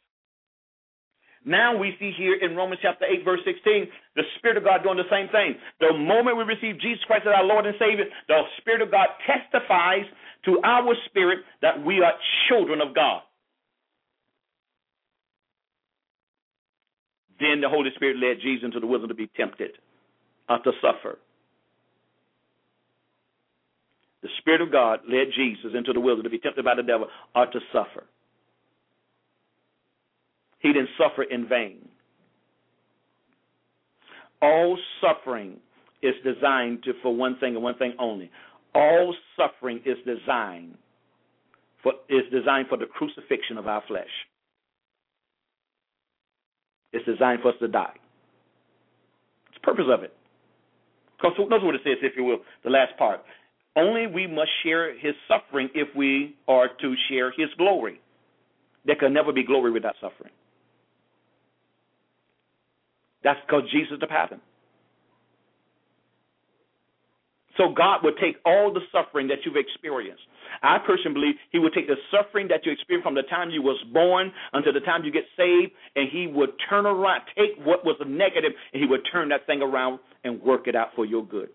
Now 1.46 1.78
we 1.78 1.94
see 2.00 2.10
here 2.18 2.34
in 2.34 2.56
Romans 2.56 2.80
chapter 2.82 3.06
8, 3.06 3.24
verse 3.24 3.38
16, 3.44 3.86
the 4.16 4.22
Spirit 4.36 4.56
of 4.56 4.64
God 4.64 4.82
doing 4.82 4.98
the 4.98 5.08
same 5.08 5.28
thing. 5.28 5.54
The 5.78 5.96
moment 5.96 6.36
we 6.36 6.42
receive 6.42 6.80
Jesus 6.80 7.04
Christ 7.06 7.22
as 7.24 7.32
our 7.34 7.44
Lord 7.44 7.66
and 7.66 7.76
Savior, 7.78 8.04
the 8.26 8.42
Spirit 8.58 8.82
of 8.82 8.90
God 8.90 9.06
testifies 9.22 10.04
to 10.44 10.60
our 10.64 10.92
spirit 11.06 11.40
that 11.62 11.82
we 11.84 12.02
are 12.02 12.12
children 12.48 12.80
of 12.80 12.96
God. 12.96 13.22
Then 17.38 17.60
the 17.60 17.68
Holy 17.68 17.90
Spirit 17.94 18.16
led 18.16 18.42
Jesus 18.42 18.64
into 18.64 18.80
the 18.80 18.86
wilderness 18.86 19.14
to 19.14 19.14
be 19.14 19.30
tempted, 19.36 19.78
uh, 20.48 20.58
to 20.58 20.72
suffer. 20.82 21.18
The 24.22 24.28
Spirit 24.38 24.62
of 24.62 24.72
God 24.72 25.00
led 25.08 25.28
Jesus 25.36 25.78
into 25.78 25.92
the 25.92 26.00
wilderness 26.00 26.26
to 26.26 26.30
be 26.30 26.38
tempted 26.40 26.64
by 26.64 26.74
the 26.74 26.82
devil 26.82 27.06
or 27.36 27.46
to 27.46 27.60
suffer. 27.72 28.04
He 30.66 30.72
didn't 30.72 30.88
suffer 30.98 31.22
in 31.22 31.48
vain. 31.48 31.88
All 34.42 34.76
suffering 35.00 35.58
is 36.02 36.14
designed 36.24 36.82
to, 36.82 36.92
for 37.04 37.14
one 37.14 37.38
thing 37.38 37.54
and 37.54 37.62
one 37.62 37.76
thing 37.76 37.94
only. 38.00 38.32
All 38.74 39.14
suffering 39.36 39.80
is 39.86 39.96
designed 40.04 40.74
for 41.84 41.92
is 42.08 42.22
designed 42.32 42.66
for 42.68 42.76
the 42.78 42.86
crucifixion 42.86 43.58
of 43.58 43.68
our 43.68 43.80
flesh. 43.86 44.10
It's 46.92 47.06
designed 47.06 47.42
for 47.42 47.50
us 47.50 47.54
to 47.60 47.68
die. 47.68 47.94
It's 49.50 49.54
the 49.54 49.60
purpose 49.60 49.86
of 49.88 50.02
it. 50.02 50.12
Because 51.16 51.36
notice 51.38 51.62
what 51.62 51.76
it 51.76 51.82
says, 51.84 51.98
if 52.02 52.14
you 52.16 52.24
will, 52.24 52.38
the 52.64 52.70
last 52.70 52.98
part 52.98 53.20
Only 53.76 54.08
we 54.08 54.26
must 54.26 54.50
share 54.64 54.98
his 54.98 55.14
suffering 55.28 55.68
if 55.74 55.94
we 55.94 56.34
are 56.48 56.66
to 56.80 56.94
share 57.08 57.30
his 57.30 57.50
glory. 57.56 58.00
There 58.84 58.96
can 58.96 59.12
never 59.12 59.32
be 59.32 59.44
glory 59.44 59.70
without 59.70 59.94
suffering. 60.00 60.32
That's 63.26 63.40
because 63.44 63.64
Jesus 63.72 63.98
the 63.98 64.06
pattern. 64.06 64.40
So 67.56 67.74
God 67.74 68.04
would 68.04 68.14
take 68.22 68.36
all 68.44 68.72
the 68.72 68.82
suffering 68.92 69.26
that 69.28 69.38
you've 69.44 69.56
experienced. 69.56 70.22
I 70.62 70.78
personally 70.78 71.14
believe 71.14 71.34
He 71.50 71.58
would 71.58 71.72
take 71.74 71.88
the 71.88 71.96
suffering 72.14 72.46
that 72.48 72.64
you 72.64 72.70
experienced 72.70 73.04
from 73.04 73.16
the 73.16 73.24
time 73.24 73.50
you 73.50 73.62
was 73.62 73.82
born 73.92 74.30
until 74.52 74.72
the 74.72 74.80
time 74.80 75.02
you 75.02 75.10
get 75.10 75.24
saved, 75.36 75.72
and 75.96 76.08
He 76.08 76.28
would 76.28 76.50
turn 76.70 76.86
around, 76.86 77.22
take 77.36 77.58
what 77.66 77.84
was 77.84 77.96
negative, 78.06 78.52
and 78.72 78.80
He 78.80 78.86
would 78.86 79.00
turn 79.10 79.30
that 79.30 79.44
thing 79.46 79.60
around 79.60 79.98
and 80.22 80.40
work 80.40 80.68
it 80.68 80.76
out 80.76 80.90
for 80.94 81.04
your 81.04 81.26
good. 81.26 81.48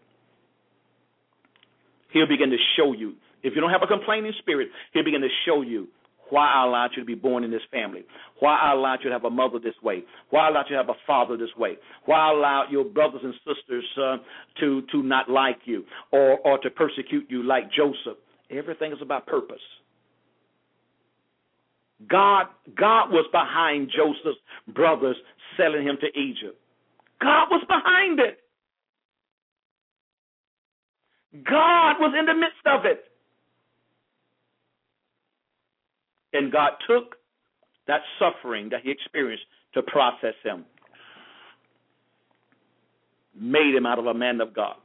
He'll 2.12 2.28
begin 2.28 2.50
to 2.50 2.58
show 2.76 2.92
you. 2.92 3.14
If 3.44 3.56
you 3.56 3.62
don't 3.62 3.72
have 3.72 3.82
a 3.82 3.88
complaining 3.88 4.34
spirit, 4.40 4.68
He'll 4.92 5.06
begin 5.06 5.22
to 5.22 5.30
show 5.46 5.62
you 5.62 5.88
why 6.32 6.48
I 6.48 6.66
allowed 6.66 6.92
you 6.96 7.04
to 7.04 7.06
be 7.06 7.16
born 7.16 7.44
in 7.44 7.52
this 7.52 7.62
family, 7.72 8.04
why 8.40 8.58
I 8.58 8.74
allowed 8.74 9.00
you 9.04 9.10
to 9.10 9.16
have 9.16 9.26
a 9.26 9.30
mother 9.30 9.60
this 9.60 9.76
way, 9.84 10.04
why 10.32 10.48
I 10.48 10.50
allowed 10.50 10.66
you 10.70 10.76
to 10.76 10.82
have 10.82 10.90
a 10.90 11.00
father 11.06 11.38
this 11.38 11.56
way, 11.58 11.78
why 12.06 12.18
I 12.18 12.32
allowed 12.32 12.72
your 12.72 12.86
brothers 12.86 13.22
and 13.24 13.34
sisters 13.46 13.86
uh, 14.02 14.18
to 14.62 14.82
to 14.92 15.04
not 15.04 15.30
like 15.30 15.60
you 15.66 15.86
or 16.12 16.40
or 16.40 16.58
to 16.60 16.70
persecute 16.72 17.26
you 17.30 17.44
like 17.44 17.72
Joseph. 17.72 18.18
Everything 18.50 18.92
is 18.92 19.00
about 19.02 19.28
purpose. 19.28 19.62
God 22.10 22.48
God 22.76 23.12
was 23.12 23.28
behind 23.32 23.92
Joseph's 23.96 24.40
brothers 24.74 25.18
selling 25.58 25.86
him 25.86 25.98
to 26.02 26.20
Egypt. 26.20 26.58
God 27.22 27.48
was 27.52 27.64
behind 27.68 28.20
it. 28.20 28.40
God 31.46 31.96
was 32.00 32.14
in 32.18 32.26
the 32.26 32.34
midst 32.34 32.66
of 32.66 32.86
it. 32.86 33.11
And 36.34 36.52
God 36.52 36.72
took 36.88 37.16
that 37.88 38.02
suffering 38.20 38.70
that 38.70 38.82
he 38.84 38.92
experienced 38.92 39.46
to 39.74 39.82
process 39.82 40.36
him, 40.44 40.66
made 43.40 43.76
him 43.76 43.86
out 43.86 44.00
of 44.00 44.06
a 44.06 44.14
man 44.14 44.42
of 44.42 44.54
God. 44.54 44.76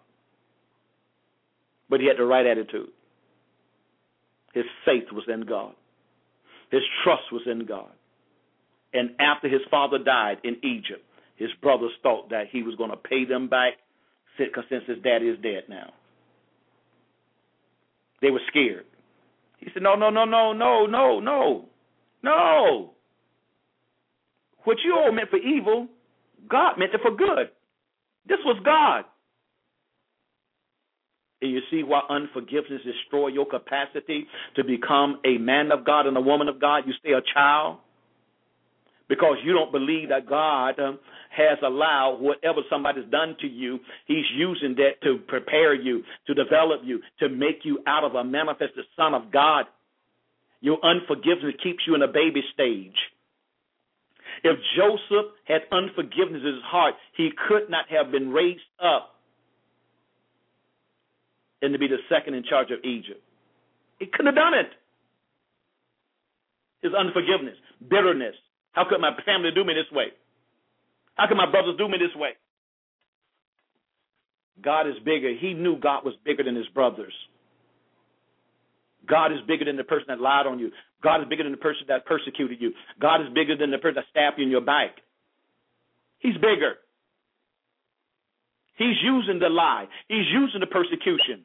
But 1.89 2.01
he 2.01 2.07
had 2.07 2.19
the 2.19 2.25
right 2.25 2.47
attitude. 2.47 2.89
His 4.55 4.65
faith 4.85 5.05
was 5.13 5.25
in 5.29 5.43
God, 5.43 5.75
his 6.71 6.83
trust 7.05 7.31
was 7.33 7.43
in 7.47 7.67
God. 7.67 7.91
And 8.95 9.11
after 9.21 9.49
his 9.49 9.61
father 9.71 9.99
died 9.99 10.39
in 10.43 10.57
Egypt, 10.65 11.05
his 11.37 11.51
brothers 11.61 11.93
thought 12.03 12.31
that 12.31 12.47
he 12.51 12.63
was 12.63 12.75
going 12.77 12.91
to 12.91 12.97
pay 12.97 13.27
them 13.27 13.49
back 13.49 13.75
since 14.39 14.83
his 14.87 14.99
daddy 15.03 15.27
is 15.27 15.39
dead 15.43 15.65
now. 15.69 15.93
They 18.23 18.31
were 18.31 18.41
scared. 18.49 18.87
He 19.59 19.69
said, 19.73 19.83
No, 19.83 19.95
no, 19.95 20.11
no, 20.11 20.25
no, 20.25 20.53
no, 20.53 20.87
no, 20.87 21.21
no, 21.21 21.69
no. 22.23 22.91
What 24.65 24.79
you 24.85 24.95
all 24.95 25.13
meant 25.13 25.31
for 25.31 25.39
evil, 25.39 25.89
God 26.49 26.79
meant 26.79 26.93
it 26.95 27.01
for 27.01 27.15
good. 27.15 27.51
This 28.27 28.39
was 28.45 28.61
God. 28.65 29.05
And 31.43 31.53
you 31.53 31.61
see 31.71 31.83
why 31.83 32.01
unforgiveness 32.09 32.83
destroy 32.85 33.29
your 33.29 33.47
capacity 33.47 34.27
to 34.57 34.65
become 34.65 35.21
a 35.25 35.39
man 35.39 35.71
of 35.71 35.85
God 35.85 36.07
and 36.07 36.17
a 36.17 36.21
woman 36.21 36.49
of 36.49 36.61
God. 36.61 36.85
You 36.87 36.95
stay 36.99 37.13
a 37.13 37.21
child 37.35 37.79
because 39.09 39.37
you 39.45 39.53
don't 39.53 39.73
believe 39.73 40.09
that 40.09 40.29
God 40.29 40.79
um, 40.81 40.99
has 41.31 41.59
allowed 41.65 42.19
whatever 42.21 42.61
somebody's 42.71 43.09
done 43.11 43.37
to 43.41 43.47
you, 43.47 43.79
He's 44.07 44.25
using 44.35 44.75
that 44.77 45.03
to 45.03 45.19
prepare 45.29 45.75
you, 45.75 46.03
to 46.27 46.35
develop 46.35 46.81
you, 46.85 47.01
to 47.21 47.29
make 47.29 47.61
you 47.65 47.79
out 47.87 48.05
of 48.05 48.15
a 48.15 48.25
manifested 48.25 48.85
Son 48.97 49.15
of 49.15 49.31
God. 49.33 49.67
Your 50.61 50.79
unforgiveness 50.85 51.55
keeps 51.63 51.81
you 51.87 51.95
in 51.95 52.03
a 52.03 52.09
baby 52.09 52.43
stage. 52.53 52.97
If 54.43 54.59
Joseph 54.77 55.33
had 55.45 55.63
unforgiveness 55.73 56.43
in 56.45 56.55
his 56.55 56.65
heart, 56.65 56.95
he 57.17 57.31
could 57.49 57.71
not 57.71 57.87
have 57.89 58.11
been 58.11 58.31
raised 58.31 58.61
up 58.83 59.17
and 61.63 61.73
to 61.73 61.79
be 61.79 61.89
the 61.89 61.99
second 62.09 62.35
in 62.35 62.45
charge 62.45 62.71
of 62.71 62.79
Egypt. 62.85 63.23
He 63.99 64.07
couldn't 64.07 64.27
have 64.27 64.35
done 64.35 64.55
it. 64.55 64.69
His 66.83 66.93
unforgiveness, 66.93 67.57
bitterness. 67.89 68.35
How 68.77 68.85
could 68.85 69.01
my 69.01 69.17
family 69.25 69.51
do 69.55 69.65
me 69.65 69.73
this 69.73 69.91
way? 69.91 70.09
How 71.15 71.27
could 71.27 71.39
my 71.39 71.51
brothers 71.51 71.77
do 71.79 71.89
me 71.89 71.97
this 71.97 72.15
way? 72.15 72.37
God 74.63 74.87
is 74.87 74.95
bigger. 75.03 75.33
He 75.35 75.55
knew 75.55 75.81
God 75.81 76.05
was 76.05 76.15
bigger 76.25 76.45
than 76.45 76.55
his 76.55 76.69
brothers. 76.69 77.15
God 79.09 79.33
is 79.33 79.39
bigger 79.49 79.65
than 79.65 79.77
the 79.77 79.85
person 79.85 80.07
that 80.09 80.21
lied 80.21 80.47
on 80.47 80.59
you. 80.59 80.71
God 81.03 81.23
is 81.23 81.29
bigger 81.29 81.43
than 81.43 81.53
the 81.53 81.59
person 81.59 81.85
that 81.89 82.05
persecuted 82.05 82.61
you. 82.61 82.73
God 83.01 83.23
is 83.23 83.29
bigger 83.35 83.57
than 83.57 83.71
the 83.71 83.79
person 83.79 83.97
that 83.97 84.05
stabbed 84.11 84.37
you 84.39 84.45
in 84.45 84.51
your 84.51 84.61
back. 84.61 84.91
He's 86.19 86.35
bigger. 86.35 86.75
He's 88.77 88.97
using 89.03 89.39
the 89.39 89.49
lie. 89.49 89.87
He's 90.09 90.27
using 90.31 90.61
the 90.61 90.67
persecution 90.67 91.45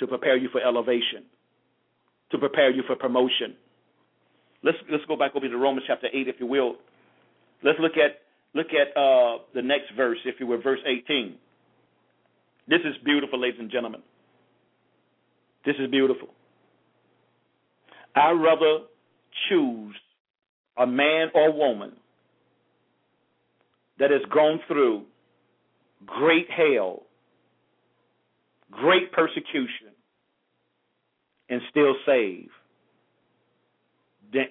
to 0.00 0.06
prepare 0.06 0.36
you 0.36 0.50
for 0.52 0.60
elevation, 0.60 1.24
to 2.32 2.38
prepare 2.38 2.70
you 2.70 2.82
for 2.86 2.94
promotion. 2.96 3.56
Let's 4.66 4.78
let's 4.90 5.04
go 5.06 5.16
back 5.16 5.36
over 5.36 5.48
to 5.48 5.56
Romans 5.56 5.84
chapter 5.86 6.08
eight, 6.12 6.26
if 6.26 6.36
you 6.40 6.46
will. 6.46 6.74
Let's 7.62 7.78
look 7.78 7.92
at 7.92 8.18
look 8.52 8.66
at 8.72 8.88
uh, 9.00 9.38
the 9.54 9.62
next 9.62 9.92
verse, 9.96 10.18
if 10.24 10.40
you 10.40 10.46
will, 10.48 10.60
verse 10.60 10.80
eighteen. 10.84 11.36
This 12.66 12.80
is 12.80 12.96
beautiful, 13.04 13.40
ladies 13.40 13.60
and 13.60 13.70
gentlemen. 13.70 14.02
This 15.64 15.76
is 15.78 15.88
beautiful. 15.88 16.28
I 18.16 18.32
rather 18.32 18.86
choose 19.48 19.94
a 20.76 20.86
man 20.86 21.28
or 21.32 21.52
woman 21.52 21.92
that 24.00 24.10
has 24.10 24.22
gone 24.34 24.58
through 24.66 25.04
great 26.04 26.48
hell, 26.50 27.04
great 28.70 29.12
persecution, 29.12 29.94
and 31.48 31.60
still 31.70 31.94
save, 32.04 32.48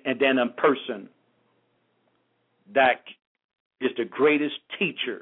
and 0.05 0.19
then 0.19 0.37
a 0.37 0.47
person 0.47 1.09
that 2.73 3.03
is 3.81 3.91
the 3.97 4.05
greatest 4.05 4.55
teacher 4.79 5.21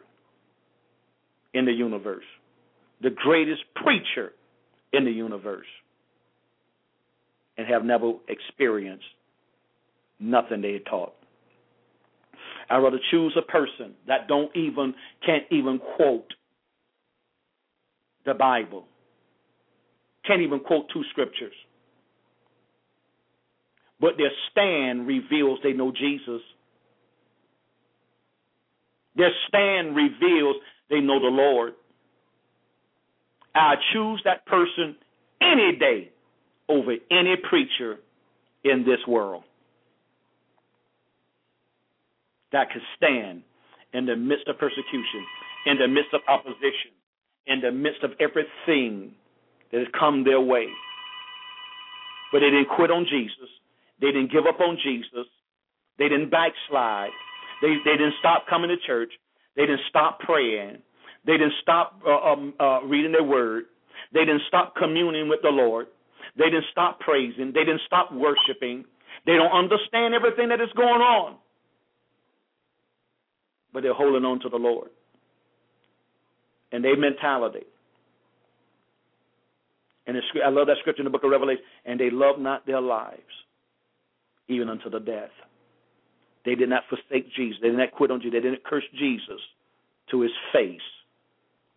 in 1.54 1.66
the 1.66 1.72
universe, 1.72 2.24
the 3.02 3.10
greatest 3.10 3.62
preacher 3.76 4.34
in 4.92 5.06
the 5.06 5.12
universe, 5.12 5.68
and 7.58 7.68
have 7.68 7.84
never 7.84 8.14
experienced 8.28 9.06
nothing 10.20 10.62
they 10.62 10.80
taught. 10.90 11.14
I'd 12.70 12.78
rather 12.78 13.00
choose 13.12 13.38
a 13.38 13.42
person 13.42 13.94
that 14.08 14.28
don't 14.28 14.56
even 14.56 14.94
can't 15.26 15.44
even 15.52 15.80
quote 15.96 16.34
the 18.26 18.34
Bible. 18.34 18.86
Can't 20.26 20.42
even 20.42 20.62
quote 20.62 20.86
two 20.94 21.04
scriptures. 21.12 21.54
But 24.04 24.18
their 24.18 24.32
stand 24.52 25.08
reveals 25.08 25.60
they 25.64 25.72
know 25.72 25.90
Jesus. 25.90 26.42
Their 29.16 29.32
stand 29.48 29.96
reveals 29.96 30.58
they 30.90 31.00
know 31.00 31.22
the 31.22 31.28
Lord. 31.28 31.72
I 33.56 33.76
choose 33.94 34.22
that 34.26 34.46
person 34.46 34.98
any 35.42 35.78
day 35.80 36.12
over 36.68 36.96
any 37.10 37.36
preacher 37.50 38.00
in 38.66 38.84
this 38.86 39.00
world 39.08 39.44
that 42.52 42.72
could 42.72 42.82
stand 42.98 43.44
in 43.94 44.06
the 44.06 44.18
midst 44.18 44.50
of 44.50 44.58
persecution, 44.60 45.26
in 45.66 45.78
the 45.78 45.88
midst 45.88 46.14
of 46.14 46.20
opposition, 46.28 46.92
in 47.48 47.62
the 47.62 47.72
midst 47.72 48.04
of 48.04 48.12
everything 48.20 49.14
that 49.72 49.78
has 49.78 49.88
come 49.98 50.26
their 50.26 50.42
way. 50.42 50.68
But 52.34 52.40
they 52.40 52.50
didn't 52.50 52.68
quit 52.76 52.92
on 52.92 53.06
Jesus. 53.10 53.48
They 54.04 54.12
didn't 54.12 54.32
give 54.32 54.44
up 54.44 54.60
on 54.60 54.76
Jesus. 54.84 55.28
They 55.98 56.10
didn't 56.10 56.30
backslide. 56.30 57.16
They, 57.62 57.80
they 57.86 57.96
didn't 57.96 58.20
stop 58.20 58.44
coming 58.50 58.68
to 58.68 58.78
church. 58.86 59.14
They 59.56 59.64
didn't 59.64 59.88
stop 59.88 60.20
praying. 60.20 60.84
They 61.26 61.40
didn't 61.40 61.56
stop 61.62 62.02
uh, 62.06 62.36
um, 62.36 62.54
uh, 62.60 62.84
reading 62.84 63.14
their 63.14 63.24
word. 63.24 63.66
They 64.14 64.26
didn't 64.26 64.44
stop 64.50 64.76
communing 64.76 65.30
with 65.30 65.40
the 65.42 65.50
Lord. 65.50 65.88
They 66.38 66.52
didn't 66.52 66.66
stop 66.72 67.00
praising. 67.00 67.54
They 67.56 67.64
didn't 67.64 67.82
stop 67.88 68.12
worshiping. 68.12 68.84
They 69.26 69.40
don't 69.40 69.56
understand 69.56 70.14
everything 70.14 70.50
that 70.50 70.60
is 70.60 70.70
going 70.76 71.02
on 71.02 71.38
but 73.74 73.82
they're 73.82 73.94
holding 73.94 74.24
on 74.24 74.40
to 74.42 74.50
the 74.50 74.58
Lord. 74.58 74.90
And 76.72 76.84
their 76.84 76.98
mentality. 76.98 77.66
And 80.06 80.18
I 80.46 80.50
love 80.50 80.68
that 80.68 80.78
scripture 80.82 81.02
in 81.02 81.06
the 81.06 81.10
book 81.10 81.24
of 81.24 81.32
Revelation. 81.32 81.64
And 81.86 82.00
they 82.00 82.10
love 82.10 82.40
not 82.40 82.66
their 82.66 82.82
lives, 82.82 83.22
even 84.48 84.70
unto 84.70 84.90
the 84.90 85.00
death. 85.00 85.32
They 86.46 86.56
did 86.56 86.70
not 86.70 86.84
forsake 86.90 87.32
Jesus. 87.34 87.60
They 87.62 87.70
did 87.70 87.78
not 87.78 87.92
quit 87.92 88.12
on 88.12 88.20
Jesus. 88.22 88.34
They 88.34 88.42
didn't 88.50 88.64
curse 88.66 88.84
Jesus 88.94 89.40
to 90.12 90.22
his 90.22 90.32
face. 90.52 90.82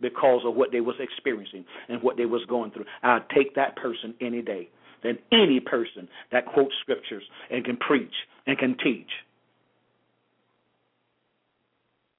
because 0.00 0.42
of 0.44 0.54
what 0.54 0.72
they 0.72 0.80
was 0.80 0.96
experiencing 1.00 1.64
and 1.88 2.02
what 2.02 2.16
they 2.16 2.26
was 2.26 2.42
going 2.48 2.70
through. 2.70 2.84
I'd 3.02 3.28
take 3.34 3.54
that 3.54 3.76
person 3.76 4.14
any 4.20 4.42
day 4.42 4.68
than 5.02 5.18
any 5.32 5.60
person 5.60 6.08
that 6.32 6.46
quotes 6.46 6.74
scriptures 6.82 7.22
and 7.50 7.64
can 7.64 7.76
preach 7.76 8.12
and 8.46 8.58
can 8.58 8.76
teach. 8.82 9.08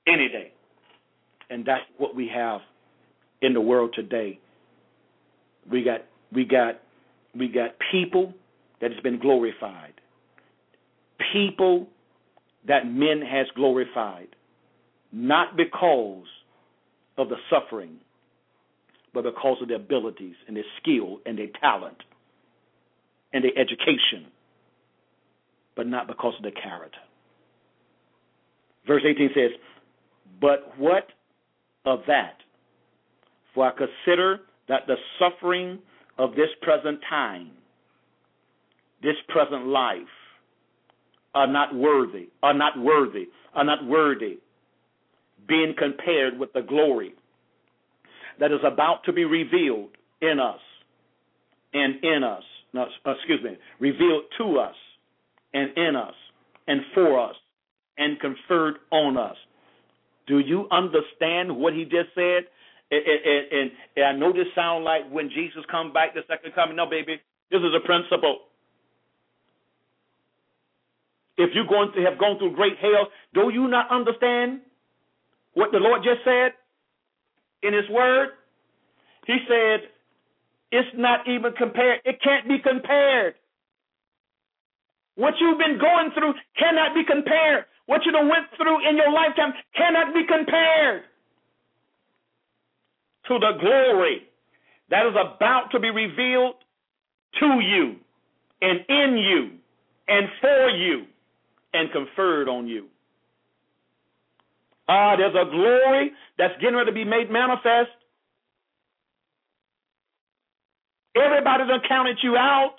Any 0.07 0.29
day. 0.29 0.51
And 1.49 1.65
that's 1.65 1.83
what 1.97 2.15
we 2.15 2.29
have 2.33 2.61
in 3.41 3.53
the 3.53 3.61
world 3.61 3.91
today. 3.95 4.39
We 5.69 5.83
got 5.83 6.01
we 6.31 6.45
got 6.45 6.79
we 7.35 7.47
got 7.47 7.75
people 7.91 8.33
that 8.81 8.91
has 8.91 9.01
been 9.01 9.19
glorified. 9.19 9.93
People 11.33 11.87
that 12.67 12.85
men 12.85 13.21
has 13.21 13.47
glorified. 13.55 14.27
Not 15.11 15.55
because 15.55 16.25
of 17.17 17.29
the 17.29 17.37
suffering, 17.49 17.97
but 19.13 19.23
because 19.23 19.57
of 19.61 19.67
their 19.67 19.77
abilities 19.77 20.35
and 20.47 20.55
their 20.55 20.63
skill 20.81 21.19
and 21.25 21.37
their 21.37 21.47
talent 21.59 21.97
and 23.33 23.43
their 23.43 23.57
education, 23.57 24.31
but 25.75 25.87
not 25.87 26.07
because 26.07 26.33
of 26.37 26.43
their 26.43 26.51
character. 26.51 26.99
Verse 28.85 29.03
18 29.05 29.29
says, 29.33 29.51
But 30.39 30.77
what 30.77 31.07
of 31.85 31.99
that? 32.07 32.35
For 33.53 33.67
I 33.67 33.71
consider 33.71 34.41
that 34.69 34.81
the 34.87 34.95
suffering 35.19 35.79
of 36.17 36.31
this 36.31 36.49
present 36.61 36.99
time, 37.09 37.51
this 39.01 39.15
present 39.29 39.67
life, 39.67 40.01
are 41.37 41.45
not 41.45 41.75
worthy, 41.75 42.29
are 42.41 42.55
not 42.55 42.79
worthy, 42.79 43.27
are 43.53 43.63
not 43.63 43.85
worthy 43.85 44.39
being 45.47 45.75
compared 45.77 46.39
with 46.39 46.51
the 46.53 46.63
glory 46.63 47.13
that 48.39 48.51
is 48.51 48.59
about 48.65 49.03
to 49.05 49.13
be 49.13 49.23
revealed 49.23 49.89
in 50.19 50.39
us 50.39 50.59
and 51.75 52.03
in 52.03 52.23
us. 52.23 52.41
No, 52.73 52.87
excuse 53.05 53.39
me, 53.43 53.55
revealed 53.79 54.23
to 54.39 54.57
us 54.57 54.75
and 55.53 55.77
in 55.77 55.95
us 55.95 56.15
and 56.67 56.81
for 56.95 57.29
us 57.29 57.35
and 57.99 58.19
conferred 58.19 58.77
on 58.91 59.15
us. 59.15 59.37
Do 60.25 60.39
you 60.39 60.67
understand 60.71 61.55
what 61.55 61.73
he 61.73 61.83
just 61.83 62.09
said? 62.15 62.45
And, 62.89 63.03
and, 63.05 63.51
and, 63.51 63.71
and 63.95 64.05
I 64.05 64.11
know 64.13 64.33
this 64.33 64.47
sound 64.55 64.85
like 64.85 65.07
when 65.11 65.29
Jesus 65.29 65.63
come 65.69 65.93
back 65.93 66.15
the 66.15 66.21
second 66.27 66.55
coming. 66.55 66.75
No, 66.75 66.89
baby, 66.89 67.21
this 67.51 67.59
is 67.59 67.73
a 67.75 67.85
principle. 67.85 68.39
If 71.37 71.51
you're 71.53 71.67
going 71.67 71.91
to 71.95 72.01
have 72.03 72.17
gone 72.17 72.37
through 72.39 72.55
great 72.55 72.77
hell, 72.81 73.07
do 73.33 73.53
you 73.53 73.67
not 73.67 73.91
understand 73.91 74.61
what 75.53 75.71
the 75.71 75.77
Lord 75.77 76.01
just 76.03 76.23
said 76.25 76.53
in 77.61 77.73
His 77.73 77.87
Word? 77.89 78.29
He 79.27 79.37
said, 79.47 79.89
it's 80.71 80.89
not 80.95 81.27
even 81.27 81.53
compared. 81.53 82.01
It 82.05 82.19
can't 82.23 82.47
be 82.47 82.57
compared. 82.59 83.35
What 85.15 85.33
you've 85.39 85.57
been 85.57 85.79
going 85.79 86.11
through 86.13 86.33
cannot 86.57 86.93
be 86.93 87.03
compared. 87.05 87.65
What 87.85 88.01
you 88.05 88.11
done 88.11 88.29
went 88.29 88.47
through 88.57 88.87
in 88.87 88.97
your 88.97 89.11
lifetime 89.11 89.53
cannot 89.75 90.13
be 90.13 90.21
compared 90.27 91.03
to 93.27 93.39
the 93.39 93.51
glory 93.59 94.23
that 94.89 95.05
is 95.05 95.13
about 95.13 95.71
to 95.71 95.79
be 95.79 95.89
revealed 95.89 96.55
to 97.39 97.45
you 97.59 97.95
and 98.61 98.79
in 98.87 99.17
you 99.17 99.51
and 100.07 100.27
for 100.41 100.69
you 100.69 101.05
and 101.73 101.91
conferred 101.91 102.49
on 102.49 102.67
you. 102.67 102.87
Ah, 104.89 105.15
there's 105.17 105.35
a 105.35 105.49
glory 105.49 106.11
that's 106.37 106.53
getting 106.61 106.75
ready 106.75 106.91
to 106.91 106.95
be 106.95 107.03
made 107.03 107.29
manifest. 107.29 107.91
Everybody 111.15 111.67
done 111.67 111.81
counted 111.87 112.17
you 112.21 112.37
out. 112.37 112.75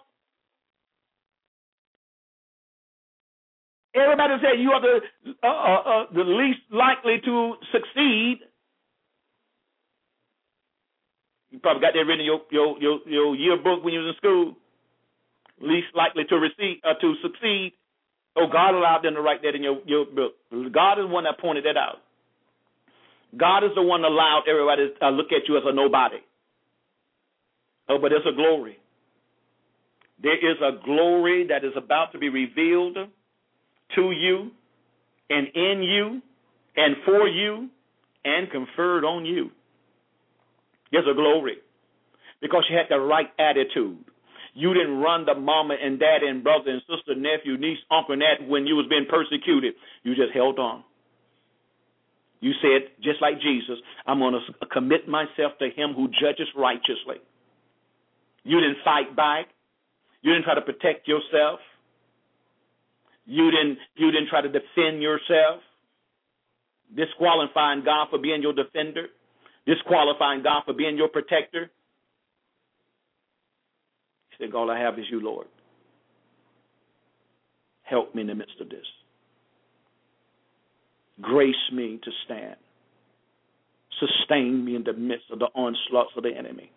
Everybody 3.95 4.34
said 4.41 4.61
you 4.61 4.70
are 4.70 4.80
the 4.80 5.01
uh, 5.43 5.47
uh, 5.47 5.51
uh, 5.51 6.05
the 6.14 6.22
least 6.22 6.61
likely 6.70 7.20
to 7.24 7.55
succeed. 7.72 8.39
You 11.51 11.59
probably 11.59 11.80
got 11.80 11.95
that 11.95 12.01
written 12.07 12.20
in 12.20 12.26
your 12.26 12.41
your 12.51 12.78
your, 12.80 12.99
your 13.07 13.34
yearbook 13.34 13.82
when 13.82 13.95
you 13.95 14.01
was 14.01 14.14
in 14.14 14.16
school. 14.18 14.57
Least 15.61 15.89
likely 15.95 16.24
to 16.28 16.36
receive 16.36 16.78
uh, 16.84 16.95
to 17.01 17.14
succeed. 17.22 17.72
Oh, 18.39 18.47
God 18.51 18.74
allowed 18.74 19.03
them 19.03 19.14
to 19.14 19.20
write 19.20 19.43
that 19.43 19.55
in 19.55 19.62
your, 19.62 19.78
your 19.84 20.05
book. 20.05 20.34
God 20.72 20.99
is 20.99 21.05
the 21.05 21.12
one 21.12 21.24
that 21.24 21.39
pointed 21.41 21.64
that 21.64 21.76
out. 21.76 21.97
God 23.36 23.64
is 23.64 23.70
the 23.74 23.82
one 23.82 24.03
that 24.03 24.09
allowed 24.09 24.45
everybody 24.49 24.91
to 25.01 25.11
look 25.11 25.32
at 25.32 25.49
you 25.49 25.57
as 25.57 25.64
a 25.66 25.72
nobody. 25.74 26.18
Oh, 27.89 27.99
but 28.01 28.11
there's 28.11 28.26
a 28.30 28.36
glory. 28.36 28.78
There 30.22 30.36
is 30.36 30.57
a 30.62 30.84
glory 30.84 31.47
that 31.49 31.64
is 31.64 31.72
about 31.76 32.12
to 32.12 32.18
be 32.18 32.28
revealed 32.28 32.97
to 33.95 34.11
you 34.12 34.51
and 35.30 35.49
in 35.55 35.82
you 35.82 36.22
and 36.76 36.97
for 37.05 37.28
you 37.28 37.68
and 38.24 38.51
conferred 38.51 39.05
on 39.05 39.24
you. 39.24 39.51
There's 40.93 41.07
a 41.11 41.14
glory 41.14 41.59
because 42.41 42.64
you 42.70 42.76
had 42.76 42.86
the 42.89 43.01
right 43.01 43.28
attitude. 43.39 43.99
You 44.59 44.74
didn't 44.74 44.98
run 44.98 45.24
the 45.24 45.36
mama 45.38 45.76
and 45.80 46.00
dad 46.00 46.24
and 46.26 46.42
brother 46.42 46.72
and 46.72 46.82
sister, 46.90 47.14
nephew, 47.14 47.56
niece, 47.56 47.78
uncle, 47.92 48.14
and 48.14 48.22
that 48.22 48.42
when 48.42 48.66
you 48.66 48.74
was 48.74 48.86
being 48.90 49.06
persecuted. 49.09 49.74
You 50.02 50.16
just 50.16 50.34
held 50.34 50.59
on. 50.59 50.82
You 52.40 52.50
said, 52.61 52.90
just 53.00 53.22
like 53.22 53.40
Jesus, 53.40 53.78
I'm 54.04 54.18
going 54.18 54.34
to 54.34 54.66
commit 54.66 55.06
myself 55.06 55.54
to 55.61 55.70
him 55.70 55.94
who 55.94 56.09
judges 56.09 56.48
righteously. 56.56 57.22
You 58.42 58.59
didn't 58.59 58.78
fight 58.84 59.14
back. 59.14 59.46
You 60.22 60.32
didn't 60.32 60.44
try 60.44 60.56
to 60.56 60.62
protect 60.66 61.06
yourself. 61.06 61.61
You 63.26 63.52
didn't 63.52 63.78
you 63.94 64.11
didn't 64.11 64.28
try 64.28 64.40
to 64.40 64.48
defend 64.48 65.02
yourself. 65.02 65.62
Disqualifying 66.96 67.84
God 67.84 68.09
for 68.11 68.18
being 68.18 68.42
your 68.42 68.54
defender. 68.54 69.06
Disqualifying 69.66 70.42
God 70.42 70.62
for 70.66 70.74
being 70.74 70.96
your 70.96 71.09
protector 71.09 71.70
said, 74.39 74.55
All 74.55 74.70
I 74.70 74.78
have 74.78 74.99
is 74.99 75.07
you, 75.11 75.20
Lord. 75.20 75.47
Help 77.82 78.14
me 78.14 78.22
in 78.22 78.28
the 78.28 78.34
midst 78.34 78.61
of 78.61 78.68
this. 78.68 78.84
Grace 81.20 81.55
me 81.72 81.99
to 82.05 82.11
stand. 82.24 82.57
Sustain 83.99 84.64
me 84.64 84.76
in 84.76 84.84
the 84.84 84.93
midst 84.93 85.24
of 85.32 85.39
the 85.39 85.49
onslaughts 85.55 86.12
of 86.16 86.22
the 86.22 86.30
enemy. 86.30 86.70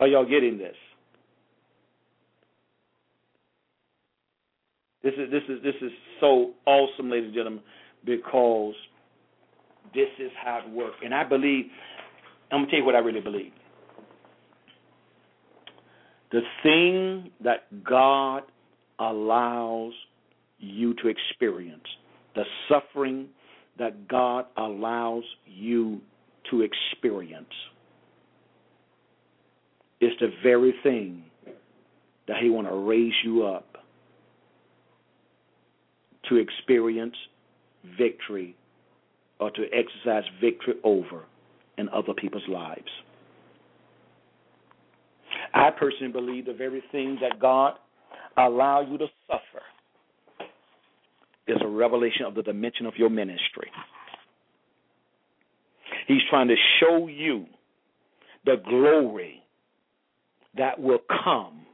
Are 0.00 0.08
y'all 0.08 0.28
getting 0.28 0.58
this? 0.58 0.74
This 5.02 5.14
is 5.18 5.30
this 5.30 5.42
is 5.48 5.62
this 5.62 5.74
is 5.82 5.92
so 6.18 6.52
awesome, 6.66 7.10
ladies 7.10 7.26
and 7.26 7.34
gentlemen, 7.34 7.62
because 8.04 8.74
this 9.94 10.08
is 10.18 10.30
how 10.42 10.62
it 10.66 10.70
works. 10.70 10.96
And 11.04 11.14
I 11.14 11.24
believe 11.24 11.66
I'm 12.50 12.64
to 12.64 12.70
tell 12.70 12.80
you 12.80 12.84
what 12.84 12.94
I 12.94 12.98
really 12.98 13.20
believe. 13.20 13.52
The 16.32 16.40
thing 16.62 17.30
that 17.42 17.84
God 17.84 18.42
allows 18.98 19.92
you 20.58 20.94
to 20.94 21.08
experience, 21.08 21.84
the 22.34 22.44
suffering 22.68 23.28
that 23.78 24.08
God 24.08 24.46
allows 24.56 25.24
you 25.46 26.00
to 26.50 26.62
experience, 26.62 27.46
is 30.00 30.10
the 30.20 30.28
very 30.42 30.74
thing 30.82 31.24
that 32.26 32.38
He 32.40 32.50
want 32.50 32.66
to 32.68 32.74
raise 32.74 33.14
you 33.24 33.44
up 33.44 33.76
to 36.28 36.36
experience 36.36 37.14
victory 37.98 38.56
or 39.40 39.50
to 39.50 39.64
exercise 39.72 40.24
victory 40.40 40.74
over 40.84 41.24
in 41.78 41.88
other 41.90 42.14
people's 42.14 42.46
lives. 42.48 42.88
I 45.52 45.70
personally 45.70 46.12
believe 46.12 46.46
the 46.46 46.54
very 46.54 46.82
thing 46.92 47.18
that 47.20 47.40
God 47.40 47.74
allow 48.36 48.80
you 48.80 48.98
to 48.98 49.06
suffer 49.26 49.62
is 51.46 51.56
a 51.60 51.68
revelation 51.68 52.24
of 52.26 52.34
the 52.34 52.42
dimension 52.42 52.86
of 52.86 52.94
your 52.96 53.10
ministry. 53.10 53.70
He's 56.06 56.22
trying 56.28 56.48
to 56.48 56.56
show 56.80 57.06
you 57.06 57.46
the 58.44 58.56
glory 58.68 59.42
that 60.56 60.78
will 60.78 61.00
come 61.24 61.66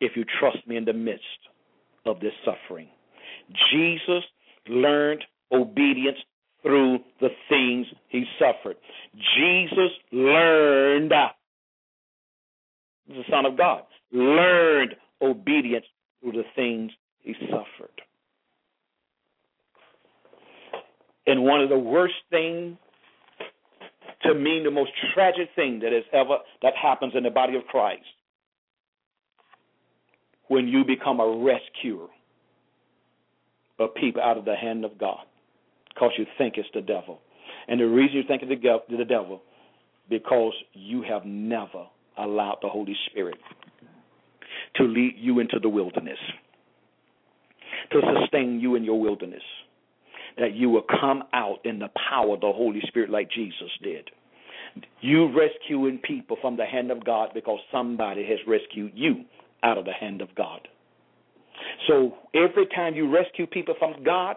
if 0.00 0.16
you 0.16 0.24
trust 0.38 0.66
me 0.66 0.76
in 0.76 0.84
the 0.84 0.92
midst 0.92 1.24
of 2.06 2.20
this 2.20 2.32
suffering. 2.44 2.88
Jesus 3.72 4.24
learned 4.68 5.24
obedience 5.52 6.18
through 6.64 6.98
the 7.20 7.28
things 7.48 7.86
he 8.08 8.24
suffered. 8.38 8.76
Jesus 9.36 9.90
learned, 10.10 11.12
the 13.06 13.22
Son 13.30 13.44
of 13.46 13.56
God, 13.56 13.82
learned 14.12 14.96
obedience 15.20 15.84
through 16.20 16.32
the 16.32 16.44
things 16.56 16.90
he 17.20 17.34
suffered. 17.50 18.00
And 21.26 21.44
one 21.44 21.60
of 21.60 21.68
the 21.68 21.78
worst 21.78 22.14
things 22.30 22.76
to 24.22 24.34
me, 24.34 24.62
the 24.64 24.70
most 24.70 24.90
tragic 25.12 25.50
thing 25.54 25.80
that 25.80 25.92
has 25.92 26.04
ever 26.12 26.38
that 26.62 26.72
happens 26.80 27.12
in 27.14 27.24
the 27.24 27.30
body 27.30 27.56
of 27.56 27.64
Christ 27.66 28.02
when 30.48 30.66
you 30.66 30.82
become 30.84 31.20
a 31.20 31.44
rescuer 31.44 32.06
of 33.78 33.94
people 33.94 34.22
out 34.22 34.38
of 34.38 34.46
the 34.46 34.56
hand 34.56 34.84
of 34.84 34.96
God 34.96 35.24
because 35.94 36.12
you 36.18 36.26
think 36.38 36.54
it's 36.56 36.68
the 36.74 36.80
devil. 36.80 37.20
And 37.68 37.80
the 37.80 37.86
reason 37.86 38.16
you 38.16 38.22
think 38.26 38.42
it's 38.42 38.88
the 38.88 39.04
devil 39.04 39.42
because 40.10 40.52
you 40.72 41.02
have 41.02 41.24
never 41.24 41.86
allowed 42.18 42.58
the 42.62 42.68
Holy 42.68 42.96
Spirit 43.10 43.38
to 44.76 44.84
lead 44.84 45.14
you 45.16 45.40
into 45.40 45.58
the 45.60 45.68
wilderness, 45.68 46.18
to 47.92 48.00
sustain 48.20 48.60
you 48.60 48.74
in 48.74 48.84
your 48.84 49.00
wilderness, 49.00 49.42
that 50.38 50.54
you 50.54 50.68
will 50.68 50.84
come 51.00 51.22
out 51.32 51.58
in 51.64 51.78
the 51.78 51.88
power 52.10 52.34
of 52.34 52.40
the 52.40 52.52
Holy 52.52 52.80
Spirit 52.88 53.10
like 53.10 53.30
Jesus 53.30 53.70
did. 53.82 54.10
You 55.00 55.32
rescuing 55.32 55.98
people 55.98 56.36
from 56.40 56.56
the 56.56 56.66
hand 56.66 56.90
of 56.90 57.04
God 57.04 57.30
because 57.32 57.60
somebody 57.70 58.26
has 58.26 58.38
rescued 58.46 58.92
you 58.94 59.24
out 59.62 59.78
of 59.78 59.84
the 59.84 59.92
hand 59.92 60.20
of 60.20 60.34
God. 60.34 60.66
So 61.86 62.14
every 62.34 62.66
time 62.74 62.94
you 62.94 63.12
rescue 63.12 63.46
people 63.46 63.74
from 63.78 64.02
God, 64.02 64.36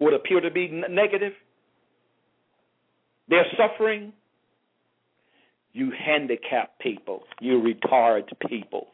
would 0.00 0.14
appear 0.14 0.40
to 0.40 0.50
be 0.50 0.68
negative, 0.68 1.32
they're 3.28 3.46
suffering, 3.56 4.12
you 5.72 5.92
handicap 5.92 6.78
people, 6.78 7.24
you 7.40 7.60
retard 7.60 8.24
people. 8.48 8.88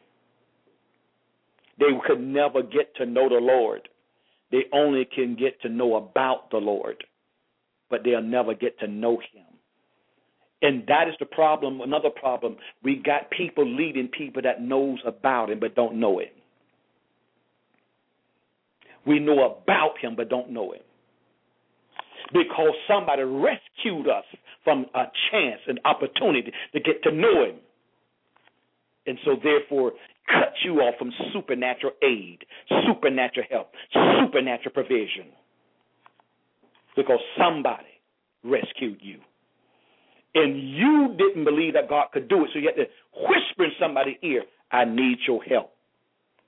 They 1.79 1.87
could 2.05 2.21
never 2.21 2.61
get 2.61 2.95
to 2.97 3.05
know 3.05 3.29
the 3.29 3.35
Lord. 3.35 3.87
They 4.51 4.65
only 4.71 5.05
can 5.05 5.35
get 5.35 5.61
to 5.61 5.69
know 5.69 5.95
about 5.95 6.51
the 6.51 6.57
Lord, 6.57 7.03
but 7.89 8.01
they'll 8.03 8.21
never 8.21 8.53
get 8.53 8.79
to 8.79 8.87
know 8.87 9.17
Him. 9.17 9.43
And 10.61 10.83
that 10.87 11.07
is 11.07 11.15
the 11.19 11.25
problem. 11.25 11.81
Another 11.81 12.09
problem. 12.09 12.55
We 12.83 12.95
got 12.95 13.29
people 13.29 13.65
leading 13.67 14.07
people 14.07 14.41
that 14.43 14.61
knows 14.61 14.99
about 15.05 15.49
Him 15.49 15.59
but 15.59 15.75
don't 15.75 15.99
know 15.99 16.19
Him. 16.19 16.29
We 19.05 19.19
know 19.19 19.43
about 19.43 19.97
Him 19.99 20.15
but 20.15 20.29
don't 20.29 20.51
know 20.51 20.73
Him 20.73 20.81
because 22.35 22.75
somebody 22.85 23.23
rescued 23.23 24.09
us 24.09 24.25
from 24.65 24.85
a 24.93 25.05
chance, 25.31 25.61
an 25.67 25.79
opportunity 25.85 26.51
to 26.73 26.79
get 26.81 27.01
to 27.03 27.11
know 27.11 27.45
Him. 27.45 27.55
And 29.07 29.17
so, 29.23 29.35
therefore, 29.41 29.93
cut 30.27 30.53
you 30.65 30.79
off 30.81 30.95
from 30.99 31.11
supernatural 31.31 31.93
aid, 32.03 32.39
supernatural 32.85 33.45
help, 33.49 33.71
supernatural 33.93 34.73
provision. 34.73 35.31
Because 36.97 37.19
somebody 37.37 38.01
rescued 38.43 38.99
you. 39.01 39.19
And 40.33 40.59
you 40.59 41.15
didn't 41.17 41.45
believe 41.45 41.73
that 41.75 41.87
God 41.87 42.07
could 42.11 42.27
do 42.27 42.43
it, 42.43 42.49
so 42.51 42.59
you 42.59 42.67
had 42.67 42.81
to 42.81 42.89
whisper 43.15 43.63
in 43.63 43.71
somebody's 43.79 44.17
ear, 44.23 44.43
I 44.71 44.83
need 44.83 45.19
your 45.25 45.41
help. 45.43 45.71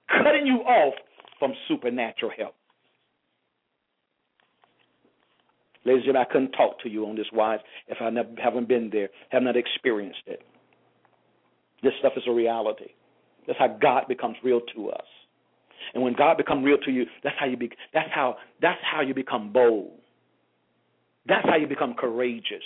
Cutting 0.10 0.46
you 0.48 0.58
off 0.68 0.96
from 1.40 1.54
supernatural 1.70 2.32
help. 2.38 2.57
Ladies 5.88 6.00
and 6.00 6.08
gentlemen, 6.08 6.28
I 6.30 6.34
couldn't 6.34 6.52
talk 6.52 6.82
to 6.82 6.90
you 6.90 7.06
on 7.06 7.16
this 7.16 7.28
wise 7.32 7.60
if 7.88 8.00
I 8.02 8.10
never, 8.10 8.28
haven't 8.44 8.68
been 8.68 8.90
there, 8.92 9.08
have 9.30 9.42
not 9.42 9.56
experienced 9.56 10.20
it. 10.26 10.42
This 11.82 11.94
stuff 12.00 12.12
is 12.18 12.24
a 12.28 12.32
reality. 12.32 12.90
That's 13.46 13.58
how 13.58 13.70
God 13.82 14.04
becomes 14.10 14.36
real 14.44 14.60
to 14.76 14.90
us. 14.90 15.06
And 15.94 16.04
when 16.04 16.14
God 16.14 16.36
becomes 16.36 16.66
real 16.66 16.78
to 16.80 16.92
you, 16.92 17.06
that's 17.24 17.38
how 17.40 17.46
you 17.46 17.56
be, 17.56 17.72
that's 17.94 18.10
how 18.14 18.36
that's 18.62 18.82
how 18.84 19.00
you 19.00 19.14
become 19.14 19.54
bold. 19.54 19.92
That's 21.26 21.48
how 21.48 21.56
you 21.56 21.68
become 21.68 21.94
courageous. 21.94 22.64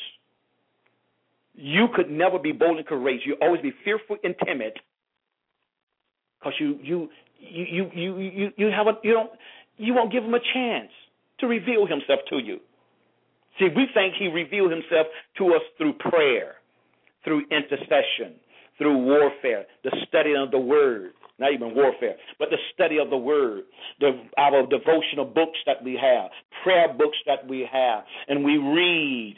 You 1.53 1.89
could 1.95 2.09
never 2.09 2.39
be 2.39 2.53
bold 2.53 2.77
and 2.77 2.87
courageous. 2.87 3.27
You 3.27 3.35
always 3.39 3.61
be 3.61 3.71
fearful 3.85 4.17
and 4.23 4.33
timid 4.43 4.73
because 6.39 6.53
you 6.59 6.79
you 6.81 7.09
you 7.37 7.65
you 7.69 7.91
you 7.93 8.17
you 8.17 8.49
you 8.57 8.67
have 8.75 8.87
a 8.87 8.93
you 9.03 9.13
don't 9.13 9.29
you 9.77 9.93
won't 9.93 10.11
give 10.11 10.23
him 10.23 10.33
a 10.33 10.39
chance 10.55 10.89
to 11.39 11.45
reveal 11.45 11.85
himself 11.85 12.21
to 12.31 12.39
you. 12.39 12.59
See, 13.59 13.67
we 13.75 13.87
think 13.93 14.15
he 14.17 14.27
revealed 14.27 14.71
himself 14.71 15.07
to 15.37 15.53
us 15.53 15.61
through 15.77 15.93
prayer, 15.93 16.55
through 17.23 17.43
intercession, 17.51 18.39
through 18.77 18.97
warfare, 18.97 19.65
the 19.83 19.91
study 20.07 20.33
of 20.35 20.51
the 20.51 20.57
word, 20.57 21.11
not 21.39 21.53
even 21.53 21.75
warfare, 21.75 22.15
but 22.39 22.49
the 22.49 22.57
study 22.73 22.97
of 22.99 23.09
the 23.09 23.17
word, 23.17 23.63
the, 23.99 24.11
our 24.37 24.65
devotional 24.67 25.25
books 25.25 25.57
that 25.65 25.83
we 25.83 25.99
have, 26.01 26.31
prayer 26.63 26.87
books 26.93 27.17
that 27.25 27.47
we 27.47 27.67
have, 27.71 28.03
and 28.27 28.43
we 28.43 28.57
read. 28.57 29.35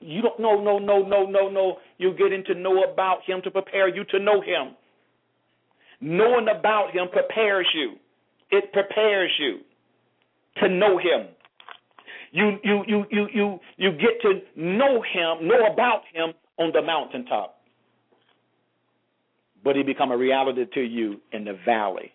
You 0.00 0.22
don't 0.22 0.40
know, 0.40 0.60
no, 0.60 0.78
no, 0.78 1.02
no, 1.02 1.24
no, 1.24 1.48
no. 1.48 1.76
You're 1.98 2.14
getting 2.14 2.44
to 2.46 2.54
know 2.54 2.84
about 2.84 3.18
him 3.26 3.40
to 3.44 3.50
prepare 3.50 3.88
you 3.88 4.04
to 4.06 4.18
know 4.18 4.40
him. 4.40 4.74
Knowing 6.00 6.46
about 6.48 6.92
him 6.92 7.08
prepares 7.12 7.66
you. 7.74 7.96
It 8.50 8.72
prepares 8.72 9.30
you 9.38 9.58
to 10.62 10.68
know 10.68 10.98
him. 10.98 11.28
You 12.32 12.58
you 12.62 12.84
you 12.86 13.04
you 13.10 13.28
you 13.32 13.60
you 13.76 13.92
get 13.92 14.20
to 14.22 14.40
know 14.56 15.02
him, 15.02 15.48
know 15.48 15.66
about 15.72 16.02
him 16.12 16.32
on 16.58 16.72
the 16.72 16.82
mountaintop. 16.82 17.56
But 19.62 19.76
he 19.76 19.82
become 19.82 20.10
a 20.10 20.16
reality 20.16 20.64
to 20.74 20.80
you 20.80 21.20
in 21.32 21.44
the 21.44 21.58
valley 21.66 22.12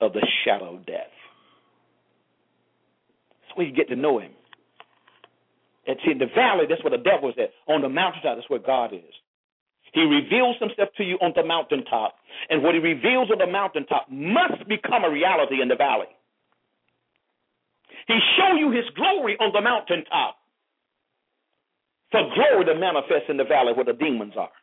of 0.00 0.12
the 0.12 0.24
shadow 0.44 0.76
of 0.76 0.86
death. 0.86 1.10
That's 3.42 3.56
where 3.56 3.66
you 3.66 3.74
get 3.74 3.88
to 3.88 3.96
know 3.96 4.18
him. 4.18 4.32
And 5.86 5.96
see, 6.04 6.12
in 6.12 6.18
the 6.18 6.26
valley, 6.34 6.66
that's 6.68 6.82
where 6.84 6.96
the 6.96 7.02
devil 7.02 7.30
is 7.30 7.36
at. 7.38 7.50
On 7.72 7.80
the 7.80 7.88
mountaintop, 7.88 8.36
that's 8.36 8.50
where 8.50 8.60
God 8.60 8.92
is. 8.92 9.14
He 9.92 10.02
reveals 10.02 10.56
himself 10.60 10.90
to 10.98 11.04
you 11.04 11.16
on 11.22 11.32
the 11.34 11.44
mountaintop. 11.44 12.16
And 12.50 12.62
what 12.62 12.74
he 12.74 12.80
reveals 12.80 13.30
on 13.30 13.38
the 13.38 13.46
mountaintop 13.46 14.06
must 14.10 14.68
become 14.68 15.04
a 15.04 15.10
reality 15.10 15.62
in 15.62 15.68
the 15.68 15.76
valley. 15.76 16.10
He 18.06 18.18
show 18.38 18.54
you 18.54 18.70
his 18.70 18.84
glory 18.94 19.36
on 19.40 19.52
the 19.52 19.60
mountaintop. 19.60 20.38
For 22.10 22.22
glory 22.34 22.64
to 22.66 22.74
manifest 22.78 23.28
in 23.28 23.36
the 23.36 23.44
valley 23.44 23.72
where 23.74 23.84
the 23.84 23.92
demons 23.92 24.34
are. 24.38 24.54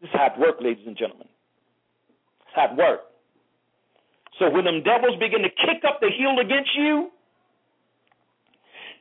This 0.00 0.08
is 0.08 0.16
how 0.16 0.32
it 0.32 0.40
works, 0.40 0.58
ladies 0.62 0.86
and 0.86 0.96
gentlemen. 0.96 1.28
Is 1.28 2.54
how 2.56 2.72
it 2.72 2.76
works. 2.76 3.04
So 4.38 4.50
when 4.50 4.64
them 4.64 4.82
devils 4.82 5.20
begin 5.20 5.42
to 5.42 5.52
kick 5.52 5.84
up 5.86 6.00
the 6.00 6.08
heel 6.16 6.36
against 6.40 6.70
you, 6.76 7.10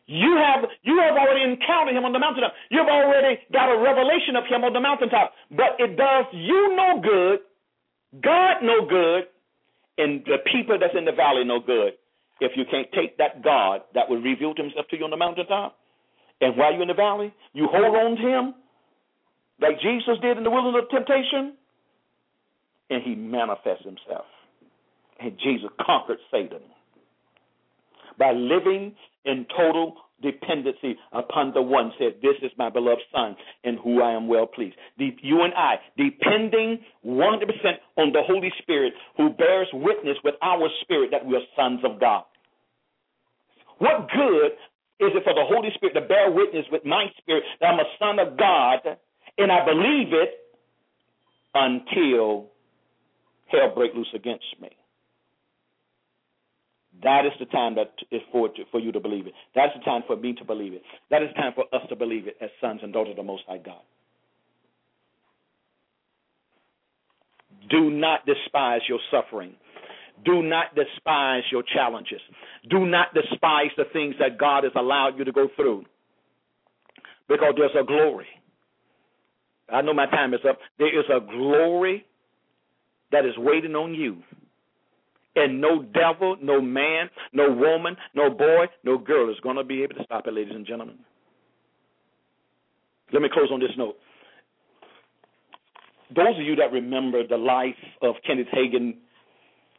you 0.08 0.38
have 0.38 0.70
you 0.84 1.00
have 1.00 1.18
already 1.18 1.44
encountered 1.44 1.96
him 1.96 2.06
on 2.06 2.14
the 2.14 2.20
mountaintop. 2.20 2.54
You've 2.70 2.88
already 2.88 3.40
got 3.52 3.74
a 3.74 3.80
revelation 3.80 4.36
of 4.36 4.46
him 4.46 4.64
on 4.64 4.72
the 4.72 4.80
mountaintop. 4.80 5.34
But 5.50 5.80
it 5.80 5.98
does 5.98 6.26
you 6.32 6.76
no 6.76 7.02
good, 7.02 7.40
God 8.22 8.62
no 8.62 8.86
good, 8.86 9.24
and 9.98 10.24
the 10.26 10.38
people 10.52 10.78
that's 10.80 10.94
in 10.96 11.06
the 11.06 11.12
valley 11.12 11.44
no 11.44 11.60
good 11.60 11.94
if 12.42 12.52
you 12.56 12.64
can't 12.70 12.88
take 12.94 13.18
that 13.18 13.44
God 13.44 13.82
that 13.94 14.10
was 14.10 14.22
revealed 14.24 14.58
himself 14.58 14.88
to 14.90 14.98
you 14.98 15.04
on 15.06 15.12
the 15.12 15.18
mountaintop, 15.18 15.78
and 16.42 16.58
while 16.58 16.74
you're 16.74 16.82
in 16.82 16.90
the 16.90 16.94
valley, 16.94 17.34
you 17.54 17.68
hold 17.72 17.96
on 17.96 18.18
to 18.18 18.22
him 18.22 18.54
like 19.62 19.80
Jesus 19.82 20.18
did 20.22 20.38
in 20.38 20.44
the 20.44 20.52
wilderness 20.52 20.84
of 20.84 20.90
temptation, 20.90 21.54
and 22.90 23.02
he 23.04 23.16
manifests 23.16 23.86
himself. 23.86 24.26
And 25.20 25.38
Jesus 25.42 25.70
conquered 25.86 26.18
Satan 26.30 26.60
by 28.20 28.34
living 28.34 28.96
in 29.24 29.46
total 29.56 29.96
dependency 30.22 30.96
upon 31.12 31.54
the 31.54 31.62
one 31.62 31.92
said, 32.00 32.16
This 32.22 32.36
is 32.42 32.52
my 32.58 32.70
beloved 32.70 33.02
Son 33.14 33.36
in 33.64 33.78
who 33.78 34.02
I 34.02 34.12
am 34.12 34.28
well 34.28 34.48
pleased. 34.48 34.76
The, 34.98 35.16
you 35.22 35.44
and 35.44 35.54
I, 35.54 35.76
depending 35.98 36.80
100% 37.06 37.22
on 37.98 38.12
the 38.12 38.22
Holy 38.26 38.52
Spirit 38.62 38.94
who 39.18 39.30
bears 39.30 39.68
witness 39.74 40.18
with 40.24 40.36
our 40.42 40.70
spirit 40.82 41.12
that 41.12 41.26
we 41.26 41.36
are 41.36 41.46
sons 41.56 41.82
of 41.84 42.00
God. 42.00 42.24
What 43.78 44.08
good 44.10 44.52
is 45.00 45.12
it 45.14 45.24
for 45.24 45.34
the 45.34 45.44
Holy 45.44 45.70
Spirit 45.76 45.94
to 45.96 46.02
bear 46.02 46.32
witness 46.32 46.66
with 46.72 46.86
my 46.86 47.06
spirit 47.18 47.44
that 47.60 47.68
I'm 47.68 47.80
a 47.80 47.90
son 48.00 48.20
of 48.20 48.38
God 48.38 48.80
and 49.38 49.52
I 49.52 49.66
believe 49.66 50.14
it 50.14 50.30
until 51.54 52.48
hell 53.48 53.74
break 53.76 53.94
loose 53.94 54.14
against 54.16 54.46
me? 54.62 54.70
That 57.04 57.26
is 57.26 57.34
the 57.40 57.46
time 57.46 57.76
that 57.76 57.92
is 58.12 58.22
for 58.32 58.50
for 58.72 58.80
you 58.80 58.92
to 58.92 59.00
believe 59.00 59.28
it. 59.28 59.34
That 59.56 59.66
is 59.66 59.72
the 59.80 59.84
time 59.84 60.04
for 60.08 60.16
me 60.16 60.34
to 60.34 60.46
believe 60.46 60.74
it. 60.74 60.82
That 61.12 61.22
is 61.22 61.30
time 61.36 61.54
for 61.54 61.66
us 61.74 61.82
to 61.90 61.96
believe 61.96 62.28
it 62.28 62.38
as 62.42 62.50
sons 62.62 62.80
and 62.84 62.94
daughters 62.94 63.12
of 63.12 63.18
the 63.18 63.24
Most 63.24 63.44
High 63.48 63.58
God. 63.58 63.82
Do 67.70 67.90
not 67.90 68.26
despise 68.26 68.82
your 68.88 69.00
suffering. 69.12 69.56
Do 70.24 70.42
not 70.42 70.76
despise 70.76 71.44
your 71.52 71.64
challenges. 71.64 72.22
Do 72.70 72.86
not 72.86 73.14
despise 73.14 73.72
the 73.76 73.86
things 73.92 74.16
that 74.20 74.38
God 74.38 74.64
has 74.64 74.74
allowed 74.76 75.18
you 75.18 75.26
to 75.26 75.32
go 75.32 75.50
through 75.56 75.86
because 77.28 77.54
there's 77.58 77.76
a 77.80 77.86
glory. 77.86 78.28
I 79.70 79.82
know 79.82 79.94
my 79.94 80.06
time 80.06 80.34
is 80.34 80.40
up. 80.48 80.60
There 80.78 80.98
is 80.98 81.06
a 81.10 81.20
glory 81.20 82.06
that 83.12 83.26
is 83.26 83.34
waiting 83.38 83.76
on 83.76 83.94
you 83.94 84.18
And 85.36 85.60
no 85.60 85.84
devil, 85.84 86.38
no 86.42 86.62
man, 86.62 87.10
no 87.34 87.52
woman, 87.52 87.98
no 88.14 88.30
boy, 88.30 88.66
no 88.84 88.98
girl 88.98 89.30
is 89.30 89.40
going 89.42 89.58
to 89.58 89.64
be 89.64 89.84
able 89.84 89.96
to 89.96 90.04
stop 90.06 90.28
it, 90.28 90.34
ladies 90.34 90.54
and 90.56 90.66
gentlemen. 90.66 90.98
Let 93.12 93.22
me 93.22 93.30
close 93.32 93.50
on 93.52 93.60
this 93.60 93.72
note. 93.78 93.98
Those 96.16 96.38
of 96.40 96.46
you 96.46 96.56
that 96.56 96.72
remember 96.72 97.28
the 97.28 97.38
life 97.38 97.76
of 98.02 98.16
Kenneth 98.26 98.48
Hagin, 98.54 98.96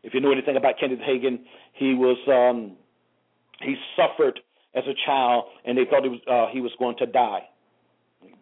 if 0.03 0.13
you 0.13 0.21
know 0.21 0.33
anything 0.33 0.57
about 0.57 0.75
Kenneth 0.79 1.01
Hagin, 1.01 1.39
he 1.75 1.95
was 1.95 2.19
um, 2.29 2.77
he 3.63 3.77
suffered 3.97 4.41
as 4.75 4.85
a 4.87 4.95
child, 5.07 5.45
and 5.65 5.79
they 5.79 5.85
thought 5.89 6.03
he 6.03 6.11
was 6.11 6.21
uh, 6.31 6.53
he 6.53 6.61
was 6.61 6.73
going 6.79 6.97
to 6.99 7.07
die. 7.07 7.49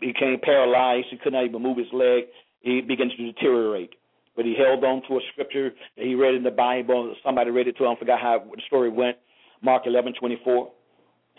He 0.00 0.12
became 0.12 0.38
paralyzed. 0.42 1.06
He 1.10 1.16
could 1.18 1.32
not 1.32 1.44
even 1.44 1.62
move 1.62 1.78
his 1.78 1.86
leg. 1.92 2.24
He 2.60 2.80
began 2.80 3.08
to 3.08 3.16
deteriorate. 3.16 3.94
But 4.36 4.44
he 4.44 4.54
held 4.56 4.82
on 4.82 5.02
to 5.08 5.16
a 5.16 5.20
scripture 5.32 5.70
that 5.96 6.04
he 6.04 6.14
read 6.14 6.34
in 6.34 6.42
the 6.42 6.50
Bible. 6.50 7.14
Somebody 7.24 7.50
read 7.50 7.68
it 7.68 7.76
to 7.78 7.84
him. 7.84 7.96
Forgot 7.98 8.20
how 8.20 8.44
the 8.54 8.62
story 8.66 8.90
went. 8.90 9.16
Mark 9.62 9.84
eleven 9.86 10.12
twenty 10.18 10.38
four. 10.44 10.72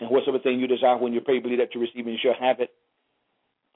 And 0.00 0.10
whatsoever 0.10 0.38
thing 0.38 0.60
you 0.60 0.66
desire 0.66 0.96
when 0.98 1.12
you 1.12 1.20
pray, 1.20 1.38
believe 1.38 1.58
that 1.58 1.74
you 1.74 1.80
receive, 1.80 2.06
and 2.06 2.12
you 2.12 2.18
shall 2.22 2.34
have 2.38 2.60
it. 2.60 2.70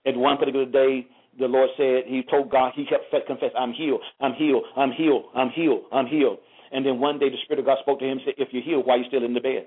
At 0.07 0.17
one 0.17 0.37
particular 0.37 0.67
day, 0.67 1.07
the 1.39 1.47
Lord 1.47 1.71
said, 1.77 2.05
He 2.07 2.23
told 2.31 2.51
God, 2.51 2.73
He 2.75 2.85
kept 2.85 3.05
confess, 3.27 3.51
I'm 3.59 3.73
healed, 3.73 4.01
I'm 4.21 4.35
healed, 4.35 4.65
I'm 4.77 4.93
healed, 4.93 5.25
I'm 5.35 5.51
healed, 5.51 5.83
I'm 5.93 6.07
healed. 6.07 6.39
And 6.73 6.85
then 6.85 7.01
one 7.01 7.19
day 7.19 7.29
the 7.31 7.37
Spirit 7.45 7.61
of 7.61 7.67
God 7.67 7.79
spoke 7.81 7.99
to 8.01 8.05
him 8.05 8.19
and 8.19 8.21
said, 8.25 8.35
If 8.39 8.49
you're 8.53 8.63
healed, 8.63 8.87
why 8.87 8.95
are 8.95 8.99
you 8.99 9.09
still 9.09 9.25
in 9.25 9.35
the 9.35 9.41
bed? 9.41 9.67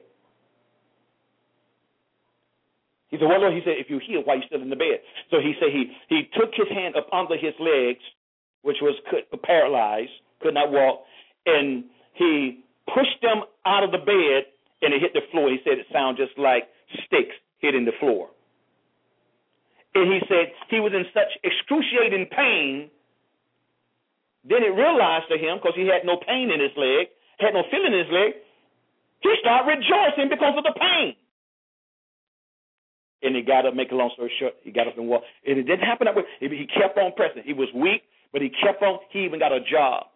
He 3.09 3.17
said, 3.17 3.27
Well, 3.29 3.41
Lord, 3.41 3.53
he 3.53 3.61
said, 3.63 3.75
if 3.77 3.89
you're 3.89 3.99
healed, 3.99 4.25
why 4.25 4.33
are 4.33 4.37
you 4.37 4.43
still 4.47 4.61
in 4.61 4.69
the 4.69 4.75
bed? 4.75 5.01
So 5.29 5.37
he 5.37 5.53
said 5.59 5.69
he 5.69 5.91
he 6.09 6.29
took 6.33 6.49
his 6.55 6.67
hand 6.69 6.95
up 6.95 7.07
under 7.13 7.37
his 7.37 7.53
legs, 7.59 8.01
which 8.63 8.77
was 8.81 8.95
paralyzed, 9.43 10.11
could 10.41 10.53
not 10.53 10.71
walk, 10.71 11.03
and 11.45 11.85
he 12.13 12.63
pushed 12.87 13.21
them 13.21 13.43
out 13.65 13.83
of 13.83 13.91
the 13.91 13.99
bed 13.99 14.51
and 14.81 14.93
it 14.93 14.99
hit 14.99 15.13
the 15.13 15.23
floor. 15.31 15.49
He 15.49 15.59
said 15.63 15.79
it 15.79 15.87
sounded 15.91 16.27
just 16.27 16.37
like 16.37 16.67
sticks 17.07 17.35
hitting 17.59 17.85
the 17.85 17.95
floor. 17.99 18.27
And 19.95 20.11
he 20.11 20.19
said 20.27 20.51
he 20.69 20.79
was 20.79 20.91
in 20.91 21.05
such 21.13 21.31
excruciating 21.43 22.27
pain. 22.35 22.89
Then 24.43 24.63
it 24.63 24.75
realized 24.75 25.31
to 25.31 25.37
him, 25.37 25.59
because 25.61 25.75
he 25.75 25.87
had 25.87 26.03
no 26.03 26.19
pain 26.19 26.51
in 26.51 26.59
his 26.59 26.75
leg, 26.75 27.07
had 27.39 27.53
no 27.53 27.63
feeling 27.71 27.93
in 27.93 27.99
his 28.03 28.11
leg, 28.11 28.33
he 29.21 29.31
started 29.39 29.67
rejoicing 29.71 30.27
because 30.27 30.55
of 30.57 30.63
the 30.63 30.75
pain. 30.75 31.15
And 33.23 33.35
he 33.35 33.41
got 33.41 33.65
up, 33.65 33.73
make 33.73 33.91
a 33.91 33.95
long 33.95 34.11
story 34.15 34.31
short, 34.37 34.55
he 34.63 34.71
got 34.71 34.87
up 34.87 34.97
and 34.97 35.07
walked. 35.07 35.25
And 35.47 35.57
it 35.57 35.63
didn't 35.63 35.87
happen 35.87 36.11
that 36.11 36.15
way. 36.15 36.27
He 36.41 36.67
kept 36.67 36.97
on 36.97 37.13
pressing. 37.15 37.43
He 37.45 37.53
was 37.53 37.69
weak, 37.73 38.03
but 38.33 38.41
he 38.41 38.49
kept 38.49 38.81
on. 38.81 38.99
He 39.11 39.19
even 39.23 39.39
got 39.39 39.53
a 39.53 39.59
job. 39.61 40.07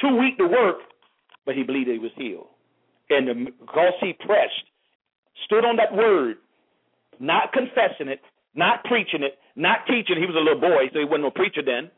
Too 0.00 0.14
weak 0.16 0.36
to 0.36 0.46
work, 0.46 0.76
but 1.46 1.54
he 1.54 1.62
believed 1.62 1.88
he 1.88 1.98
was 1.98 2.10
healed. 2.16 2.48
And 3.08 3.46
because 3.58 3.94
he 4.00 4.12
pressed, 4.12 4.66
stood 5.46 5.64
on 5.64 5.76
that 5.76 5.94
word, 5.94 6.36
not 7.20 7.52
confessing 7.52 8.08
it, 8.08 8.20
not 8.54 8.84
preaching 8.84 9.22
it, 9.22 9.38
not 9.54 9.86
teaching. 9.86 10.16
He 10.18 10.26
was 10.26 10.36
a 10.36 10.40
little 10.42 10.60
boy, 10.60 10.90
so 10.92 10.98
he 10.98 11.04
wasn't 11.04 11.22
no 11.22 11.30
preacher 11.30 11.62
then. 11.64 11.90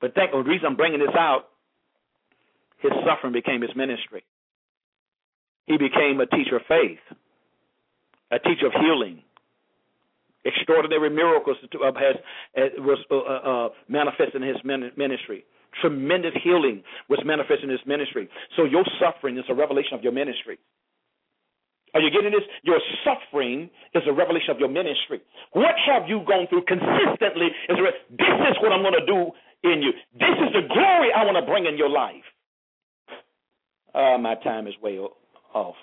But 0.00 0.14
thank 0.14 0.30
the 0.30 0.38
reason 0.38 0.66
I'm 0.66 0.76
bringing 0.76 1.00
this 1.00 1.14
out, 1.18 1.48
his 2.80 2.92
suffering 3.04 3.32
became 3.32 3.60
his 3.60 3.74
ministry. 3.74 4.22
He 5.66 5.76
became 5.76 6.20
a 6.20 6.26
teacher 6.26 6.56
of 6.56 6.62
faith, 6.68 7.00
a 8.30 8.38
teacher 8.38 8.66
of 8.66 8.72
healing. 8.72 9.22
Extraordinary 10.48 11.10
miracles 11.10 11.58
has, 11.60 12.16
was 12.78 12.98
uh, 13.10 13.16
uh, 13.16 13.68
manifest 13.88 14.34
in 14.34 14.42
his 14.42 14.56
ministry. 14.64 15.44
Tremendous 15.82 16.32
healing 16.42 16.82
was 17.08 17.20
manifest 17.24 17.62
in 17.62 17.68
his 17.68 17.84
ministry. 17.86 18.28
So 18.56 18.64
your 18.64 18.84
suffering 18.98 19.36
is 19.36 19.44
a 19.48 19.54
revelation 19.54 19.92
of 19.92 20.02
your 20.02 20.12
ministry. 20.12 20.58
Are 21.94 22.00
you 22.00 22.10
getting 22.10 22.32
this? 22.32 22.44
Your 22.62 22.80
suffering 23.04 23.70
is 23.94 24.02
a 24.08 24.12
revelation 24.12 24.50
of 24.50 24.58
your 24.58 24.68
ministry. 24.68 25.20
What 25.52 25.74
have 25.86 26.08
you 26.08 26.20
gone 26.26 26.46
through 26.48 26.64
consistently? 26.64 27.48
Is 27.68 27.76
this 28.10 28.40
is 28.50 28.56
what 28.60 28.72
I'm 28.72 28.82
going 28.82 28.98
to 28.98 29.06
do 29.06 29.32
in 29.64 29.82
you. 29.82 29.92
This 30.14 30.36
is 30.40 30.52
the 30.52 30.64
glory 30.68 31.12
I 31.12 31.24
want 31.24 31.36
to 31.36 31.46
bring 31.50 31.66
in 31.66 31.76
your 31.76 31.88
life. 31.88 32.24
Uh, 33.94 34.18
my 34.18 34.34
time 34.36 34.66
is 34.66 34.74
way 34.82 34.98
off. 35.54 35.76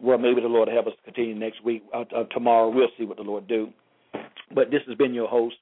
Well, 0.00 0.18
maybe 0.18 0.40
the 0.40 0.48
Lord 0.48 0.68
help 0.68 0.88
us 0.88 0.92
continue 1.04 1.34
next 1.34 1.64
week. 1.64 1.82
Uh, 1.94 2.04
uh, 2.14 2.24
tomorrow, 2.32 2.70
we'll 2.70 2.88
see 2.98 3.04
what 3.04 3.16
the 3.16 3.22
Lord 3.22 3.48
do. 3.48 3.68
But 4.54 4.70
this 4.70 4.80
has 4.86 4.96
been 4.96 5.14
your 5.14 5.28
host. 5.28 5.56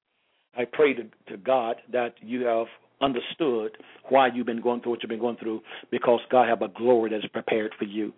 I 0.56 0.64
pray 0.70 0.94
to, 0.94 1.04
to 1.28 1.36
God 1.36 1.76
that 1.92 2.14
you 2.20 2.44
have 2.46 2.66
understood 3.00 3.76
why 4.08 4.28
you've 4.32 4.46
been 4.46 4.60
going 4.60 4.80
through 4.80 4.92
what 4.92 5.02
you've 5.02 5.10
been 5.10 5.20
going 5.20 5.36
through 5.36 5.60
because 5.90 6.20
God 6.30 6.48
have 6.48 6.62
a 6.62 6.68
glory 6.68 7.10
that 7.10 7.18
is 7.18 7.30
prepared 7.32 7.72
for 7.78 7.84
you. 7.84 8.12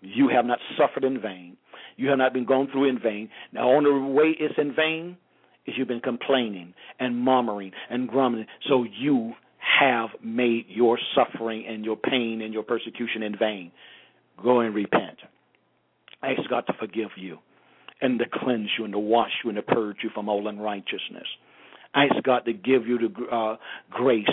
You 0.00 0.28
have 0.28 0.44
not 0.44 0.58
suffered 0.76 1.04
in 1.04 1.20
vain. 1.20 1.56
You 1.96 2.08
have 2.08 2.18
not 2.18 2.32
been 2.32 2.44
going 2.44 2.68
through 2.68 2.88
in 2.88 2.98
vain. 2.98 3.28
Now, 3.52 3.70
on 3.70 3.84
the 3.84 4.12
way 4.12 4.34
it's 4.38 4.54
in 4.58 4.74
vain 4.74 5.16
is 5.66 5.74
you've 5.76 5.88
been 5.88 6.00
complaining 6.00 6.74
and 6.98 7.16
murmuring 7.16 7.72
and 7.90 8.08
grumbling. 8.08 8.46
So 8.68 8.84
you 8.84 9.34
have 9.80 10.10
made 10.22 10.66
your 10.68 10.98
suffering 11.14 11.64
and 11.68 11.84
your 11.84 11.96
pain 11.96 12.40
and 12.42 12.52
your 12.52 12.62
persecution 12.62 13.22
in 13.22 13.36
vain. 13.38 13.70
Go 14.42 14.60
and 14.60 14.74
repent. 14.74 15.18
Ask 16.22 16.48
God 16.48 16.64
to 16.68 16.72
forgive 16.78 17.10
you 17.16 17.38
and 18.00 18.18
to 18.18 18.24
cleanse 18.32 18.68
you 18.78 18.84
and 18.84 18.92
to 18.92 18.98
wash 18.98 19.30
you 19.42 19.50
and 19.50 19.56
to 19.56 19.62
purge 19.62 19.98
you 20.02 20.10
from 20.14 20.28
all 20.28 20.48
unrighteousness. 20.48 21.26
Ask 21.94 22.22
God 22.24 22.44
to 22.46 22.52
give 22.52 22.86
you 22.86 22.98
the 22.98 23.24
uh, 23.26 23.56
grace 23.90 24.26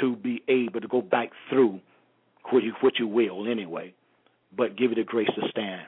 to 0.00 0.16
be 0.16 0.42
able 0.48 0.80
to 0.80 0.88
go 0.88 1.00
back 1.00 1.30
through 1.48 1.80
what 2.50 2.62
you, 2.62 2.72
what 2.80 2.98
you 2.98 3.06
will 3.06 3.50
anyway, 3.50 3.94
but 4.56 4.76
give 4.76 4.90
you 4.90 4.96
the 4.96 5.04
grace 5.04 5.28
to 5.34 5.48
stand 5.50 5.82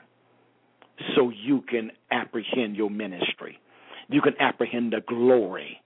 so 1.15 1.31
you 1.31 1.61
can 1.67 1.91
apprehend 2.11 2.75
your 2.75 2.89
ministry. 2.89 3.59
You 4.09 4.21
can 4.21 4.33
apprehend 4.39 4.93
the 4.93 5.01
glory 5.07 5.81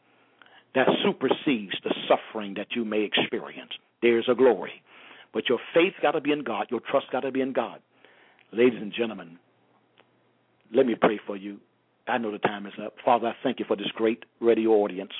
that 0.73 0.87
supersedes 1.03 1.73
the 1.83 1.93
suffering 2.07 2.55
that 2.55 2.67
you 2.75 2.83
may 2.83 3.01
experience. 3.03 3.71
There's 4.01 4.27
a 4.29 4.35
glory. 4.35 4.81
But 5.35 5.49
your 5.49 5.59
faith's 5.73 5.97
got 6.01 6.11
to 6.11 6.21
be 6.21 6.31
in 6.31 6.45
God, 6.45 6.67
your 6.71 6.79
trust 6.79 7.11
got 7.11 7.19
to 7.19 7.31
be 7.31 7.41
in 7.41 7.51
God. 7.51 7.81
Ladies 8.53 8.79
and 8.81 8.93
gentlemen, 8.97 9.37
let 10.73 10.85
me 10.85 10.95
pray 10.95 11.19
for 11.27 11.35
you. 11.35 11.57
I 12.07 12.17
know 12.17 12.31
the 12.31 12.39
time 12.39 12.65
is 12.65 12.73
up. 12.81 12.93
Father, 13.03 13.27
I 13.27 13.33
thank 13.43 13.59
you 13.59 13.65
for 13.67 13.75
this 13.75 13.91
great 13.95 14.23
radio 14.39 14.69
audience. 14.71 15.11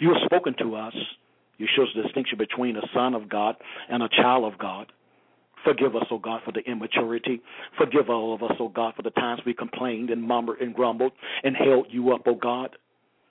You 0.00 0.08
have 0.08 0.18
spoken 0.24 0.56
to 0.58 0.74
us. 0.74 0.94
You 1.56 1.68
show 1.76 1.84
us 1.84 1.88
the 1.94 2.02
distinction 2.02 2.36
between 2.36 2.76
a 2.76 2.82
son 2.92 3.14
of 3.14 3.28
God 3.28 3.54
and 3.88 4.02
a 4.02 4.08
child 4.08 4.52
of 4.52 4.58
God. 4.58 4.90
Forgive 5.64 5.94
us, 5.94 6.06
O 6.10 6.16
oh 6.16 6.18
God, 6.18 6.40
for 6.44 6.50
the 6.52 6.60
immaturity. 6.60 7.42
Forgive 7.78 8.10
all 8.10 8.34
of 8.34 8.42
us, 8.42 8.56
O 8.58 8.64
oh 8.64 8.68
God, 8.70 8.94
for 8.96 9.02
the 9.02 9.10
times 9.10 9.42
we 9.46 9.54
complained 9.54 10.10
and 10.10 10.20
murmured 10.20 10.60
and 10.60 10.74
grumbled 10.74 11.12
and 11.44 11.54
held 11.54 11.86
you 11.90 12.12
up, 12.12 12.22
O 12.26 12.32
oh 12.32 12.34
God. 12.34 12.70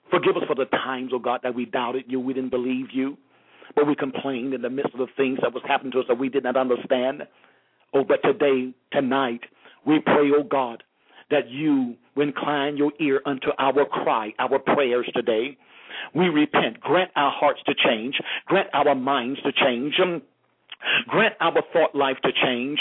Forgive 0.10 0.38
us 0.38 0.43
for 0.47 0.55
the 0.55 0.66
times, 0.66 1.12
oh 1.14 1.20
God, 1.20 1.41
that 1.43 1.53
we 1.53 1.66
doubted 1.66 2.05
you, 2.07 2.20
we 2.20 2.34
didn't 2.34 2.49
believe 2.49 2.88
you, 2.93 3.18
but 3.76 3.88
we 3.88 3.95
complained 3.95 4.53
in 4.53 4.61
the 4.61 4.70
midst 4.70 4.93
of 4.93 4.99
the 4.99 5.07
things 5.17 5.39
that 5.41 5.53
was 5.53 5.63
happening 5.67 5.91
to 5.93 5.99
us 5.99 6.05
that 6.07 6.17
we 6.17 6.30
did 6.30 6.43
not 6.43 6.57
understand. 6.57 7.24
Oh, 7.93 8.03
but 8.03 8.22
today, 8.24 8.74
tonight, 8.91 9.41
we 9.86 9.99
pray, 9.99 10.30
oh 10.36 10.43
God, 10.43 10.84
that 11.32 11.49
you 11.49 11.95
incline 12.15 12.78
your 12.78 12.91
ear 12.99 13.22
unto 13.26 13.47
our 13.57 13.86
cry, 13.86 14.34
our 14.39 14.59
prayers 14.59 15.09
today. 15.13 15.57
We 16.13 16.30
repent. 16.30 16.80
Grant 16.80 17.11
our 17.15 17.32
hearts 17.32 17.61
to 17.65 17.74
change. 17.74 18.15
Grant 18.45 18.70
our 18.74 18.95
minds 18.95 19.41
to 19.41 19.51
change. 19.51 19.95
Grant 21.07 21.36
our 21.41 21.61
thought 21.74 21.95
life 21.95 22.17
to 22.24 22.32
change. 22.32 22.80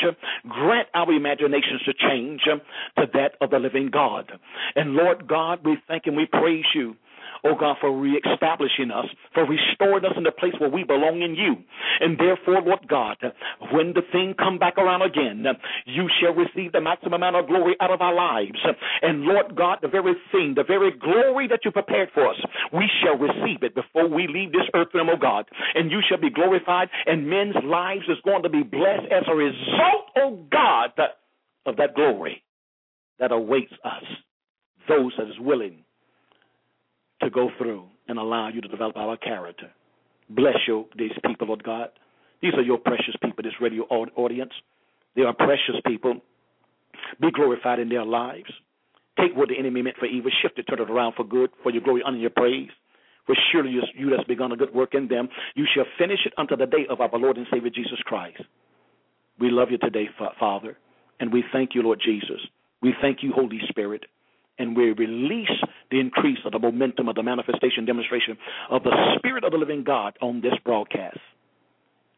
Grant 0.49 0.89
our 0.95 1.13
imaginations 1.13 1.83
to 1.85 1.95
change 1.95 2.43
to 2.45 3.07
that 3.15 3.33
of 3.41 3.51
the 3.51 3.59
living 3.59 3.91
God. 3.91 4.31
And 4.77 4.95
Lord 4.95 5.27
God, 5.27 5.61
we 5.65 5.79
thank 5.89 6.07
and 6.07 6.17
we 6.17 6.27
praise 6.27 6.65
you 6.75 6.97
oh 7.45 7.55
God, 7.59 7.77
for 7.81 7.97
reestablishing 7.97 8.91
us, 8.91 9.07
for 9.35 9.47
restoring 9.47 10.05
us 10.05 10.13
in 10.17 10.23
the 10.25 10.33
place 10.33 10.55
where 10.59 10.71
we 10.71 10.85
belong 10.85 11.23
in 11.23 11.35
you. 11.35 11.57
And 12.01 12.19
therefore, 12.19 12.63
Lord 12.63 12.87
God, 12.89 13.17
when 13.73 13.93
the 13.95 14.03
thing 14.13 14.35
come 14.39 14.59
back 14.59 14.79
around 14.79 15.03
again, 15.03 15.45
you 15.87 16.09
shall 16.21 16.35
receive 16.35 16.73
the 16.73 16.81
maximum 16.81 17.15
amount 17.15 17.37
of 17.37 17.47
glory 17.47 17.77
out 17.81 17.91
of 17.91 18.01
our 18.01 18.15
lives. 18.15 18.59
And 19.03 19.23
Lord 19.23 19.57
God, 19.57 19.79
the 19.83 19.89
very 19.89 20.15
thing, 20.33 20.55
the 20.57 20.65
very 20.65 20.91
glory 20.91 21.49
that 21.49 21.61
you 21.65 21.71
prepared 21.71 22.11
for 22.15 22.29
us, 22.29 22.37
we 22.73 22.89
shall 23.03 23.17
receive 23.17 23.63
it 23.63 23.75
before 23.75 24.09
we 24.09 24.27
leave 24.27 24.53
this 24.53 24.69
earth 24.75 24.89
realm, 24.95 25.09
oh 25.11 25.17
God. 25.21 25.47
And 25.75 25.91
you 25.91 26.01
shall 26.09 26.21
be 26.21 26.31
glorified, 26.31 26.89
and 27.07 27.29
men's 27.29 27.57
lives 27.65 28.05
is 28.09 28.19
going 28.25 28.43
to 28.43 28.49
be 28.49 28.63
blessed 28.63 29.11
as 29.11 29.25
a 29.29 29.35
result, 29.35 30.11
oh 30.17 30.45
God, 30.51 30.93
of 31.67 31.77
that 31.77 31.95
glory 31.95 32.43
that 33.19 33.33
awaits 33.33 33.73
us. 33.85 34.05
Those 34.89 35.13
that 35.19 35.27
is 35.27 35.39
willing 35.39 35.85
to 37.23 37.31
go 37.31 37.51
through 37.59 37.85
and 38.09 38.19
allow 38.19 38.49
you 38.49 38.61
to 38.61 38.69
develop 38.69 38.97
our 38.97 39.17
character. 39.17 39.71
Bless 40.31 40.57
you, 40.67 40.87
these 40.97 41.13
people, 41.27 41.49
Lord 41.49 41.65
God. 41.65 41.89
These 42.43 42.55
are 42.55 42.63
your 42.63 42.79
precious 42.79 43.15
people, 43.23 43.43
this 43.43 43.61
radio 43.61 43.85
audience. 43.85 44.53
They 45.17 45.23
are 45.23 45.35
precious 45.35 45.77
people. 45.87 46.21
Be 47.21 47.31
glorified 47.31 47.79
in 47.79 47.89
their 47.89 48.05
lives. 48.05 48.51
Take 49.19 49.37
what 49.37 49.49
the 49.49 49.59
enemy 49.59 49.83
meant 49.83 49.97
for 49.97 50.07
evil, 50.07 50.31
shift 50.43 50.59
it, 50.59 50.65
turn 50.65 50.81
it 50.81 50.91
around 50.91 51.15
for 51.17 51.25
good, 51.25 51.51
for 51.63 51.73
your 51.73 51.83
glory, 51.83 52.03
honor, 52.05 52.19
your 52.19 52.31
praise. 52.31 52.71
For 53.27 53.35
surely 53.53 53.71
you, 53.71 53.83
you 53.95 54.11
that's 54.11 54.27
begun 54.29 54.53
a 54.53 54.57
good 54.57 54.73
work 54.73 54.95
in 54.95 55.09
them, 55.09 55.29
you 55.55 55.67
shall 55.75 55.85
finish 55.99 56.21
it 56.25 56.33
unto 56.39 56.57
the 56.57 56.67
day 56.67 56.87
of 56.89 57.01
our 57.01 57.11
Lord 57.19 57.37
and 57.37 57.47
Savior 57.53 57.71
Jesus 57.71 57.99
Christ. 58.05 58.41
We 59.39 59.51
love 59.51 59.69
you 59.71 59.79
today, 59.79 60.09
Father, 60.39 60.79
and 61.21 61.33
we 61.33 61.45
thank 61.53 61.75
you, 61.75 61.83
Lord 61.83 62.01
Jesus. 62.05 62.41
We 62.81 62.95
thank 63.01 63.23
you, 63.23 63.33
Holy 63.33 63.61
Spirit, 63.69 64.05
and 64.59 64.77
we 64.77 64.93
release 64.93 65.51
the 65.91 66.01
increase 66.01 66.39
of 66.45 66.53
the 66.53 66.59
momentum 66.59 67.09
of 67.09 67.15
the 67.15 67.23
manifestation, 67.23 67.85
demonstration 67.85 68.37
of 68.71 68.83
the 68.83 69.17
Spirit 69.19 69.45
of 69.45 69.53
the 69.53 69.59
living 69.59 69.85
God 69.85 70.17
on 70.21 70.41
this 70.41 70.55
broadcast. 70.65 71.19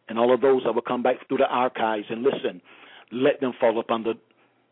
And 0.08 0.18
all 0.18 0.34
of 0.34 0.40
those 0.40 0.62
that 0.64 0.74
will 0.74 0.82
come 0.82 1.02
back 1.02 1.16
through 1.28 1.38
the 1.38 1.46
archives 1.46 2.06
and 2.10 2.22
listen, 2.22 2.60
let 3.12 3.40
them 3.40 3.52
fall 3.60 3.78
upon 3.78 4.02
the, 4.02 4.14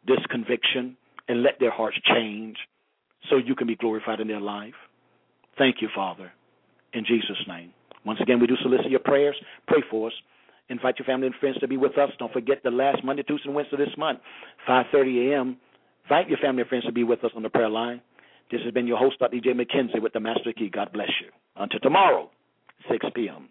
this 0.06 0.18
conviction 0.30 0.96
and 1.28 1.42
let 1.42 1.60
their 1.60 1.70
hearts 1.70 1.96
change 2.04 2.56
so 3.30 3.36
you 3.36 3.54
can 3.54 3.66
be 3.66 3.76
glorified 3.76 4.20
in 4.20 4.28
their 4.28 4.40
life. 4.40 4.74
Thank 5.56 5.76
you, 5.80 5.88
Father, 5.94 6.32
in 6.92 7.04
Jesus' 7.04 7.36
name. 7.46 7.72
Once 8.04 8.20
again, 8.22 8.40
we 8.40 8.46
do 8.46 8.56
solicit 8.62 8.90
your 8.90 9.00
prayers. 9.00 9.36
Pray 9.66 9.82
for 9.90 10.08
us. 10.08 10.14
Invite 10.70 10.98
your 10.98 11.06
family 11.06 11.26
and 11.26 11.36
friends 11.36 11.58
to 11.58 11.68
be 11.68 11.76
with 11.76 11.96
us. 11.98 12.10
Don't 12.18 12.32
forget 12.32 12.62
the 12.62 12.70
last 12.70 13.02
Monday, 13.04 13.22
Tuesday, 13.22 13.46
and 13.46 13.54
Wednesday 13.54 13.76
this 13.76 13.96
month, 13.96 14.20
5:30 14.68 15.32
a.m. 15.32 15.56
Invite 16.10 16.30
your 16.30 16.38
family 16.38 16.62
and 16.62 16.68
friends 16.70 16.86
to 16.86 16.92
be 16.92 17.04
with 17.04 17.22
us 17.22 17.32
on 17.36 17.42
the 17.42 17.50
prayer 17.50 17.68
line. 17.68 18.00
This 18.50 18.62
has 18.64 18.72
been 18.72 18.86
your 18.86 18.96
host, 18.96 19.18
Dr. 19.18 19.36
EJ 19.36 19.48
McKenzie, 19.48 20.00
with 20.00 20.14
the 20.14 20.20
Master 20.20 20.54
Key. 20.54 20.70
God 20.70 20.90
bless 20.90 21.10
you. 21.20 21.28
Until 21.54 21.80
tomorrow, 21.80 22.30
6 22.90 23.04
p.m. 23.14 23.50